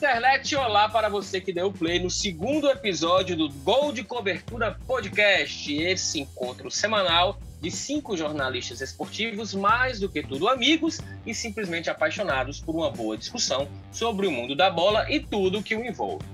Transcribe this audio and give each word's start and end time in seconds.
internet, 0.00 0.56
olá 0.56 0.88
para 0.88 1.10
você 1.10 1.42
que 1.42 1.52
deu 1.52 1.70
play 1.70 1.98
no 1.98 2.08
segundo 2.08 2.70
episódio 2.70 3.36
do 3.36 3.50
Gol 3.50 3.92
de 3.92 4.02
Cobertura 4.02 4.74
Podcast, 4.86 5.70
esse 5.74 6.20
encontro 6.20 6.70
semanal 6.70 7.38
de 7.60 7.70
cinco 7.70 8.16
jornalistas 8.16 8.80
esportivos, 8.80 9.52
mais 9.52 10.00
do 10.00 10.08
que 10.08 10.22
tudo 10.22 10.48
amigos 10.48 11.02
e 11.26 11.34
simplesmente 11.34 11.90
apaixonados 11.90 12.60
por 12.60 12.74
uma 12.74 12.90
boa 12.90 13.14
discussão 13.14 13.68
sobre 13.92 14.26
o 14.26 14.30
mundo 14.30 14.56
da 14.56 14.70
bola 14.70 15.04
e 15.10 15.20
tudo 15.20 15.62
que 15.62 15.76
o 15.76 15.84
envolve. 15.84 16.24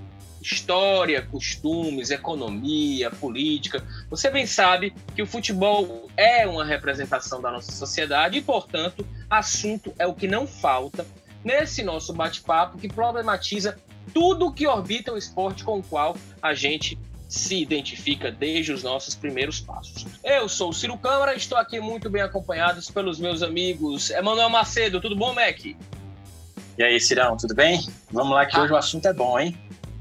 História, 0.41 1.21
costumes, 1.21 2.09
economia, 2.09 3.11
política. 3.11 3.83
Você 4.09 4.29
bem 4.29 4.45
sabe 4.45 4.93
que 5.13 5.21
o 5.21 5.27
futebol 5.27 6.09
é 6.15 6.47
uma 6.47 6.63
representação 6.63 7.41
da 7.41 7.51
nossa 7.51 7.73
sociedade 7.73 8.37
e, 8.37 8.41
portanto, 8.41 9.05
assunto 9.29 9.93
é 9.99 10.07
o 10.07 10.13
que 10.13 10.25
não 10.25 10.47
falta 10.47 11.05
nesse 11.47 11.81
nosso 11.81 12.11
bate-papo 12.11 12.77
que 12.77 12.89
problematiza 12.89 13.77
tudo 14.13 14.51
que 14.51 14.67
orbita 14.67 15.13
o 15.13 15.17
esporte 15.17 15.63
com 15.63 15.79
o 15.79 15.83
qual 15.83 16.17
a 16.41 16.53
gente 16.53 16.99
se 17.29 17.61
identifica 17.61 18.29
desde 18.29 18.73
os 18.73 18.83
nossos 18.83 19.15
primeiros 19.15 19.61
passos. 19.61 20.05
Eu 20.23 20.49
sou 20.49 20.69
o 20.69 20.73
Ciro 20.73 20.97
Câmara, 20.97 21.35
estou 21.35 21.57
aqui 21.57 21.79
muito 21.79 22.09
bem 22.09 22.21
acompanhado 22.21 22.81
pelos 22.93 23.17
meus 23.17 23.41
amigos 23.41 24.09
Emanuel 24.09 24.49
Macedo. 24.49 24.99
Tudo 24.99 25.15
bom, 25.15 25.33
Mac? 25.33 25.65
E 25.65 26.83
aí, 26.83 26.99
Cirão, 26.99 27.37
tudo 27.37 27.55
bem? 27.55 27.81
Vamos 28.11 28.33
lá 28.33 28.45
que 28.45 28.55
ah. 28.57 28.63
hoje 28.63 28.73
o 28.73 28.77
assunto 28.77 29.07
é 29.07 29.13
bom, 29.13 29.39
hein? 29.39 29.57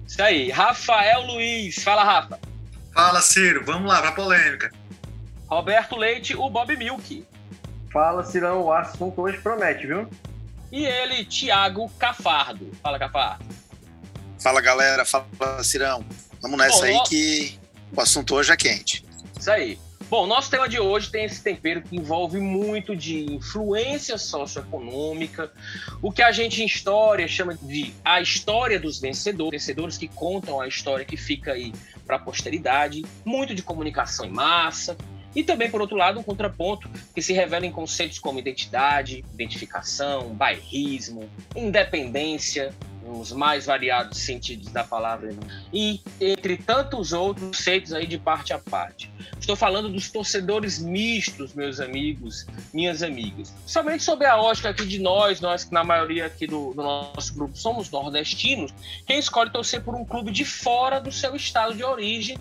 Isso 0.07 0.21
aí. 0.23 0.51
Rafael 0.51 1.27
Luiz. 1.27 1.83
Fala, 1.83 2.03
Rafa. 2.03 2.41
Fala, 2.93 3.21
Ciro. 3.21 3.65
Vamos 3.65 3.89
lá, 3.89 4.03
pra 4.03 4.13
polêmica. 4.13 4.73
Roberto 5.49 5.97
Leite, 5.97 6.37
o 6.37 6.51
Bob 6.51 6.77
Milk. 6.77 7.25
Fala, 7.93 8.25
Cirão. 8.25 8.63
O 8.63 8.73
assunto 8.73 9.21
hoje 9.21 9.39
promete, 9.39 9.87
viu? 9.87 10.09
E 10.71 10.85
ele, 10.85 11.25
Thiago 11.25 11.89
Cafardo. 11.99 12.71
Fala, 12.83 12.99
Cafardo. 12.99 13.45
Fala, 14.39 14.61
galera. 14.61 15.05
Fala, 15.05 15.27
Cirão. 15.63 16.05
Vamos 16.41 16.59
nessa 16.59 16.79
Bom, 16.79 16.85
aí 16.85 17.03
que 17.09 17.59
o 17.95 18.01
assunto 18.01 18.35
hoje 18.35 18.53
é 18.53 18.57
quente. 18.57 19.05
Isso 19.39 19.51
aí. 19.51 19.79
Bom, 20.09 20.25
nosso 20.25 20.49
tema 20.49 20.69
de 20.69 20.79
hoje 20.79 21.11
tem 21.11 21.25
esse 21.25 21.43
tempero 21.43 21.83
que 21.83 21.97
envolve 21.97 22.39
muito 22.39 22.95
de 22.95 23.25
influência 23.35 24.17
socioeconômica, 24.17 25.51
o 26.01 26.13
que 26.13 26.23
a 26.23 26.31
gente 26.31 26.63
em 26.63 26.67
história 26.67 27.27
chama 27.27 27.57
de 27.61 27.93
a 28.05 28.21
história 28.21 28.79
dos 28.79 29.01
vencedores, 29.01 29.51
vencedores 29.51 29.99
que 29.99 30.07
contam 30.07 30.61
a 30.61 30.69
história 30.69 31.05
que 31.05 31.17
fica 31.17 31.55
aí 31.55 31.73
para 32.07 32.17
a 32.17 32.19
posteridade, 32.21 33.05
muito 33.25 33.53
de 33.53 33.63
comunicação 33.63 34.27
em 34.27 34.31
massa, 34.31 34.97
e 35.37 35.45
também, 35.45 35.71
por 35.71 35.83
outro 35.83 35.99
lado, 35.99 36.19
um 36.19 36.23
contraponto 36.23 36.89
que 37.15 37.21
se 37.21 37.35
revela 37.35 37.67
em 37.67 37.71
conceitos 37.71 38.19
como 38.19 38.39
identidade, 38.39 39.23
identificação, 39.35 40.31
bairrismo, 40.31 41.29
independência, 41.55 42.75
nos 43.05 43.33
mais 43.33 43.67
variados 43.67 44.19
sentidos 44.19 44.73
da 44.73 44.83
palavra, 44.83 45.37
e 45.73 46.01
entre 46.21 46.57
tantos 46.57 47.13
outros 47.13 47.49
conceitos 47.49 47.93
aí 47.93 48.07
de 48.07 48.19
parte 48.19 48.53
a 48.53 48.59
parte. 48.59 49.13
Estou 49.39 49.55
falando 49.55 49.89
dos 49.89 50.11
torcedores 50.11 50.79
mistos, 50.79 51.55
meus 51.55 51.79
amigos, 51.81 52.47
minhas 52.73 53.03
amigas. 53.03 53.55
Somente 53.67 54.03
sobre 54.03 54.27
a 54.27 54.41
ótica 54.41 54.71
aqui 54.71 54.87
de 54.87 54.99
nós, 54.99 55.41
nós 55.41 55.65
que 55.65 55.73
na 55.73 55.85
maioria 55.85 56.27
aqui 56.27 56.47
do, 56.47 56.73
do 56.73 56.83
nosso 56.83 57.35
grupo 57.35 57.57
somos 57.57 57.91
nordestinos, 57.91 58.73
quem 59.07 59.19
escolhe 59.19 59.51
torcer 59.51 59.83
por 59.83 59.95
um 59.95 60.05
clube 60.05 60.33
de 60.33 60.45
fora 60.45 60.99
do 60.99 61.13
seu 61.13 61.37
estado 61.37 61.75
de 61.75 61.85
origem, 61.85 62.39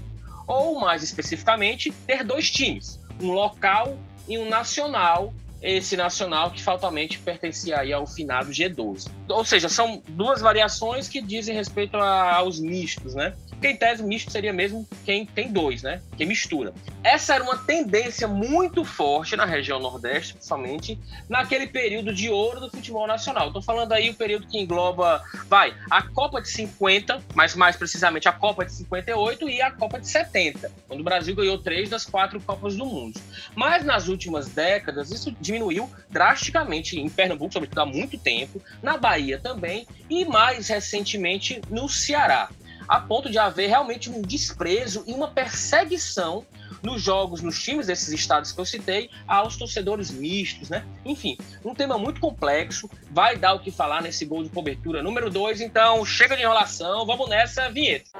ou 0.47 0.79
mais 0.79 1.03
especificamente, 1.03 1.91
ter 2.05 2.23
dois 2.23 2.49
times, 2.49 2.99
um 3.21 3.31
local 3.31 3.97
e 4.27 4.37
um 4.37 4.49
nacional 4.49 5.33
esse 5.65 5.97
nacional 5.97 6.51
que 6.51 6.61
fatalmente 6.61 7.17
pertencia 7.17 7.79
aí 7.79 7.91
ao 7.91 8.05
finado 8.05 8.51
G12. 8.51 9.09
Ou 9.27 9.43
seja, 9.43 9.67
são 9.67 10.01
duas 10.07 10.39
variações 10.39 11.09
que 11.09 11.19
dizem 11.19 11.55
respeito 11.55 11.97
a, 11.97 12.35
aos 12.35 12.59
mistos, 12.59 13.15
né? 13.15 13.33
Porque 13.55 13.69
em 13.69 13.77
tese 13.77 14.03
misto 14.03 14.31
seria 14.31 14.53
mesmo 14.53 14.87
quem 15.03 15.25
tem 15.25 15.51
dois, 15.51 15.81
né? 15.81 16.01
Quem 16.17 16.27
mistura. 16.27 16.73
Essa 17.03 17.35
era 17.35 17.43
uma 17.43 17.57
tendência 17.57 18.27
muito 18.27 18.83
forte 18.83 19.35
na 19.35 19.45
região 19.45 19.79
Nordeste, 19.79 20.33
principalmente 20.33 20.99
naquele 21.29 21.67
período 21.67 22.13
de 22.13 22.29
ouro 22.29 22.59
do 22.59 22.69
futebol 22.69 23.07
nacional. 23.07 23.47
Estou 23.47 23.61
falando 23.61 23.93
aí 23.93 24.09
o 24.09 24.13
período 24.13 24.47
que 24.47 24.59
engloba, 24.59 25.23
vai, 25.47 25.73
a 25.89 26.01
Copa 26.01 26.41
de 26.41 26.49
50, 26.49 27.21
mas 27.33 27.55
mais 27.55 27.75
precisamente 27.75 28.27
a 28.27 28.33
Copa 28.33 28.65
de 28.65 28.73
58 28.73 29.49
e 29.49 29.61
a 29.61 29.71
Copa 29.71 29.99
de 29.99 30.07
70, 30.07 30.71
quando 30.87 30.99
o 30.99 31.03
Brasil 31.03 31.35
ganhou 31.35 31.57
três 31.57 31.89
das 31.89 32.05
quatro 32.05 32.39
Copas 32.41 32.75
do 32.75 32.85
Mundo. 32.85 33.19
Mas 33.55 33.83
nas 33.83 34.07
últimas 34.07 34.49
décadas 34.49 35.11
isso 35.11 35.35
diminuiu 35.39 35.89
drasticamente 36.09 36.99
em 36.99 37.09
Pernambuco, 37.09 37.53
sobretudo 37.53 37.79
há 37.79 37.85
muito 37.85 38.17
tempo, 38.17 38.61
na 38.83 38.97
Bahia 38.97 39.39
também 39.39 39.87
e 40.09 40.25
mais 40.25 40.67
recentemente 40.67 41.61
no 41.69 41.87
Ceará 41.87 42.49
a 42.87 42.99
ponto 42.99 43.29
de 43.29 43.37
haver 43.37 43.67
realmente 43.67 44.09
um 44.09 44.21
desprezo 44.21 45.03
e 45.07 45.13
uma 45.13 45.27
perseguição 45.27 46.45
nos 46.81 47.01
jogos, 47.01 47.41
nos 47.41 47.61
times 47.61 47.87
desses 47.87 48.09
estados 48.09 48.51
que 48.51 48.59
eu 48.59 48.65
citei, 48.65 49.09
aos 49.27 49.57
torcedores 49.57 50.11
mistos, 50.11 50.69
né? 50.69 50.85
Enfim, 51.03 51.37
um 51.63 51.73
tema 51.73 51.97
muito 51.97 52.21
complexo, 52.21 52.89
vai 53.11 53.35
dar 53.35 53.53
o 53.53 53.59
que 53.59 53.71
falar 53.71 54.01
nesse 54.01 54.25
gol 54.25 54.43
de 54.43 54.49
cobertura 54.49 55.01
número 55.01 55.29
2, 55.29 55.61
então 55.61 56.05
chega 56.05 56.35
de 56.35 56.43
enrolação, 56.43 57.05
vamos 57.05 57.27
nessa 57.27 57.69
vinheta. 57.69 58.11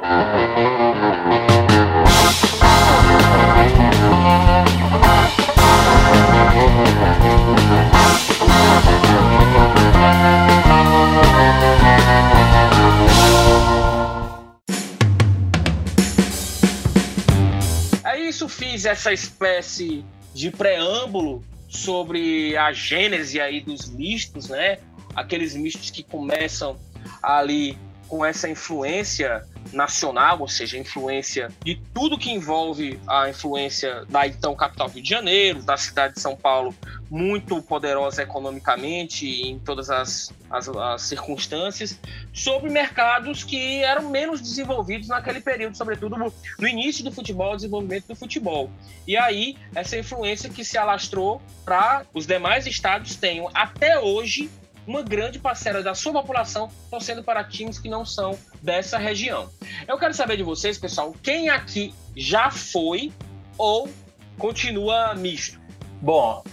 Isso 18.28 18.50
fiz 18.50 18.86
essa 18.86 19.13
espécie 19.13 20.03
de 20.34 20.52
preâmbulo 20.52 21.44
sobre 21.68 22.56
a 22.58 22.72
gênese 22.72 23.40
aí 23.40 23.62
dos 23.62 23.90
mistos, 23.90 24.50
né? 24.50 24.80
Aqueles 25.16 25.56
mistos 25.56 25.90
que 25.90 26.03
começam 26.03 26.78
ali 27.22 27.78
com 28.08 28.25
essa 28.25 28.50
influência 28.50 29.46
nacional, 29.72 30.40
ou 30.42 30.48
seja, 30.48 30.78
influência 30.78 31.50
de 31.64 31.80
tudo 31.94 32.18
que 32.18 32.31
envolve 32.31 33.00
a 33.08 33.30
influência 33.30 34.06
da 34.09 34.28
então 34.28 34.56
capital 34.56 34.88
Rio 34.88 35.03
de 35.03 35.09
Janeiro, 35.09 35.62
da 35.62 35.78
cidade 35.78 36.16
de 36.16 36.22
São 36.22 36.36
Paulo, 36.36 36.74
muito 37.09 37.62
poderosa 37.62 38.24
economicamente 38.24 39.28
em 39.28 39.59
todas 39.59 39.90
as, 39.90 40.34
as, 40.50 40.68
as, 40.68 41.02
circunstâncias, 41.03 42.00
sobre 42.34 42.70
mercados 42.70 43.44
que 43.44 43.84
eram 43.84 44.09
menos 44.09 44.42
desenvolvidos 44.42 45.08
naquele 45.08 45.40
período, 45.40 45.78
sobretudo 45.78 46.18
no 46.18 46.68
início 46.68 47.03
do 47.03 47.12
futebol, 47.12 47.56
desenvolvimento 47.56 48.08
do 48.08 48.16
futebol. 48.16 48.70
E 49.08 49.18
aí, 49.18 49.56
essa 49.74 49.97
influência 49.97 50.50
que 50.50 50.64
se 50.64 50.78
alastrou 50.78 51.42
para 51.64 52.06
os 52.14 52.26
demais 52.26 52.66
estados 52.66 53.16
tenham 53.16 53.50
até 53.53 54.00
hoje 54.00 54.50
uma 54.88 55.01
grande 55.01 55.40
parcela 55.40 55.81
da 55.81 55.94
sua 55.94 56.13
população 56.13 56.69
torcendo 56.90 57.23
para 57.23 57.44
times 57.44 57.79
que 57.79 57.90
não 57.90 58.06
são 58.06 58.38
dessa 58.62 58.97
região. 58.97 59.50
Eu 59.88 59.97
quero 59.97 60.13
saber 60.13 60.38
de 60.38 60.44
vocês, 60.44 60.78
pessoal, 60.78 61.13
quem 61.22 61.50
aqui 61.50 61.94
já 62.16 62.50
foi 62.51 63.12
ou 63.57 63.90
continua 64.38 65.13
misto? 65.16 65.59
Bom, 66.01 66.44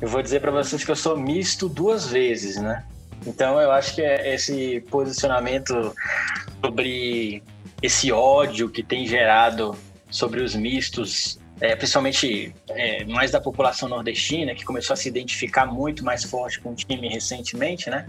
eu 0.00 0.08
vou 0.08 0.22
dizer 0.22 0.40
para 0.40 0.50
vocês 0.50 0.84
que 0.84 0.90
eu 0.90 0.96
sou 0.96 1.16
misto 1.16 1.68
duas 1.68 2.06
vezes, 2.08 2.56
né? 2.56 2.84
Então 3.26 3.60
eu 3.60 3.70
acho 3.70 3.94
que 3.94 4.02
é 4.02 4.34
esse 4.34 4.80
posicionamento 4.90 5.94
sobre 6.64 7.42
esse 7.82 8.12
ódio 8.12 8.68
que 8.68 8.82
tem 8.82 9.06
gerado 9.06 9.76
sobre 10.10 10.42
os 10.42 10.54
mistos 10.54 11.39
é, 11.60 11.76
principalmente 11.76 12.54
é, 12.70 13.04
mais 13.04 13.30
da 13.30 13.40
população 13.40 13.88
nordestina, 13.88 14.54
que 14.54 14.64
começou 14.64 14.94
a 14.94 14.96
se 14.96 15.08
identificar 15.08 15.66
muito 15.66 16.04
mais 16.04 16.24
forte 16.24 16.58
com 16.60 16.70
o 16.70 16.74
time 16.74 17.08
recentemente, 17.08 17.90
né? 17.90 18.06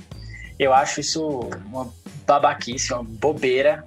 Eu 0.58 0.74
acho 0.74 1.02
isso 1.02 1.28
uma 1.66 1.92
babaquice, 2.26 2.94
uma 2.94 3.04
bobeira. 3.04 3.86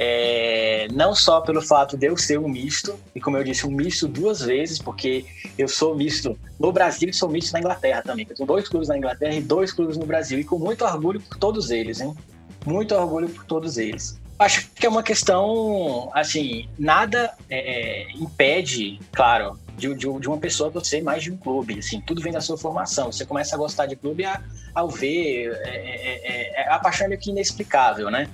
É, 0.00 0.86
não 0.92 1.12
só 1.12 1.40
pelo 1.40 1.60
fato 1.60 1.96
de 1.96 2.06
eu 2.06 2.16
ser 2.16 2.38
um 2.38 2.48
misto, 2.48 2.96
e 3.14 3.20
como 3.20 3.36
eu 3.36 3.42
disse, 3.42 3.66
um 3.66 3.70
misto 3.70 4.06
duas 4.06 4.40
vezes, 4.40 4.78
porque 4.78 5.24
eu 5.56 5.66
sou 5.66 5.96
misto 5.96 6.38
no 6.58 6.70
Brasil 6.70 7.08
e 7.08 7.12
sou 7.12 7.28
misto 7.28 7.52
na 7.52 7.58
Inglaterra 7.58 8.02
também. 8.02 8.26
Eu 8.28 8.36
tenho 8.36 8.46
dois 8.46 8.68
clubes 8.68 8.88
na 8.88 8.96
Inglaterra 8.96 9.34
e 9.34 9.40
dois 9.40 9.72
clubes 9.72 9.96
no 9.96 10.06
Brasil, 10.06 10.38
e 10.38 10.44
com 10.44 10.58
muito 10.58 10.84
orgulho 10.84 11.20
por 11.20 11.36
todos 11.36 11.70
eles, 11.70 12.00
hein? 12.00 12.14
Muito 12.64 12.94
orgulho 12.94 13.28
por 13.28 13.44
todos 13.44 13.76
eles. 13.76 14.20
Acho 14.38 14.70
que 14.70 14.86
é 14.86 14.88
uma 14.88 15.02
questão, 15.02 16.10
assim, 16.14 16.68
nada 16.78 17.34
é, 17.50 17.58
é, 17.58 18.12
impede, 18.12 19.00
claro, 19.12 19.58
de, 19.76 19.92
de, 19.94 20.20
de, 20.20 20.28
uma 20.28 20.38
pessoa 20.38 20.70
torcer 20.70 21.02
mais 21.02 21.24
de 21.24 21.32
um 21.32 21.36
clube. 21.36 21.78
Assim, 21.80 22.00
tudo 22.00 22.22
vem 22.22 22.32
da 22.32 22.40
sua 22.40 22.56
formação. 22.56 23.10
Você 23.10 23.26
começa 23.26 23.56
a 23.56 23.58
gostar 23.58 23.86
de 23.86 23.96
clube 23.96 24.24
a, 24.24 24.40
ao 24.74 24.88
ver, 24.88 25.50
é, 25.64 25.70
é, 25.70 26.20
é, 26.22 26.62
é 26.62 26.72
a 26.72 26.78
paixão 26.78 27.06
é 27.06 27.08
meio 27.08 27.20
que 27.20 27.30
inexplicável, 27.30 28.10
né? 28.10 28.28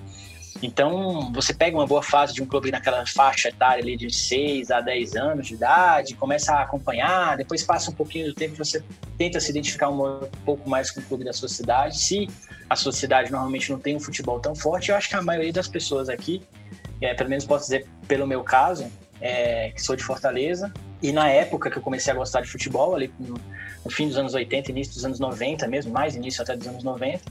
Então, 0.62 1.32
você 1.32 1.52
pega 1.52 1.76
uma 1.76 1.86
boa 1.86 2.02
fase 2.02 2.32
de 2.32 2.42
um 2.42 2.46
clube 2.46 2.70
naquela 2.70 3.04
faixa 3.06 3.48
etária 3.48 3.82
ali 3.82 3.96
de 3.96 4.12
6 4.14 4.70
a 4.70 4.80
10 4.80 5.16
anos 5.16 5.48
de 5.48 5.54
idade, 5.54 6.14
começa 6.14 6.54
a 6.54 6.62
acompanhar, 6.62 7.36
depois 7.36 7.62
passa 7.62 7.90
um 7.90 7.94
pouquinho 7.94 8.26
do 8.26 8.34
tempo, 8.34 8.56
você 8.56 8.82
tenta 9.18 9.40
se 9.40 9.50
identificar 9.50 9.90
um 9.90 10.20
pouco 10.44 10.68
mais 10.68 10.90
com 10.90 11.00
o 11.00 11.02
clube 11.02 11.24
da 11.24 11.32
sua 11.32 11.48
cidade. 11.48 11.98
Se 11.98 12.28
a 12.68 12.76
sua 12.76 12.92
cidade 12.92 13.30
normalmente 13.30 13.70
não 13.70 13.78
tem 13.78 13.96
um 13.96 14.00
futebol 14.00 14.40
tão 14.40 14.54
forte, 14.54 14.90
eu 14.90 14.96
acho 14.96 15.08
que 15.08 15.16
a 15.16 15.22
maioria 15.22 15.52
das 15.52 15.68
pessoas 15.68 16.08
aqui, 16.08 16.42
é, 17.00 17.12
pelo 17.14 17.28
menos 17.28 17.44
posso 17.44 17.64
dizer 17.64 17.86
pelo 18.06 18.26
meu 18.26 18.42
caso, 18.42 18.90
é, 19.20 19.70
que 19.70 19.82
sou 19.82 19.96
de 19.96 20.02
Fortaleza, 20.02 20.72
e 21.02 21.12
na 21.12 21.28
época 21.28 21.70
que 21.70 21.76
eu 21.76 21.82
comecei 21.82 22.12
a 22.12 22.16
gostar 22.16 22.40
de 22.40 22.48
futebol, 22.48 22.94
ali 22.94 23.12
no, 23.18 23.34
no 23.84 23.90
fim 23.90 24.08
dos 24.08 24.16
anos 24.16 24.34
80, 24.34 24.70
início 24.70 24.94
dos 24.94 25.04
anos 25.04 25.20
90 25.20 25.66
mesmo, 25.68 25.92
mais 25.92 26.14
início 26.14 26.42
até 26.42 26.56
dos 26.56 26.66
anos 26.66 26.82
90, 26.82 27.22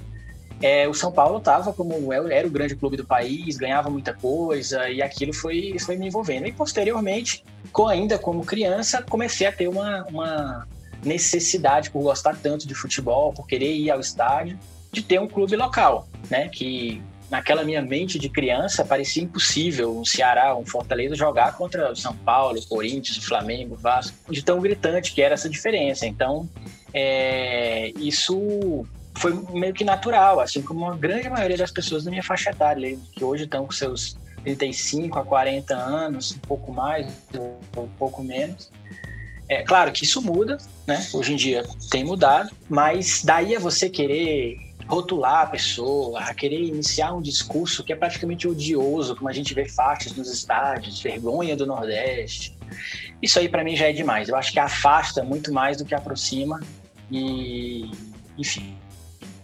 é, 0.62 0.88
o 0.88 0.94
São 0.94 1.12
Paulo 1.12 1.40
estava 1.40 1.74
como 1.74 2.14
era 2.14 2.48
o 2.48 2.52
grande 2.52 2.76
clube 2.76 2.96
do 2.96 3.06
país, 3.06 3.58
ganhava 3.58 3.90
muita 3.90 4.14
coisa 4.14 4.90
e 4.90 5.02
aquilo 5.02 5.34
foi, 5.34 5.78
foi 5.80 5.98
me 5.98 6.08
envolvendo. 6.08 6.48
E 6.48 6.52
posteriormente, 6.52 7.44
com, 7.72 7.88
ainda 7.88 8.18
como 8.18 8.46
criança, 8.46 9.02
comecei 9.02 9.48
a 9.48 9.52
ter 9.52 9.68
uma, 9.68 10.06
uma 10.06 10.68
necessidade 11.04 11.90
por 11.90 12.02
gostar 12.02 12.38
tanto 12.42 12.68
de 12.68 12.74
futebol, 12.74 13.34
por 13.34 13.48
querer 13.48 13.74
ir 13.74 13.92
ao 13.92 14.00
estádio, 14.00 14.58
de 14.92 15.02
ter 15.02 15.20
um 15.20 15.28
clube 15.28 15.56
local, 15.56 16.08
né? 16.30 16.48
Que 16.50 17.02
naquela 17.30 17.64
minha 17.64 17.82
mente 17.82 18.20
de 18.20 18.30
criança 18.30 18.86
parecia 18.86 19.24
impossível 19.24 19.98
um 19.98 20.06
Ceará, 20.06 20.56
um 20.56 20.66
Fortaleza 20.66 21.16
jogar 21.16 21.58
contra 21.58 21.92
o 21.92 21.96
São 21.96 22.16
Paulo, 22.16 22.60
o 22.60 22.68
Corinthians, 22.68 23.18
o 23.18 23.22
Flamengo, 23.22 23.74
o 23.74 23.78
Vasco, 23.78 24.16
de 24.32 24.44
tão 24.44 24.62
gritante 24.62 25.12
que 25.14 25.22
era 25.22 25.34
essa 25.34 25.50
diferença. 25.50 26.06
Então, 26.06 26.48
é, 26.94 27.92
isso 27.98 28.86
foi 29.16 29.34
meio 29.52 29.74
que 29.74 29.84
natural, 29.84 30.40
assim 30.40 30.62
como 30.62 30.86
a 30.86 30.96
grande 30.96 31.30
maioria 31.30 31.58
das 31.58 31.72
pessoas 31.72 32.04
da 32.04 32.12
minha 32.12 32.24
faixa 32.24 32.50
etária, 32.50 32.98
que 33.12 33.24
hoje 33.24 33.44
estão 33.44 33.66
com 33.66 33.72
seus 33.72 34.18
35 34.44 35.20
a 35.20 35.24
40 35.24 35.76
anos, 35.76 36.32
um 36.32 36.40
pouco 36.40 36.72
mais 36.72 37.08
ou 37.36 37.84
um 37.84 37.88
pouco 37.98 38.24
menos. 38.24 38.72
É 39.48 39.64
claro 39.64 39.92
que 39.92 40.04
isso 40.04 40.22
muda, 40.22 40.58
né? 40.88 41.06
Hoje 41.14 41.34
em 41.34 41.36
dia 41.36 41.64
tem 41.90 42.04
mudado, 42.04 42.50
mas 42.70 43.22
daí 43.24 43.56
a 43.56 43.60
você 43.60 43.90
querer 43.90 44.58
rotular 44.88 45.44
a 45.44 45.46
pessoa, 45.48 46.20
a 46.20 46.34
querer 46.34 46.62
iniciar 46.62 47.14
um 47.14 47.22
discurso 47.22 47.84
que 47.84 47.94
é 47.94 47.96
praticamente 47.96 48.48
odioso, 48.48 49.16
como 49.16 49.30
a 49.30 49.34
gente 49.34 49.54
vê 49.54 49.68
faixas 49.68 50.14
nos 50.14 50.32
estádios, 50.32 51.02
vergonha 51.02 51.56
do 51.56 51.66
Nordeste. 51.66 52.58
Isso 53.22 53.40
aí 53.40 53.48
para 53.48 53.64
mim 53.64 53.76
já 53.76 53.90
é 53.90 53.94
demais. 53.94 54.28
Eu 54.28 54.36
acho 54.36 54.52
que 54.52 54.60
afasta 54.60 55.24
muito 55.24 55.54
mais 55.54 55.78
do 55.78 55.86
que 55.86 55.96
aproxima 55.96 56.60
e, 57.12 57.92
enfim, 58.38 58.76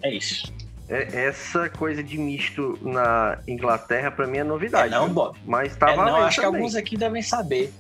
é 0.02 0.14
isso. 0.14 0.52
É, 0.90 1.28
essa 1.28 1.70
coisa 1.70 2.04
de 2.04 2.18
misto 2.18 2.78
na 2.82 3.38
Inglaterra, 3.48 4.10
para 4.10 4.26
mim, 4.26 4.40
é 4.40 4.44
novidade. 4.44 4.94
É 4.94 4.98
não, 4.98 5.08
Bob. 5.08 5.38
Mas 5.46 5.76
tá 5.76 5.92
é, 5.92 5.96
Não, 5.96 6.16
acho 6.16 6.38
também. 6.38 6.52
que 6.52 6.58
alguns 6.58 6.76
aqui 6.76 6.98
devem 6.98 7.22
saber. 7.22 7.72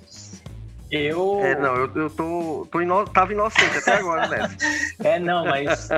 Eu. 0.91 1.39
É, 1.43 1.55
não, 1.55 1.75
eu, 1.75 1.91
eu 1.95 2.09
tô. 2.09 2.67
tô 2.71 2.81
ino... 2.81 3.05
Tava 3.05 3.31
inocente 3.31 3.77
até 3.77 3.93
agora 3.93 4.27
nessa. 4.27 4.57
é, 5.03 5.19
não, 5.19 5.45
mas. 5.45 5.89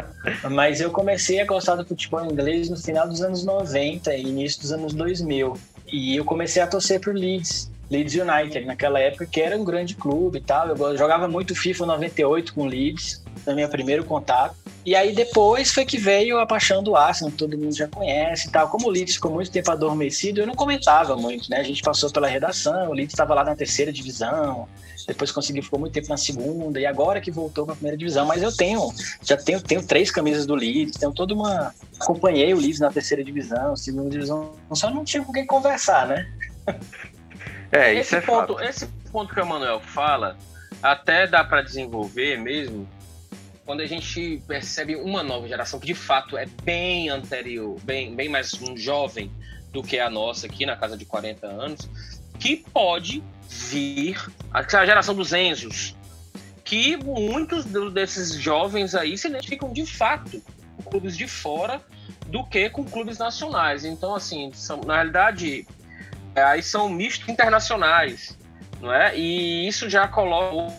mas 0.50 0.82
eu 0.82 0.92
comecei 0.92 1.40
a 1.40 1.46
gostar 1.46 1.76
do 1.76 1.86
futebol 1.86 2.26
inglês 2.26 2.70
no 2.70 2.78
final 2.78 3.08
dos 3.08 3.22
anos 3.22 3.46
90 3.46 4.14
e 4.14 4.24
início 4.24 4.62
dos 4.62 4.72
anos 4.72 4.94
2000. 4.94 5.58
E 5.88 6.16
eu 6.16 6.26
comecei 6.26 6.62
a 6.62 6.68
torcer 6.68 7.00
por 7.00 7.14
Leeds. 7.14 7.71
Leeds 7.92 8.16
United, 8.16 8.66
naquela 8.66 9.00
época, 9.00 9.26
que 9.26 9.42
era 9.42 9.58
um 9.58 9.66
grande 9.66 9.96
clube 9.96 10.38
e 10.38 10.42
tal. 10.42 10.70
Eu 10.70 10.98
jogava 10.98 11.28
muito 11.28 11.54
FIFA 11.54 11.86
98 11.88 12.54
com 12.54 12.66
Leeds, 12.66 13.22
no 13.46 13.54
meu 13.54 13.68
primeiro 13.68 14.06
contato. 14.06 14.56
E 14.86 14.96
aí 14.96 15.14
depois 15.14 15.72
foi 15.72 15.84
que 15.84 15.98
veio 15.98 16.40
a 16.40 16.46
paixão 16.46 16.82
do 16.82 16.96
Arsenal, 16.96 17.34
todo 17.38 17.58
mundo 17.58 17.76
já 17.76 17.90
conhece 17.90 18.48
e 18.48 18.52
tal. 18.52 18.70
Como 18.70 18.88
o 18.88 18.90
Leeds 18.90 19.16
ficou 19.16 19.32
muito 19.32 19.52
tempo 19.52 19.70
adormecido, 19.70 20.40
eu 20.40 20.48
não 20.48 20.56
comentava 20.56 21.18
muito, 21.18 21.50
né? 21.50 21.58
A 21.58 21.64
gente 21.64 21.82
passou 21.82 22.10
pela 22.10 22.28
redação, 22.28 22.90
o 22.90 22.94
Leeds 22.94 23.14
estava 23.14 23.34
lá 23.36 23.44
na 23.44 23.56
terceira 23.56 23.92
divisão, 23.92 24.68
depois 25.06 25.30
conseguiu, 25.32 25.62
ficou 25.62 25.78
muito 25.78 25.94
tempo 25.94 26.08
na 26.08 26.18
segunda, 26.18 26.80
e 26.80 26.86
agora 26.86 27.20
que 27.20 27.30
voltou 27.30 27.66
para 27.66 27.74
a 27.74 27.76
primeira 27.76 27.98
divisão. 27.98 28.26
Mas 28.26 28.42
eu 28.42 28.56
tenho, 28.56 28.90
já 29.22 29.36
tenho, 29.36 29.62
tenho 29.62 29.86
três 29.86 30.10
camisas 30.10 30.46
do 30.46 30.56
Leeds, 30.56 30.98
tenho 30.98 31.12
toda 31.12 31.34
uma... 31.34 31.76
Acompanhei 32.00 32.54
o 32.54 32.58
Leeds 32.58 32.80
na 32.80 32.90
terceira 32.90 33.24
divisão, 33.24 33.76
segunda 33.76 34.10
divisão, 34.10 34.54
só 34.72 34.90
não 34.90 35.04
tinha 35.04 35.24
com 35.24 35.34
quem 35.34 35.46
conversar, 35.46 36.08
né? 36.08 36.32
É, 37.72 37.94
isso 37.94 38.02
esse 38.02 38.16
é 38.16 38.22
ponto, 38.22 38.56
fato. 38.56 38.64
Esse 38.64 38.88
ponto 39.12 39.34
que 39.34 39.40
o 39.40 39.46
Manuel 39.46 39.80
fala, 39.80 40.38
até 40.82 41.26
dá 41.26 41.44
para 41.44 41.62
desenvolver 41.62 42.38
mesmo, 42.38 42.88
quando 43.66 43.82
a 43.82 43.86
gente 43.86 44.42
percebe 44.48 44.96
uma 44.96 45.24
nova 45.24 45.48
geração 45.48 45.80
que 45.80 45.88
de 45.88 45.96
fato 45.96 46.38
é 46.38 46.46
bem 46.64 47.10
anterior, 47.10 47.80
bem, 47.84 48.14
bem 48.14 48.28
mais 48.28 48.54
um 48.62 48.76
jovem 48.76 49.32
do 49.72 49.82
que 49.82 50.00
a 50.00 50.10
nossa 50.10 50.48
aqui 50.48 50.66
na 50.66 50.76
casa 50.76 50.98
de 50.98 51.06
40 51.06 51.48
anos, 51.48 51.90
que 52.40 52.58
pode 52.58 53.24
vir 53.48 54.18
a 54.52 54.64
geração 54.86 55.16
dos 55.16 55.32
Enzos, 55.32 55.96
que 56.64 56.98
muitos 56.98 57.66
desses 57.94 58.34
jovens 58.34 58.96
aí 58.96 59.18
se 59.18 59.28
identificam 59.28 59.72
de 59.72 59.86
fato 59.86 60.42
com 60.76 60.84
clubes 60.84 61.16
de 61.16 61.28
fora 61.28 61.82
do 62.28 62.44
que 62.44 62.70
com 62.70 62.84
clubes 62.84 63.18
nacionais. 63.18 63.86
Então, 63.86 64.16
assim, 64.16 64.52
são, 64.54 64.82
na 64.82 64.96
realidade, 64.96 65.68
aí 66.36 66.64
são 66.64 66.90
mistos 66.90 67.28
internacionais, 67.30 68.38
não 68.80 68.94
é? 68.94 69.18
E 69.18 69.68
isso 69.68 69.90
já 69.90 70.08
coloca 70.08 70.74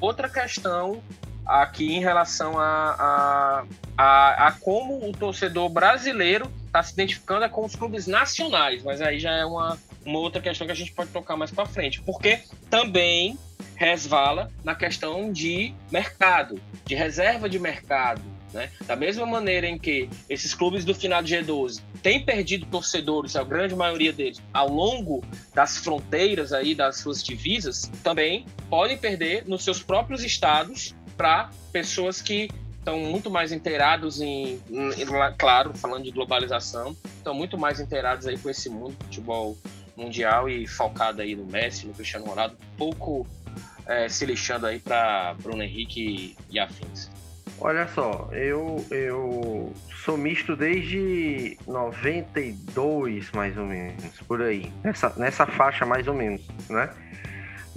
outra 0.00 0.28
questão 0.28 1.02
aqui 1.46 1.96
em 1.96 2.00
relação 2.00 2.58
a, 2.58 2.94
a, 2.98 3.64
a, 3.96 4.46
a 4.48 4.52
como 4.52 5.08
o 5.08 5.12
torcedor 5.12 5.68
brasileiro 5.68 6.50
está 6.66 6.82
se 6.82 6.92
identificando 6.92 7.48
com 7.50 7.64
os 7.64 7.74
clubes 7.74 8.06
nacionais, 8.06 8.82
mas 8.84 9.00
aí 9.00 9.18
já 9.18 9.32
é 9.32 9.44
uma, 9.44 9.76
uma 10.04 10.18
outra 10.18 10.40
questão 10.40 10.66
que 10.66 10.72
a 10.72 10.76
gente 10.76 10.92
pode 10.92 11.10
tocar 11.10 11.36
mais 11.36 11.50
para 11.50 11.66
frente, 11.66 12.00
porque 12.02 12.40
também 12.68 13.36
resvala 13.74 14.50
na 14.62 14.74
questão 14.74 15.32
de 15.32 15.74
mercado, 15.90 16.60
de 16.84 16.94
reserva 16.94 17.48
de 17.48 17.58
mercado. 17.58 18.22
Né? 18.52 18.70
Da 18.86 18.96
mesma 18.96 19.24
maneira 19.24 19.66
em 19.66 19.78
que 19.78 20.08
esses 20.28 20.54
clubes 20.54 20.84
do 20.84 20.94
final 20.94 21.22
de 21.22 21.36
G12 21.36 21.80
têm 22.02 22.24
perdido 22.24 22.66
torcedores, 22.66 23.36
a 23.36 23.44
grande 23.44 23.76
maioria 23.76 24.12
deles, 24.12 24.42
ao 24.52 24.68
longo 24.68 25.22
das 25.54 25.78
fronteiras 25.78 26.52
aí 26.52 26.74
das 26.74 26.98
suas 26.98 27.22
divisas, 27.22 27.90
também 28.02 28.44
podem 28.68 28.98
perder 28.98 29.46
nos 29.46 29.62
seus 29.62 29.82
próprios 29.82 30.24
estados 30.24 30.94
para 31.16 31.50
pessoas 31.70 32.20
que 32.20 32.48
estão 32.78 32.98
muito 32.98 33.30
mais 33.30 33.52
inteirados 33.52 34.20
em, 34.20 34.60
em, 34.70 34.92
claro, 35.38 35.72
falando 35.74 36.04
de 36.04 36.10
globalização, 36.10 36.96
estão 37.18 37.34
muito 37.34 37.56
mais 37.58 37.78
inteirados 37.78 38.26
aí 38.26 38.38
com 38.38 38.48
esse 38.50 38.68
mundo 38.68 38.96
do 38.98 39.04
futebol 39.04 39.56
mundial 39.96 40.48
e 40.48 40.66
focado 40.66 41.20
aí 41.20 41.36
no 41.36 41.44
Messi, 41.44 41.86
no 41.86 41.92
Cristiano 41.92 42.24
Ronaldo, 42.24 42.56
pouco 42.78 43.26
é, 43.86 44.08
se 44.08 44.24
lixando 44.24 44.66
aí 44.66 44.78
para 44.78 45.34
Bruno 45.34 45.62
Henrique 45.62 46.36
e 46.48 46.58
afins. 46.58 47.10
Olha 47.62 47.86
só, 47.88 48.30
eu, 48.32 48.82
eu 48.90 49.72
sou 50.02 50.16
misto 50.16 50.56
desde 50.56 51.58
92, 51.66 53.30
mais 53.32 53.56
ou 53.58 53.66
menos, 53.66 54.18
por 54.26 54.40
aí. 54.40 54.72
Nessa, 54.82 55.12
nessa 55.18 55.46
faixa, 55.46 55.84
mais 55.84 56.08
ou 56.08 56.14
menos, 56.14 56.48
né? 56.70 56.88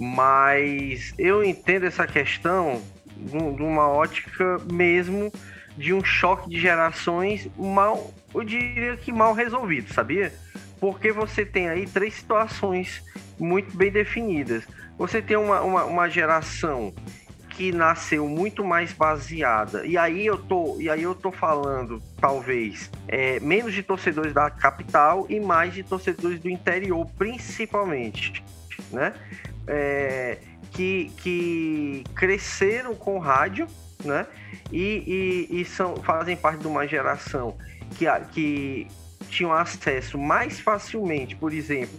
Mas 0.00 1.12
eu 1.18 1.44
entendo 1.44 1.84
essa 1.84 2.06
questão 2.06 2.82
de 3.14 3.62
uma 3.62 3.86
ótica 3.86 4.58
mesmo 4.72 5.30
de 5.76 5.92
um 5.92 6.02
choque 6.02 6.48
de 6.48 6.58
gerações 6.58 7.46
mal, 7.56 8.12
eu 8.34 8.42
diria 8.42 8.96
que 8.96 9.12
mal 9.12 9.34
resolvido, 9.34 9.92
sabia? 9.92 10.32
Porque 10.80 11.12
você 11.12 11.44
tem 11.44 11.68
aí 11.68 11.86
três 11.86 12.14
situações 12.14 13.04
muito 13.38 13.76
bem 13.76 13.90
definidas. 13.90 14.66
Você 14.96 15.20
tem 15.20 15.36
uma, 15.36 15.60
uma, 15.60 15.84
uma 15.84 16.08
geração 16.08 16.94
que 17.56 17.72
nasceu 17.72 18.28
muito 18.28 18.64
mais 18.64 18.92
baseada. 18.92 19.86
E 19.86 19.96
aí 19.96 20.26
eu 20.26 20.36
tô, 20.36 20.76
e 20.80 20.90
aí 20.90 21.02
eu 21.02 21.14
tô 21.14 21.30
falando, 21.30 22.02
talvez, 22.20 22.90
é, 23.06 23.38
menos 23.40 23.72
de 23.72 23.82
torcedores 23.82 24.32
da 24.32 24.50
capital 24.50 25.26
e 25.28 25.38
mais 25.38 25.72
de 25.72 25.82
torcedores 25.82 26.40
do 26.40 26.50
interior, 26.50 27.06
principalmente, 27.16 28.44
né? 28.90 29.14
É, 29.66 30.38
que, 30.72 31.10
que 31.18 32.04
cresceram 32.14 32.94
com 32.94 33.18
rádio, 33.18 33.66
né? 34.04 34.26
E, 34.72 35.48
e, 35.50 35.60
e, 35.60 35.64
são, 35.64 35.96
fazem 35.96 36.36
parte 36.36 36.60
de 36.60 36.66
uma 36.66 36.86
geração 36.86 37.56
que, 37.96 38.06
que 38.32 38.88
tinham 39.28 39.52
acesso 39.52 40.18
mais 40.18 40.58
facilmente, 40.58 41.36
por 41.36 41.52
exemplo, 41.52 41.98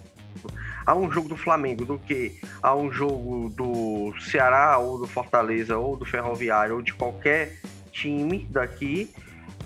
a 0.86 0.96
um 0.96 1.10
jogo 1.12 1.30
do 1.30 1.38
Flamengo 1.38 1.86
do 1.86 1.98
que 1.98 2.39
a 2.62 2.75
um 2.75 2.92
jogo 2.92 3.50
do 3.50 4.13
Ceará 4.20 4.77
ou 4.77 5.00
do 5.00 5.08
Fortaleza 5.08 5.77
ou 5.77 5.98
do 5.98 6.06
Ferroviário 6.06 6.75
ou 6.75 6.82
de 6.82 6.94
qualquer 6.94 7.60
time 7.92 8.48
daqui 8.50 9.13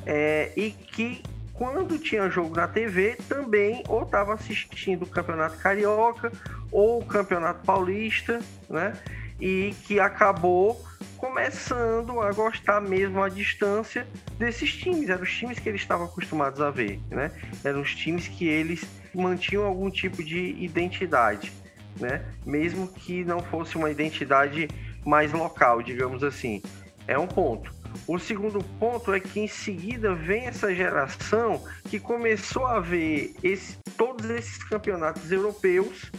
é, 0.05 0.51
e 0.55 0.71
que 0.71 1.21
quando 1.53 1.99
tinha 1.99 2.29
jogo 2.29 2.55
na 2.55 2.69
TV 2.69 3.17
também 3.27 3.83
ou 3.89 4.03
estava 4.03 4.33
assistindo 4.33 5.03
o 5.03 5.07
Campeonato 5.07 5.57
Carioca 5.57 6.31
ou 6.71 6.99
o 6.99 7.05
Campeonato 7.05 7.65
Paulista, 7.65 8.39
né? 8.69 8.97
E 9.41 9.75
que 9.85 9.99
acabou 9.99 10.81
começando 11.17 12.21
a 12.21 12.31
gostar 12.31 12.79
mesmo 12.79 13.21
à 13.21 13.27
distância 13.27 14.07
desses 14.37 14.73
times. 14.73 15.09
Eram 15.09 15.23
os 15.23 15.33
times 15.33 15.59
que 15.59 15.67
eles 15.67 15.81
estavam 15.81 16.05
acostumados 16.05 16.61
a 16.61 16.71
ver, 16.71 16.99
né? 17.09 17.29
Eram 17.63 17.81
os 17.81 17.93
times 17.93 18.27
que 18.29 18.47
eles 18.47 18.85
mantinham 19.13 19.65
algum 19.65 19.89
tipo 19.89 20.23
de 20.23 20.51
identidade, 20.59 21.51
né? 21.99 22.25
Mesmo 22.45 22.87
que 22.87 23.23
não 23.23 23.39
fosse 23.39 23.75
uma 23.75 23.89
identidade 23.89 24.67
mais 25.05 25.31
local, 25.31 25.81
digamos 25.81 26.23
assim. 26.23 26.61
É 27.07 27.17
um 27.17 27.27
ponto. 27.27 27.73
O 28.07 28.19
segundo 28.19 28.63
ponto 28.79 29.13
é 29.13 29.19
que 29.19 29.39
em 29.39 29.47
seguida 29.47 30.13
vem 30.13 30.45
essa 30.45 30.73
geração 30.73 31.63
que 31.89 31.99
começou 31.99 32.65
a 32.65 32.79
ver 32.79 33.35
esse, 33.41 33.77
todos 33.97 34.29
esses 34.29 34.63
campeonatos 34.63 35.31
europeus 35.31 36.11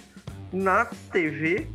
na 0.53 0.85
TV 0.85 1.69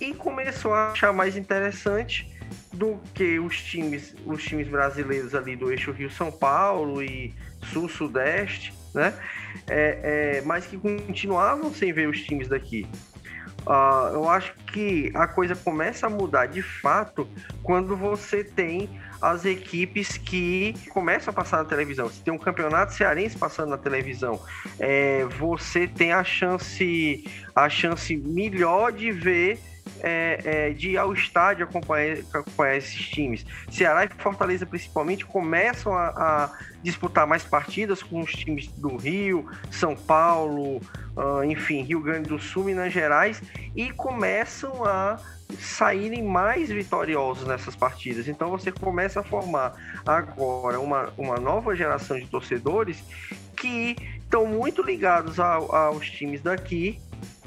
e 0.00 0.12
começou 0.12 0.74
a 0.74 0.92
achar 0.92 1.12
mais 1.12 1.36
interessante 1.36 2.28
do 2.72 3.00
que 3.14 3.38
os 3.38 3.60
times, 3.62 4.14
os 4.24 4.42
times 4.42 4.68
brasileiros 4.68 5.34
ali 5.34 5.56
do 5.56 5.70
eixo 5.70 5.90
Rio 5.92 6.10
São 6.10 6.30
Paulo 6.30 7.02
e 7.02 7.34
Sul 7.72 7.88
Sudeste, 7.88 8.72
né? 8.94 9.14
É, 9.68 10.38
é, 10.38 10.42
mas 10.42 10.66
que 10.66 10.76
continuavam 10.76 11.72
sem 11.72 11.92
ver 11.92 12.08
os 12.08 12.20
times 12.22 12.48
daqui. 12.48 12.86
Uh, 13.66 14.14
eu 14.14 14.28
acho 14.28 14.54
que 14.72 15.10
a 15.14 15.26
coisa 15.26 15.54
começa 15.54 16.06
a 16.06 16.10
mudar 16.10 16.46
de 16.46 16.62
fato 16.62 17.28
quando 17.62 17.94
você 17.94 18.42
tem 18.42 18.88
as 19.20 19.44
equipes 19.44 20.16
que 20.16 20.74
começam 20.90 21.32
a 21.32 21.34
passar 21.34 21.58
na 21.58 21.64
televisão. 21.64 22.08
Você 22.08 22.22
tem 22.22 22.32
um 22.32 22.38
campeonato 22.38 22.94
cearense 22.94 23.36
passando 23.36 23.70
na 23.70 23.78
televisão, 23.78 24.40
é, 24.78 25.24
você 25.38 25.86
tem 25.86 26.12
a 26.12 26.24
chance, 26.24 27.24
a 27.54 27.68
chance 27.68 28.16
melhor 28.16 28.92
de 28.92 29.10
ver 29.10 29.60
é, 30.02 30.40
é, 30.44 30.70
de 30.70 30.90
ir 30.90 30.98
ao 30.98 31.12
estádio 31.12 31.64
acompanhar, 31.64 32.18
acompanhar 32.32 32.76
esses 32.76 33.08
times. 33.08 33.44
Ceará 33.70 34.04
e 34.04 34.08
Fortaleza, 34.08 34.66
principalmente, 34.66 35.24
começam 35.24 35.92
a, 35.92 36.08
a, 36.08 36.50
disputar 36.82 37.26
mais 37.26 37.44
partidas 37.44 38.02
com 38.02 38.20
os 38.20 38.32
times 38.32 38.68
do 38.68 38.96
Rio, 38.96 39.46
São 39.70 39.96
Paulo, 39.96 40.76
uh, 41.16 41.44
enfim, 41.44 41.82
Rio 41.82 42.00
Grande 42.00 42.28
do 42.28 42.38
Sul, 42.38 42.64
Minas 42.64 42.92
Gerais, 42.92 43.42
e 43.74 43.90
começam 43.90 44.84
a 44.84 45.18
saírem 45.58 46.22
mais 46.22 46.68
vitoriosos 46.68 47.46
nessas 47.46 47.74
partidas. 47.74 48.28
Então 48.28 48.50
você 48.50 48.70
começa 48.70 49.20
a 49.20 49.22
formar 49.22 49.74
agora 50.06 50.78
uma, 50.78 51.12
uma 51.16 51.36
nova 51.36 51.74
geração 51.74 52.18
de 52.18 52.26
torcedores 52.26 53.02
que 53.56 53.96
estão 54.18 54.46
muito 54.46 54.82
ligados 54.82 55.40
ao, 55.40 55.74
aos 55.74 56.08
times 56.10 56.42
daqui, 56.42 57.00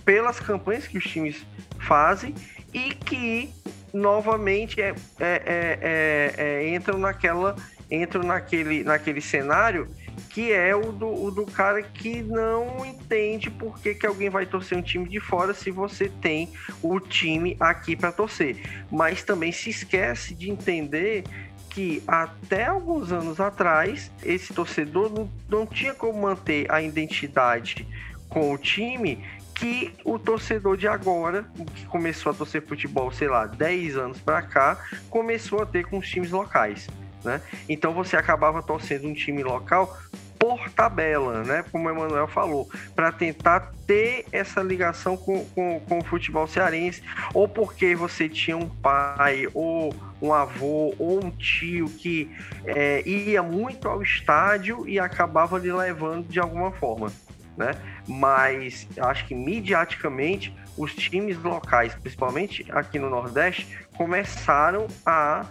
pelas 0.06 0.40
campanhas 0.40 0.88
que 0.88 0.98
os 0.98 1.04
times 1.04 1.46
fazem 1.80 2.34
e 2.74 2.94
que 2.94 3.54
novamente 3.94 4.82
é, 4.82 4.96
é, 5.20 5.42
é, 5.46 5.80
é, 5.82 6.34
é 6.38 6.76
entram 6.76 6.98
naquela 6.98 7.56
entram 7.90 8.24
naquele, 8.24 8.84
naquele 8.84 9.20
cenário 9.20 9.88
que 10.30 10.52
é 10.52 10.74
o 10.74 10.92
do, 10.94 11.08
o 11.08 11.30
do 11.30 11.46
cara 11.46 11.82
que 11.82 12.22
não 12.22 12.86
entende 12.86 13.50
por 13.50 13.80
que, 13.80 13.94
que 13.94 14.06
alguém 14.06 14.30
vai 14.30 14.46
torcer 14.46 14.78
um 14.78 14.82
time 14.82 15.08
de 15.08 15.20
fora 15.20 15.54
se 15.54 15.72
você 15.72 16.10
tem 16.22 16.50
o 16.82 17.00
time 17.00 17.58
aqui 17.60 17.96
para 17.98 18.12
torcer. 18.12 18.58
Mas 18.90 19.24
também 19.24 19.52
se 19.52 19.70
esquece 19.70 20.34
de 20.34 20.50
entender 20.50 21.24
que 21.70 22.02
até 22.08 22.66
alguns 22.66 23.12
anos 23.12 23.40
atrás 23.40 24.12
esse 24.24 24.54
torcedor 24.54 25.10
não, 25.10 25.30
não 25.50 25.66
tinha 25.66 25.94
como 25.94 26.22
manter 26.22 26.70
a 26.72 26.82
identidade 26.82 27.88
com 28.30 28.54
o 28.54 28.58
time 28.58 29.24
que 29.62 29.94
o 30.04 30.18
torcedor 30.18 30.76
de 30.76 30.88
agora, 30.88 31.46
que 31.76 31.86
começou 31.86 32.32
a 32.32 32.34
torcer 32.34 32.66
futebol, 32.66 33.12
sei 33.12 33.28
lá, 33.28 33.46
10 33.46 33.96
anos 33.96 34.20
para 34.20 34.42
cá, 34.42 34.76
começou 35.08 35.62
a 35.62 35.68
ter 35.68 35.86
com 35.86 36.00
os 36.00 36.10
times 36.10 36.32
locais. 36.32 36.90
Né? 37.24 37.40
Então 37.70 37.94
você 37.94 38.18
acabava 38.18 38.64
torcendo 38.64 39.08
um 39.08 39.14
time 39.14 39.44
local 39.44 39.96
por 40.40 40.68
tabela, 40.72 41.44
né? 41.44 41.64
Como 41.72 41.88
o 41.88 41.92
Emanuel 41.92 42.28
falou, 42.28 42.68
para 42.96 43.12
tentar 43.12 43.72
ter 43.86 44.26
essa 44.32 44.64
ligação 44.64 45.16
com, 45.16 45.46
com, 45.54 45.80
com, 45.82 46.00
o 46.00 46.04
futebol 46.04 46.48
cearense, 46.48 47.04
ou 47.32 47.48
porque 47.48 47.94
você 47.96 48.28
tinha 48.28 48.58
um 48.58 48.68
pai, 48.68 49.48
ou 49.54 49.94
um 50.20 50.34
avô, 50.34 50.96
ou 50.98 51.24
um 51.24 51.30
tio 51.30 51.88
que 51.88 52.32
é, 52.66 53.08
ia 53.08 53.44
muito 53.44 53.88
ao 53.88 54.02
estádio 54.02 54.88
e 54.88 55.00
acabava 55.00 55.60
lhe 55.60 55.72
levando 55.72 56.28
de 56.28 56.40
alguma 56.40 56.72
forma. 56.72 57.12
Né? 57.58 57.72
Mas 58.08 58.88
acho 58.98 59.26
que 59.26 59.36
mediaticamente 59.36 60.56
os 60.78 60.94
times 60.96 61.38
locais, 61.38 61.94
principalmente 61.96 62.66
aqui 62.72 62.98
no 62.98 63.10
Nordeste, 63.10 63.68
começaram 63.98 64.88
a 65.06 65.46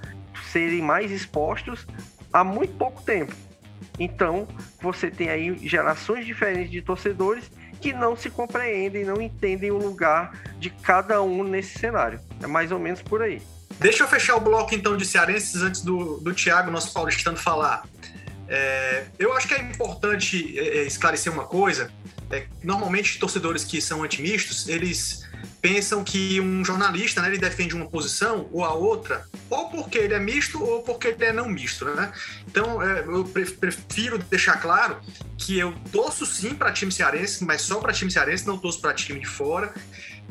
serem 0.50 0.82
mais 0.82 1.10
expostos 1.10 1.86
há 2.32 2.42
muito 2.42 2.74
pouco 2.74 3.02
tempo. 3.02 3.34
Então, 3.98 4.48
você 4.80 5.10
tem 5.10 5.28
aí 5.28 5.56
gerações 5.66 6.24
diferentes 6.24 6.70
de 6.70 6.80
torcedores 6.80 7.50
que 7.80 7.92
não 7.92 8.14
se 8.16 8.28
compreendem, 8.30 9.04
não 9.04 9.20
entendem 9.20 9.70
o 9.70 9.78
lugar 9.78 10.32
de 10.58 10.70
cada 10.70 11.22
um 11.22 11.42
nesse 11.42 11.78
cenário. 11.78 12.20
É 12.42 12.46
mais 12.46 12.72
ou 12.72 12.78
menos 12.78 13.02
por 13.02 13.22
aí. 13.22 13.42
Deixa 13.78 14.02
eu 14.02 14.08
fechar 14.08 14.36
o 14.36 14.40
bloco 14.40 14.74
então 14.74 14.96
de 14.96 15.06
cearenses 15.06 15.62
antes 15.62 15.80
do, 15.80 16.18
do 16.18 16.34
Thiago, 16.34 16.70
nosso 16.70 16.92
paulistano, 16.92 17.36
falar. 17.36 17.84
É, 18.52 19.04
eu 19.16 19.32
acho 19.32 19.46
que 19.46 19.54
é 19.54 19.62
importante 19.62 20.58
é, 20.58 20.78
é 20.78 20.82
esclarecer 20.82 21.32
uma 21.32 21.44
coisa. 21.44 21.90
É, 22.32 22.46
normalmente, 22.62 23.18
torcedores 23.18 23.64
que 23.64 23.80
são 23.80 24.02
antimistos, 24.02 24.68
eles 24.68 25.24
pensam 25.62 26.02
que 26.02 26.40
um 26.40 26.64
jornalista, 26.64 27.22
né, 27.22 27.28
ele 27.28 27.38
defende 27.38 27.74
uma 27.74 27.86
posição 27.86 28.48
ou 28.50 28.64
a 28.64 28.72
outra, 28.72 29.24
ou 29.48 29.68
porque 29.68 29.98
ele 29.98 30.14
é 30.14 30.18
misto 30.18 30.62
ou 30.62 30.82
porque 30.82 31.08
ele 31.08 31.24
é 31.24 31.32
não 31.32 31.48
misto, 31.48 31.84
né? 31.84 32.12
Então, 32.46 32.82
é, 32.82 33.00
eu 33.00 33.24
prefiro 33.24 34.18
deixar 34.18 34.56
claro 34.60 35.00
que 35.38 35.58
eu 35.58 35.72
torço 35.92 36.26
sim 36.26 36.54
para 36.54 36.72
time 36.72 36.90
cearense, 36.90 37.44
mas 37.44 37.62
só 37.62 37.78
para 37.78 37.92
time 37.92 38.10
cearense, 38.10 38.46
não 38.46 38.58
torço 38.58 38.80
para 38.80 38.92
time 38.94 39.20
de 39.20 39.26
fora. 39.26 39.72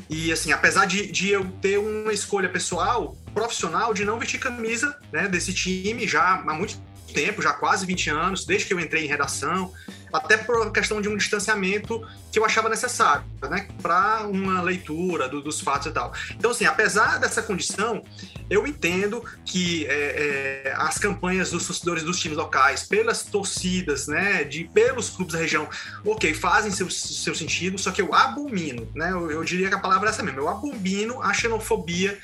E 0.08 0.32
assim, 0.32 0.52
apesar 0.52 0.86
de, 0.86 1.10
de 1.10 1.30
eu 1.30 1.44
ter 1.62 1.78
uma 1.78 2.12
escolha 2.12 2.48
pessoal, 2.48 3.16
profissional, 3.32 3.94
de 3.94 4.04
não 4.04 4.18
vestir 4.18 4.38
camisa 4.40 4.96
né, 5.12 5.28
desse 5.28 5.54
time 5.54 6.06
já 6.06 6.34
há 6.34 6.54
muito 6.54 6.78
tempo, 7.12 7.42
já 7.42 7.52
quase 7.52 7.86
20 7.86 8.10
anos, 8.10 8.44
desde 8.44 8.66
que 8.66 8.74
eu 8.74 8.80
entrei 8.80 9.04
em 9.04 9.08
redação, 9.08 9.72
até 10.12 10.36
por 10.36 10.72
questão 10.72 11.00
de 11.00 11.08
um 11.08 11.16
distanciamento 11.16 12.04
que 12.30 12.38
eu 12.38 12.44
achava 12.44 12.68
necessário, 12.68 13.24
né, 13.48 13.68
para 13.82 14.26
uma 14.26 14.60
leitura 14.62 15.28
do, 15.28 15.42
dos 15.42 15.60
fatos 15.60 15.88
e 15.88 15.90
tal. 15.90 16.12
Então, 16.32 16.50
assim, 16.50 16.64
apesar 16.64 17.18
dessa 17.18 17.42
condição, 17.42 18.04
eu 18.48 18.66
entendo 18.66 19.24
que 19.44 19.86
é, 19.86 20.64
é, 20.66 20.74
as 20.76 20.98
campanhas 20.98 21.50
dos 21.50 21.66
torcedores 21.66 22.02
dos 22.02 22.18
times 22.20 22.36
locais, 22.36 22.84
pelas 22.84 23.22
torcidas, 23.22 24.06
né, 24.06 24.44
de 24.44 24.64
pelos 24.64 25.10
clubes 25.10 25.34
da 25.34 25.40
região, 25.40 25.68
ok, 26.04 26.32
fazem 26.34 26.70
seu, 26.70 26.88
seu 26.88 27.34
sentido, 27.34 27.78
só 27.78 27.90
que 27.90 28.00
eu 28.00 28.14
abomino, 28.14 28.88
né, 28.94 29.10
eu, 29.10 29.30
eu 29.30 29.44
diria 29.44 29.68
que 29.68 29.74
a 29.74 29.80
palavra 29.80 30.08
é 30.08 30.10
essa 30.10 30.22
mesmo, 30.22 30.40
eu 30.40 30.48
abomino 30.48 31.22
a 31.22 31.32
xenofobia 31.32 32.18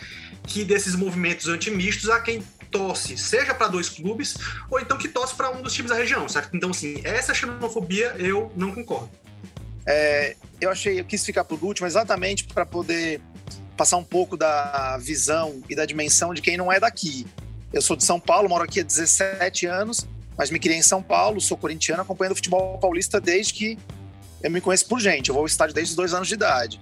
que 0.45 0.65
desses 0.65 0.95
movimentos 0.95 1.49
antimistos 1.49 2.09
a 2.09 2.21
quem 2.21 2.43
torce, 2.71 3.17
seja 3.17 3.55
para 3.55 3.69
dois 3.69 3.89
clubes, 3.89 4.37
ou 4.71 4.79
então 4.79 4.97
que 4.97 5.09
torce 5.09 5.35
para 5.35 5.51
um 5.51 5.63
dos 5.63 5.73
times 5.73 5.91
da 5.91 5.97
região, 5.97 6.29
certo? 6.29 6.57
Então, 6.57 6.71
assim, 6.71 7.01
essa 7.05 7.35
xenofobia 7.35 8.15
eu 8.19 8.53
não 8.57 8.73
concordo. 8.73 9.11
É, 9.87 10.37
eu 10.61 10.71
achei, 10.71 10.99
eu 10.99 11.05
quis 11.05 11.25
ficar 11.25 11.45
por 11.45 11.63
último 11.63 11.87
exatamente 11.87 12.45
para 12.45 12.67
poder 12.67 13.21
passar 13.77 13.97
um 13.99 14.05
pouco 14.05 14.37
da 14.37 14.99
visão 14.99 15.63
e 15.69 15.77
da 15.77 15.85
dimensão 15.85 16.35
de 16.35 16.41
quem 16.41 16.57
não 16.57 16.73
é 16.73 16.81
daqui. 16.81 17.27
Eu 17.73 17.83
sou 17.83 17.97
de 17.97 18.05
São 18.05 18.19
Paulo, 18.19 18.49
moro 18.49 18.65
aqui 18.65 18.81
há 18.81 18.83
17 18.83 19.67
anos, 19.67 20.07
mas 20.37 20.51
me 20.51 20.59
criei 20.59 20.79
em 20.79 20.83
São 20.83 21.03
Paulo, 21.03 21.41
sou 21.41 21.57
corintiano, 21.57 22.03
acompanhando 22.03 22.33
o 22.33 22.37
futebol 22.37 22.79
paulista 22.79 23.21
desde 23.21 23.53
que 23.53 23.79
eu 24.43 24.51
me 24.51 24.61
conheço 24.61 24.87
por 24.87 24.99
gente. 24.99 25.29
Eu 25.29 25.35
vou 25.35 25.43
ao 25.43 25.47
estádio 25.47 25.75
desde 25.75 25.93
os 25.93 25.97
dois 25.97 26.15
anos 26.15 26.27
de 26.27 26.35
idade. 26.35 26.81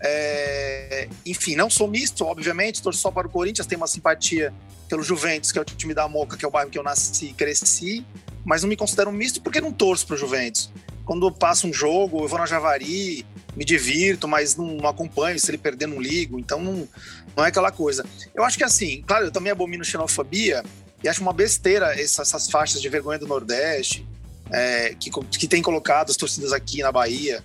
É, 0.00 1.08
enfim, 1.24 1.54
não 1.54 1.70
sou 1.70 1.86
misto, 1.86 2.24
obviamente, 2.24 2.82
torço 2.82 3.00
só 3.00 3.10
para 3.10 3.26
o 3.26 3.30
Corinthians, 3.30 3.66
tenho 3.66 3.80
uma 3.80 3.86
simpatia 3.86 4.52
pelo 4.88 5.02
Juventus, 5.02 5.52
que 5.52 5.58
é 5.58 5.62
o 5.62 5.64
time 5.64 5.94
da 5.94 6.08
Moca, 6.08 6.36
que 6.36 6.44
é 6.44 6.48
o 6.48 6.50
bairro 6.50 6.70
que 6.70 6.78
eu 6.78 6.82
nasci 6.82 7.26
e 7.26 7.32
cresci, 7.32 8.04
mas 8.44 8.62
não 8.62 8.68
me 8.68 8.76
considero 8.76 9.12
misto 9.12 9.40
porque 9.40 9.60
não 9.60 9.72
torço 9.72 10.06
para 10.06 10.14
o 10.14 10.18
Juventus. 10.18 10.70
Quando 11.04 11.26
eu 11.26 11.32
passo 11.32 11.66
um 11.66 11.72
jogo, 11.72 12.22
eu 12.22 12.28
vou 12.28 12.38
na 12.38 12.46
Javari, 12.46 13.26
me 13.56 13.64
divirto, 13.64 14.28
mas 14.28 14.56
não, 14.56 14.86
acompanho, 14.86 15.38
se 15.38 15.50
ele 15.50 15.58
perder, 15.58 15.86
não 15.86 16.00
ligo, 16.00 16.38
então 16.38 16.60
não, 16.62 16.88
não 17.36 17.44
é 17.44 17.48
aquela 17.48 17.72
coisa. 17.72 18.04
Eu 18.34 18.44
acho 18.44 18.56
que 18.56 18.64
assim, 18.64 19.02
claro, 19.06 19.26
eu 19.26 19.30
também 19.30 19.52
abomino 19.52 19.84
xenofobia 19.84 20.62
e 21.02 21.08
acho 21.08 21.20
uma 21.20 21.32
besteira 21.32 21.92
essas, 22.00 22.28
essas 22.28 22.50
faixas 22.50 22.80
de 22.80 22.88
vergonha 22.88 23.18
do 23.18 23.26
Nordeste, 23.26 24.06
é, 24.50 24.94
que, 24.98 25.10
que 25.10 25.48
tem 25.48 25.62
colocado 25.62 26.10
as 26.10 26.16
torcidas 26.16 26.52
aqui 26.52 26.82
na 26.82 26.92
Bahia, 26.92 27.42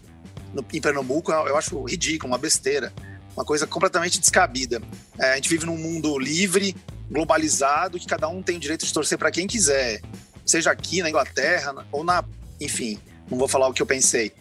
no, 0.53 0.63
em 0.73 0.81
Pernambuco, 0.81 1.31
eu 1.31 1.57
acho 1.57 1.81
ridículo, 1.83 2.31
uma 2.31 2.37
besteira, 2.37 2.93
uma 3.35 3.45
coisa 3.45 3.65
completamente 3.65 4.19
descabida. 4.19 4.81
É, 5.19 5.31
a 5.31 5.35
gente 5.35 5.49
vive 5.49 5.65
num 5.65 5.77
mundo 5.77 6.17
livre, 6.19 6.75
globalizado, 7.09 7.99
que 7.99 8.05
cada 8.05 8.27
um 8.27 8.41
tem 8.41 8.57
o 8.57 8.59
direito 8.59 8.85
de 8.85 8.93
torcer 8.93 9.17
para 9.17 9.31
quem 9.31 9.47
quiser, 9.47 10.01
seja 10.45 10.71
aqui 10.71 11.01
na 11.01 11.09
Inglaterra 11.09 11.85
ou 11.91 12.03
na. 12.03 12.23
Enfim, 12.59 12.99
não 13.29 13.37
vou 13.37 13.47
falar 13.47 13.67
o 13.67 13.73
que 13.73 13.81
eu 13.81 13.85
pensei. 13.85 14.31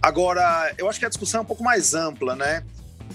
Agora, 0.00 0.74
eu 0.76 0.88
acho 0.88 0.98
que 0.98 1.06
a 1.06 1.08
discussão 1.08 1.40
é 1.40 1.42
um 1.42 1.46
pouco 1.46 1.62
mais 1.62 1.94
ampla, 1.94 2.34
né? 2.34 2.64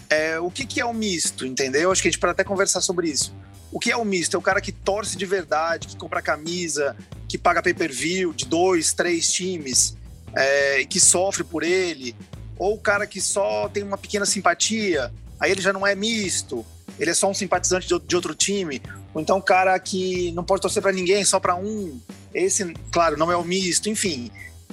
É, 0.10 0.39
o 0.39 0.50
que, 0.50 0.65
que 0.65 0.79
é 0.79 0.86
o 0.86 0.93
misto, 0.93 1.46
entendeu? 1.46 1.91
Acho 1.91 2.01
que 2.01 2.07
a 2.07 2.12
gente 2.12 2.19
pode 2.19 2.31
até 2.31 2.43
conversar 2.43 2.81
sobre 2.81 3.10
isso. 3.10 3.36
O 3.72 3.79
que 3.79 3.91
é 3.91 3.98
o 3.98 4.05
misto? 4.05 4.36
É 4.36 4.39
o 4.39 4.41
cara 4.41 4.62
que 4.62 4.72
torce 4.72 5.17
de 5.17 5.25
verdade, 5.25 5.88
que 5.88 5.98
compra 5.98 6.22
camisa, 6.22 6.96
que 7.27 7.38
paga 7.38 7.62
pay-per-view 7.62 8.34
de 8.34 8.46
dois, 8.46 8.93
três 8.93 9.31
times, 9.31 9.98
é, 10.34 10.86
que 10.86 11.00
sofre 11.00 11.43
por 11.43 11.63
ele, 11.63 12.15
ou 12.57 12.75
o 12.75 12.79
cara 12.79 13.05
que 13.05 13.19
só 13.19 13.67
tem 13.69 13.84
uma 13.84 13.98
pequena 13.98 14.25
simpatia, 14.25 15.12
aí 15.39 15.51
ele 15.51 15.62
já 15.62 15.74
não 15.74 15.86
é 15.86 15.93
misto, 15.93 16.65
ele 16.98 17.12
é 17.12 17.13
só 17.13 17.29
um 17.29 17.34
simpatizante 17.34 17.88
de, 17.88 18.00
de 18.00 18.15
outro 18.15 18.34
time, 18.34 18.81
ou 19.13 19.22
então 19.22 19.38
o 19.38 19.41
cara 19.41 19.77
que 19.79 20.31
não 20.31 20.43
pode 20.43 20.62
torcer 20.62 20.81
para 20.81 20.91
ninguém, 20.91 21.24
só 21.25 21.39
para 21.39 21.55
um, 21.55 22.00
esse, 22.34 22.74
claro, 22.91 23.17
não 23.17 23.31
é 23.31 23.36
o 23.36 23.43
misto, 23.43 23.89
enfim. 23.89 24.31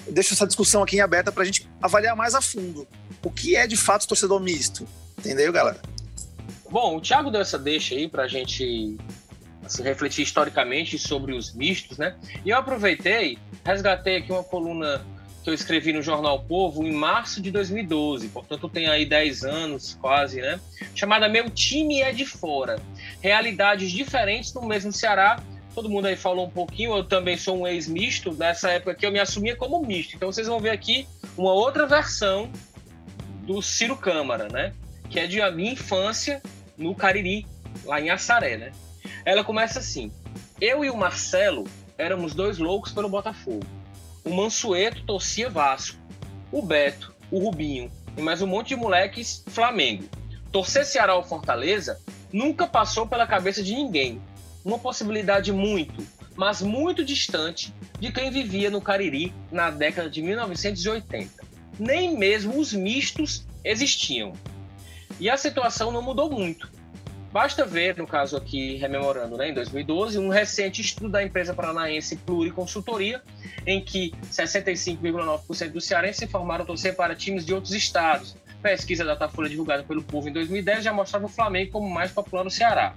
Deixo 0.09 0.35
essa 0.35 0.47
discussão 0.47 0.83
aqui 0.83 0.97
em 0.97 1.01
aberta 1.01 1.33
para 1.33 1.43
a 1.43 1.47
gente 1.47 1.69
avaliar 1.81 2.15
mais 2.15 2.35
a 2.35 2.41
fundo 2.41 2.87
o 3.25 3.31
que 3.31 3.57
é 3.57 3.67
de 3.67 3.77
fato 3.77 4.07
torcedor 4.07 4.41
misto, 4.41 4.87
entendeu, 5.19 5.51
galera? 5.53 5.81
Bom, 6.71 6.97
o 6.97 7.01
Thiago 7.01 7.31
deu 7.31 7.41
essa 7.41 7.59
deixa 7.59 7.95
aí 7.95 8.09
para 8.09 8.25
a 8.25 8.29
gente 8.29 8.97
assim, 9.65 9.83
refletir 9.83 10.23
historicamente 10.23 10.99
sobre 10.99 11.33
os 11.33 11.55
mistos, 11.55 11.97
né? 11.97 12.17
E 12.45 12.51
eu 12.51 12.59
aproveitei, 12.59 13.39
resgatei 13.65 14.17
aqui 14.17 14.31
uma 14.31 14.45
coluna 14.45 15.05
que 15.43 15.51
eu 15.51 15.55
escrevi 15.55 15.93
no 15.93 16.03
Jornal 16.03 16.43
Povo 16.45 16.85
em 16.85 16.93
março 16.93 17.41
de 17.41 17.51
2012, 17.51 18.29
portanto 18.29 18.69
tem 18.69 18.89
aí 18.89 19.05
10 19.05 19.45
anos 19.45 19.97
quase, 20.01 20.41
né? 20.41 20.61
Chamada 20.95 21.29
Meu 21.29 21.49
Time 21.51 22.01
é 22.01 22.13
de 22.13 22.27
Fora. 22.27 22.81
Realidades 23.21 23.91
diferentes 23.91 24.53
no 24.53 24.67
mesmo 24.67 24.93
Ceará. 24.93 25.43
Todo 25.75 25.91
mundo 25.91 26.07
aí 26.07 26.17
falou 26.17 26.47
um 26.47 26.51
pouquinho, 26.51 26.97
eu 26.97 27.05
também 27.05 27.37
sou 27.37 27.59
um 27.59 27.67
ex-misto, 27.67 28.33
nessa 28.33 28.71
época 28.71 28.95
que 28.95 29.05
eu 29.05 29.11
me 29.11 29.19
assumia 29.19 29.57
como 29.57 29.85
misto. 29.85 30.15
Então 30.15 30.31
vocês 30.31 30.47
vão 30.47 30.61
ver 30.61 30.71
aqui 30.71 31.07
uma 31.37 31.53
outra 31.53 31.87
versão 31.87 32.51
do 33.43 33.61
Ciro 33.61 33.97
Câmara, 33.97 34.49
né? 34.49 34.73
Que 35.11 35.21
é 35.21 35.27
de 35.27 35.41
a 35.41 35.51
minha 35.51 35.73
infância 35.73 36.41
no 36.79 36.95
Cariri, 36.95 37.47
lá 37.85 38.01
em 38.01 38.11
Assaré, 38.11 38.57
né? 38.57 38.73
Ela 39.25 39.43
começa 39.43 39.81
assim: 39.81 40.13
Eu 40.61 40.85
e 40.85 40.91
o 40.91 40.97
Marcelo 40.97 41.65
éramos 41.99 42.35
dois 42.35 42.59
loucos 42.59 42.93
pelo 42.93 43.09
Botafogo 43.09 43.65
o 44.25 44.31
Mansueto 44.31 45.05
torcia 45.05 45.51
Vasco, 45.51 45.99
o 46.51 46.63
Beto, 46.63 47.15
o 47.31 47.39
Rubinho 47.39 47.93
e 48.17 48.23
mais 48.23 48.41
um 48.41 48.47
monte 48.47 48.69
de 48.69 48.77
moleques 48.77 49.45
Flamengo. 49.49 50.05
Torcer 50.51 50.87
Ceará 50.87 51.15
ou 51.15 51.23
Fortaleza 51.23 52.01
nunca 52.33 52.67
passou 52.67 53.07
pela 53.07 53.27
cabeça 53.27 53.63
de 53.63 53.75
ninguém. 53.75 54.21
Uma 54.65 54.79
possibilidade 54.79 55.53
muito, 55.53 56.07
mas 56.35 56.63
muito 56.63 57.05
distante 57.05 57.75
de 58.01 58.11
quem 58.11 58.31
vivia 58.31 58.71
no 58.71 58.81
Cariri 58.81 59.33
na 59.53 59.71
década 59.71 60.09
de 60.09 60.23
1980. 60.23 61.45
Nem 61.79 62.17
mesmo 62.17 62.59
os 62.59 62.73
mistos 62.73 63.47
existiam. 63.63 64.33
E 65.21 65.29
a 65.29 65.37
situação 65.37 65.93
não 65.93 66.03
mudou 66.03 66.31
muito. 66.31 66.71
Basta 67.35 67.67
ver, 67.67 67.97
no 67.97 68.07
caso 68.07 68.37
aqui, 68.37 68.77
rememorando, 68.77 69.37
né, 69.37 69.49
em 69.49 69.55
2012, 69.55 70.19
um 70.21 70.29
recente 70.29 70.81
estudo 70.81 71.11
da 71.11 71.23
empresa 71.23 71.53
paranaense 71.53 72.15
Pluriconsultoria, 72.15 73.21
em 73.67 73.85
que 73.85 74.13
65,9% 74.31 75.73
dos 75.73 75.85
cearenses 75.85 76.23
informaram 76.23 76.65
torcer 76.65 76.95
para 76.95 77.15
times 77.17 77.45
de 77.45 77.53
outros 77.53 77.75
estados. 77.75 78.37
Pesquisa 78.65 79.05
da 79.05 79.13
Datafolha 79.13 79.51
divulgada 79.51 79.83
pelo 79.83 80.03
Povo 80.03 80.27
em 80.27 80.33
2010 80.33 80.85
já 80.85 80.91
mostrava 80.91 81.27
o 81.27 81.29
Flamengo 81.29 81.73
como 81.73 81.87
mais 81.87 82.11
popular 82.11 82.43
no 82.43 82.51
Ceará. 82.51 82.95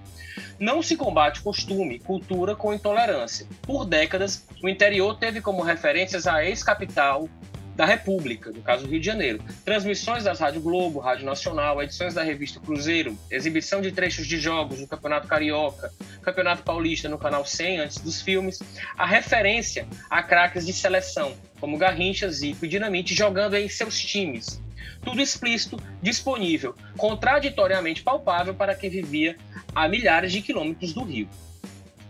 Não 0.58 0.82
se 0.82 0.96
combate 0.96 1.42
costume, 1.42 2.00
cultura 2.00 2.56
com 2.56 2.74
intolerância. 2.74 3.46
Por 3.64 3.84
décadas, 3.84 4.48
o 4.64 4.70
interior 4.70 5.18
teve 5.18 5.42
como 5.42 5.62
referências 5.62 6.26
a 6.26 6.46
ex-capital, 6.46 7.28
da 7.76 7.86
República, 7.86 8.50
no 8.50 8.62
caso 8.62 8.86
do 8.86 8.90
Rio 8.90 9.00
de 9.02 9.06
Janeiro. 9.06 9.44
Transmissões 9.66 10.24
das 10.24 10.40
Rádio 10.40 10.62
Globo, 10.62 11.00
Rádio 11.00 11.26
Nacional, 11.26 11.84
edições 11.84 12.14
da 12.14 12.24
revista 12.24 12.62
Cruzeiro, 12.62 13.16
exibição 13.30 13.82
de 13.82 13.92
trechos 13.92 14.26
de 14.26 14.40
jogos 14.40 14.80
no 14.80 14.88
Campeonato 14.88 15.28
Carioca, 15.28 15.92
Campeonato 16.24 16.64
Paulista 16.64 17.10
no 17.10 17.20
Canal 17.20 17.46
100 17.46 17.80
antes 17.82 17.98
dos 18.00 18.22
filmes, 18.22 18.60
a 18.98 19.06
referência 19.06 19.86
a 20.10 20.24
craques 20.24 20.66
de 20.66 20.72
seleção, 20.72 21.36
como 21.60 21.78
Garrincha, 21.78 22.32
Zico 22.32 22.66
e 22.66 22.70
Dinamite 22.70 23.14
jogando 23.14 23.56
em 23.56 23.68
seus 23.68 24.00
times. 24.00 24.60
Tudo 25.04 25.22
explícito, 25.22 25.78
disponível, 26.02 26.76
contraditoriamente 26.98 28.04
palpável 28.04 28.54
para 28.54 28.76
quem 28.76 28.90
vivia 28.90 29.38
a 29.74 29.88
milhares 29.88 30.32
de 30.32 30.42
quilômetros 30.42 30.94
do 30.94 31.04
Rio. 31.04 31.30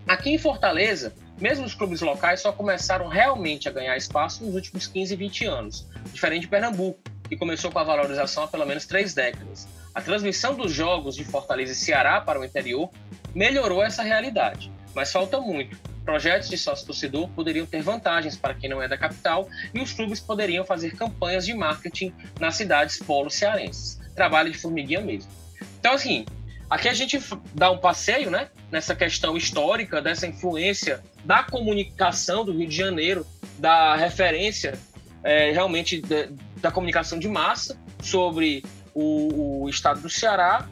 Aqui 0.07 0.29
em 0.29 0.37
Fortaleza, 0.37 1.13
mesmo 1.39 1.65
os 1.65 1.75
clubes 1.75 2.01
locais 2.01 2.41
só 2.41 2.51
começaram 2.51 3.07
realmente 3.07 3.67
a 3.67 3.71
ganhar 3.71 3.97
espaço 3.97 4.43
nos 4.45 4.55
últimos 4.55 4.87
15, 4.87 5.15
20 5.15 5.45
anos, 5.45 5.87
diferente 6.13 6.41
de 6.43 6.47
Pernambuco, 6.47 6.99
que 7.27 7.35
começou 7.35 7.71
com 7.71 7.79
a 7.79 7.83
valorização 7.83 8.43
há 8.43 8.47
pelo 8.47 8.65
menos 8.65 8.85
três 8.85 9.13
décadas. 9.13 9.67
A 9.93 10.01
transmissão 10.01 10.55
dos 10.55 10.71
jogos 10.71 11.15
de 11.15 11.23
Fortaleza 11.25 11.73
e 11.73 11.75
Ceará 11.75 12.21
para 12.21 12.39
o 12.39 12.45
interior 12.45 12.89
melhorou 13.35 13.83
essa 13.83 14.01
realidade, 14.01 14.71
mas 14.95 15.11
falta 15.11 15.39
muito. 15.39 15.77
Projetos 16.07 16.47
de 16.47 16.57
sócio-torcedor 16.57 17.27
poderiam 17.31 17.65
ter 17.65 17.81
vantagens 17.81 18.37
para 18.37 18.53
quem 18.53 18.69
não 18.69 18.81
é 18.81 18.87
da 18.87 18.97
capital 18.97 19.49
e 19.73 19.81
os 19.81 19.91
clubes 19.91 20.21
poderiam 20.21 20.63
fazer 20.63 20.95
campanhas 20.95 21.45
de 21.45 21.53
marketing 21.53 22.13
nas 22.39 22.55
cidades 22.55 22.97
polo 22.97 23.29
cearenses. 23.29 23.99
Trabalho 24.15 24.49
de 24.49 24.57
formiguinha 24.57 25.01
mesmo. 25.01 25.29
Então, 25.77 25.91
assim, 25.91 26.25
Aqui 26.69 26.89
a 26.89 26.93
gente 26.93 27.17
dá 27.53 27.71
um 27.71 27.77
passeio, 27.77 28.29
né, 28.29 28.49
nessa 28.69 28.93
questão 28.93 29.37
histórica 29.37 30.01
dessa 30.01 30.27
influência 30.27 31.01
da 31.23 31.41
comunicação 31.41 32.43
do 32.43 32.51
Rio 32.51 32.67
de 32.67 32.75
Janeiro, 32.75 33.25
da 33.57 33.95
referência 33.95 34.77
é, 35.23 35.51
realmente 35.51 36.01
de, 36.01 36.29
da 36.57 36.69
comunicação 36.69 37.17
de 37.17 37.29
massa 37.29 37.79
sobre 38.01 38.65
o, 38.93 39.63
o, 39.63 39.69
estado 39.69 40.01
do 40.01 40.09
Ceará, 40.09 40.67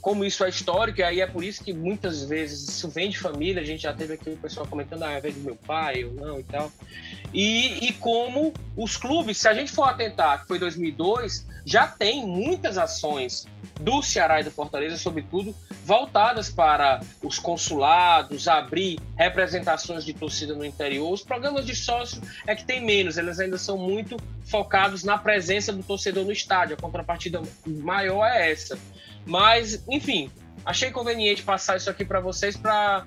como 0.00 0.24
isso 0.24 0.44
é 0.44 0.48
histórico, 0.48 1.00
e 1.00 1.02
aí 1.02 1.20
é 1.20 1.26
por 1.26 1.44
isso 1.44 1.62
que 1.62 1.72
muitas 1.72 2.24
vezes 2.24 2.68
isso 2.68 2.88
vem 2.88 3.10
de 3.10 3.18
família, 3.18 3.62
a 3.62 3.64
gente 3.64 3.82
já 3.82 3.92
teve 3.92 4.14
aqui 4.14 4.30
o 4.30 4.36
pessoal 4.36 4.66
comentando, 4.66 5.02
ah, 5.02 5.18
vem 5.20 5.32
do 5.32 5.40
meu 5.40 5.56
pai 5.56 6.04
ou 6.04 6.12
não 6.12 6.40
e 6.40 6.44
tal, 6.44 6.72
e, 7.32 7.86
e 7.86 7.92
como 7.94 8.52
os 8.76 8.96
clubes, 8.96 9.38
se 9.38 9.48
a 9.48 9.54
gente 9.54 9.70
for 9.70 9.84
atentar, 9.84 10.42
que 10.42 10.48
foi 10.48 10.58
2002, 10.58 11.46
já 11.64 11.86
tem 11.86 12.26
muitas 12.26 12.78
ações 12.78 13.46
do 13.80 14.02
Ceará 14.02 14.40
e 14.40 14.44
do 14.44 14.50
Fortaleza, 14.50 14.96
sobretudo, 14.96 15.54
voltadas 15.84 16.50
para 16.50 17.00
os 17.22 17.38
consulados, 17.38 18.48
abrir 18.48 18.98
representações 19.16 20.04
de 20.04 20.12
torcida 20.12 20.54
no 20.54 20.64
interior. 20.64 21.12
Os 21.12 21.22
programas 21.22 21.66
de 21.66 21.74
sócio 21.74 22.20
é 22.46 22.54
que 22.54 22.64
tem 22.64 22.84
menos, 22.84 23.16
eles 23.16 23.38
ainda 23.38 23.58
são 23.58 23.78
muito 23.78 24.16
focados 24.44 25.04
na 25.04 25.16
presença 25.16 25.72
do 25.72 25.82
torcedor 25.82 26.24
no 26.24 26.32
estádio. 26.32 26.76
A 26.76 26.80
contrapartida 26.80 27.40
maior 27.66 28.26
é 28.26 28.50
essa. 28.50 28.78
Mas, 29.26 29.82
enfim, 29.88 30.30
achei 30.64 30.90
conveniente 30.90 31.42
passar 31.42 31.76
isso 31.76 31.90
aqui 31.90 32.04
para 32.04 32.20
vocês 32.20 32.56
para 32.56 33.06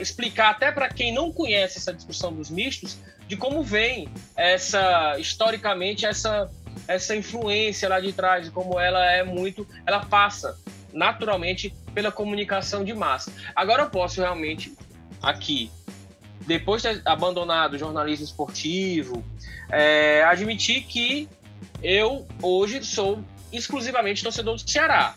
explicar 0.00 0.50
até 0.50 0.72
para 0.72 0.88
quem 0.88 1.12
não 1.12 1.32
conhece 1.32 1.78
essa 1.78 1.92
discussão 1.92 2.32
dos 2.32 2.50
mistos 2.50 2.98
de 3.28 3.36
como 3.36 3.62
vem 3.62 4.08
essa 4.36 5.16
historicamente 5.18 6.04
essa 6.04 6.50
essa 6.88 7.14
influência 7.14 7.88
lá 7.88 8.00
de 8.00 8.12
trás, 8.12 8.48
como 8.48 8.78
ela 8.78 9.04
é 9.12 9.22
muito, 9.22 9.66
ela 9.86 10.04
passa 10.06 10.58
naturalmente 10.92 11.74
pela 11.94 12.10
comunicação 12.10 12.84
de 12.84 12.92
massa. 12.92 13.32
Agora 13.54 13.84
eu 13.84 13.90
posso 13.90 14.20
realmente 14.20 14.74
aqui, 15.22 15.70
depois 16.46 16.82
de 16.82 17.00
abandonado 17.04 17.74
o 17.74 17.78
jornalismo 17.78 18.24
esportivo, 18.24 19.24
é, 19.70 20.22
admitir 20.24 20.84
que 20.84 21.28
eu 21.82 22.26
hoje 22.42 22.84
sou 22.84 23.22
exclusivamente 23.52 24.22
torcedor 24.22 24.56
do 24.56 24.68
Ceará. 24.68 25.14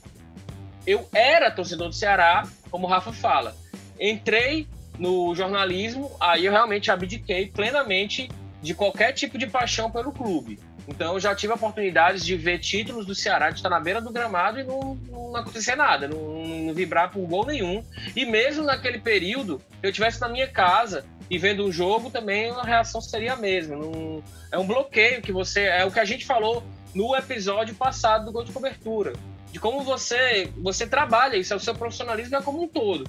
Eu 0.85 1.07
era 1.13 1.51
torcedor 1.51 1.89
do 1.89 1.95
Ceará, 1.95 2.47
como 2.69 2.87
o 2.87 2.89
Rafa 2.89 3.13
fala. 3.13 3.55
Entrei 3.99 4.67
no 4.97 5.33
jornalismo, 5.33 6.11
aí 6.19 6.45
eu 6.45 6.51
realmente 6.51 6.91
abdiquei 6.91 7.47
plenamente 7.47 8.29
de 8.61 8.73
qualquer 8.73 9.11
tipo 9.13 9.37
de 9.37 9.47
paixão 9.47 9.89
pelo 9.89 10.11
clube. 10.11 10.59
Então 10.87 11.13
eu 11.13 11.19
já 11.19 11.33
tive 11.33 11.53
oportunidades 11.53 12.25
de 12.25 12.35
ver 12.35 12.59
títulos 12.59 13.05
do 13.05 13.15
Ceará 13.15 13.49
de 13.49 13.57
estar 13.57 13.69
na 13.69 13.79
beira 13.79 14.01
do 14.01 14.11
gramado 14.11 14.59
e 14.59 14.63
não, 14.63 14.95
não 15.09 15.35
acontecer 15.35 15.75
nada, 15.75 16.07
não, 16.07 16.45
não, 16.45 16.73
vibrar 16.73 17.09
por 17.11 17.25
gol 17.25 17.45
nenhum. 17.45 17.83
E 18.15 18.25
mesmo 18.25 18.63
naquele 18.63 18.99
período, 18.99 19.61
eu 19.81 19.89
estivesse 19.89 20.19
na 20.19 20.27
minha 20.27 20.47
casa 20.47 21.05
e 21.29 21.37
vendo 21.37 21.65
o 21.65 21.71
jogo, 21.71 22.09
também 22.09 22.51
a 22.51 22.63
reação 22.63 23.01
seria 23.01 23.33
a 23.33 23.37
mesma. 23.37 23.75
Não, 23.75 24.21
é 24.51 24.57
um 24.57 24.67
bloqueio 24.67 25.21
que 25.21 25.31
você. 25.31 25.61
É 25.61 25.85
o 25.85 25.91
que 25.91 25.99
a 25.99 26.05
gente 26.05 26.25
falou 26.25 26.63
no 26.93 27.15
episódio 27.15 27.73
passado 27.75 28.25
do 28.25 28.31
Gol 28.31 28.43
de 28.43 28.51
Cobertura. 28.51 29.13
De 29.53 29.59
como 29.59 29.83
você, 29.83 30.51
você 30.57 30.87
trabalha, 30.87 31.37
isso 31.37 31.53
é 31.53 31.55
o 31.55 31.59
seu 31.59 31.75
profissionalismo 31.75 32.35
é 32.35 32.41
como 32.41 32.63
um 32.63 32.67
todo. 32.67 33.07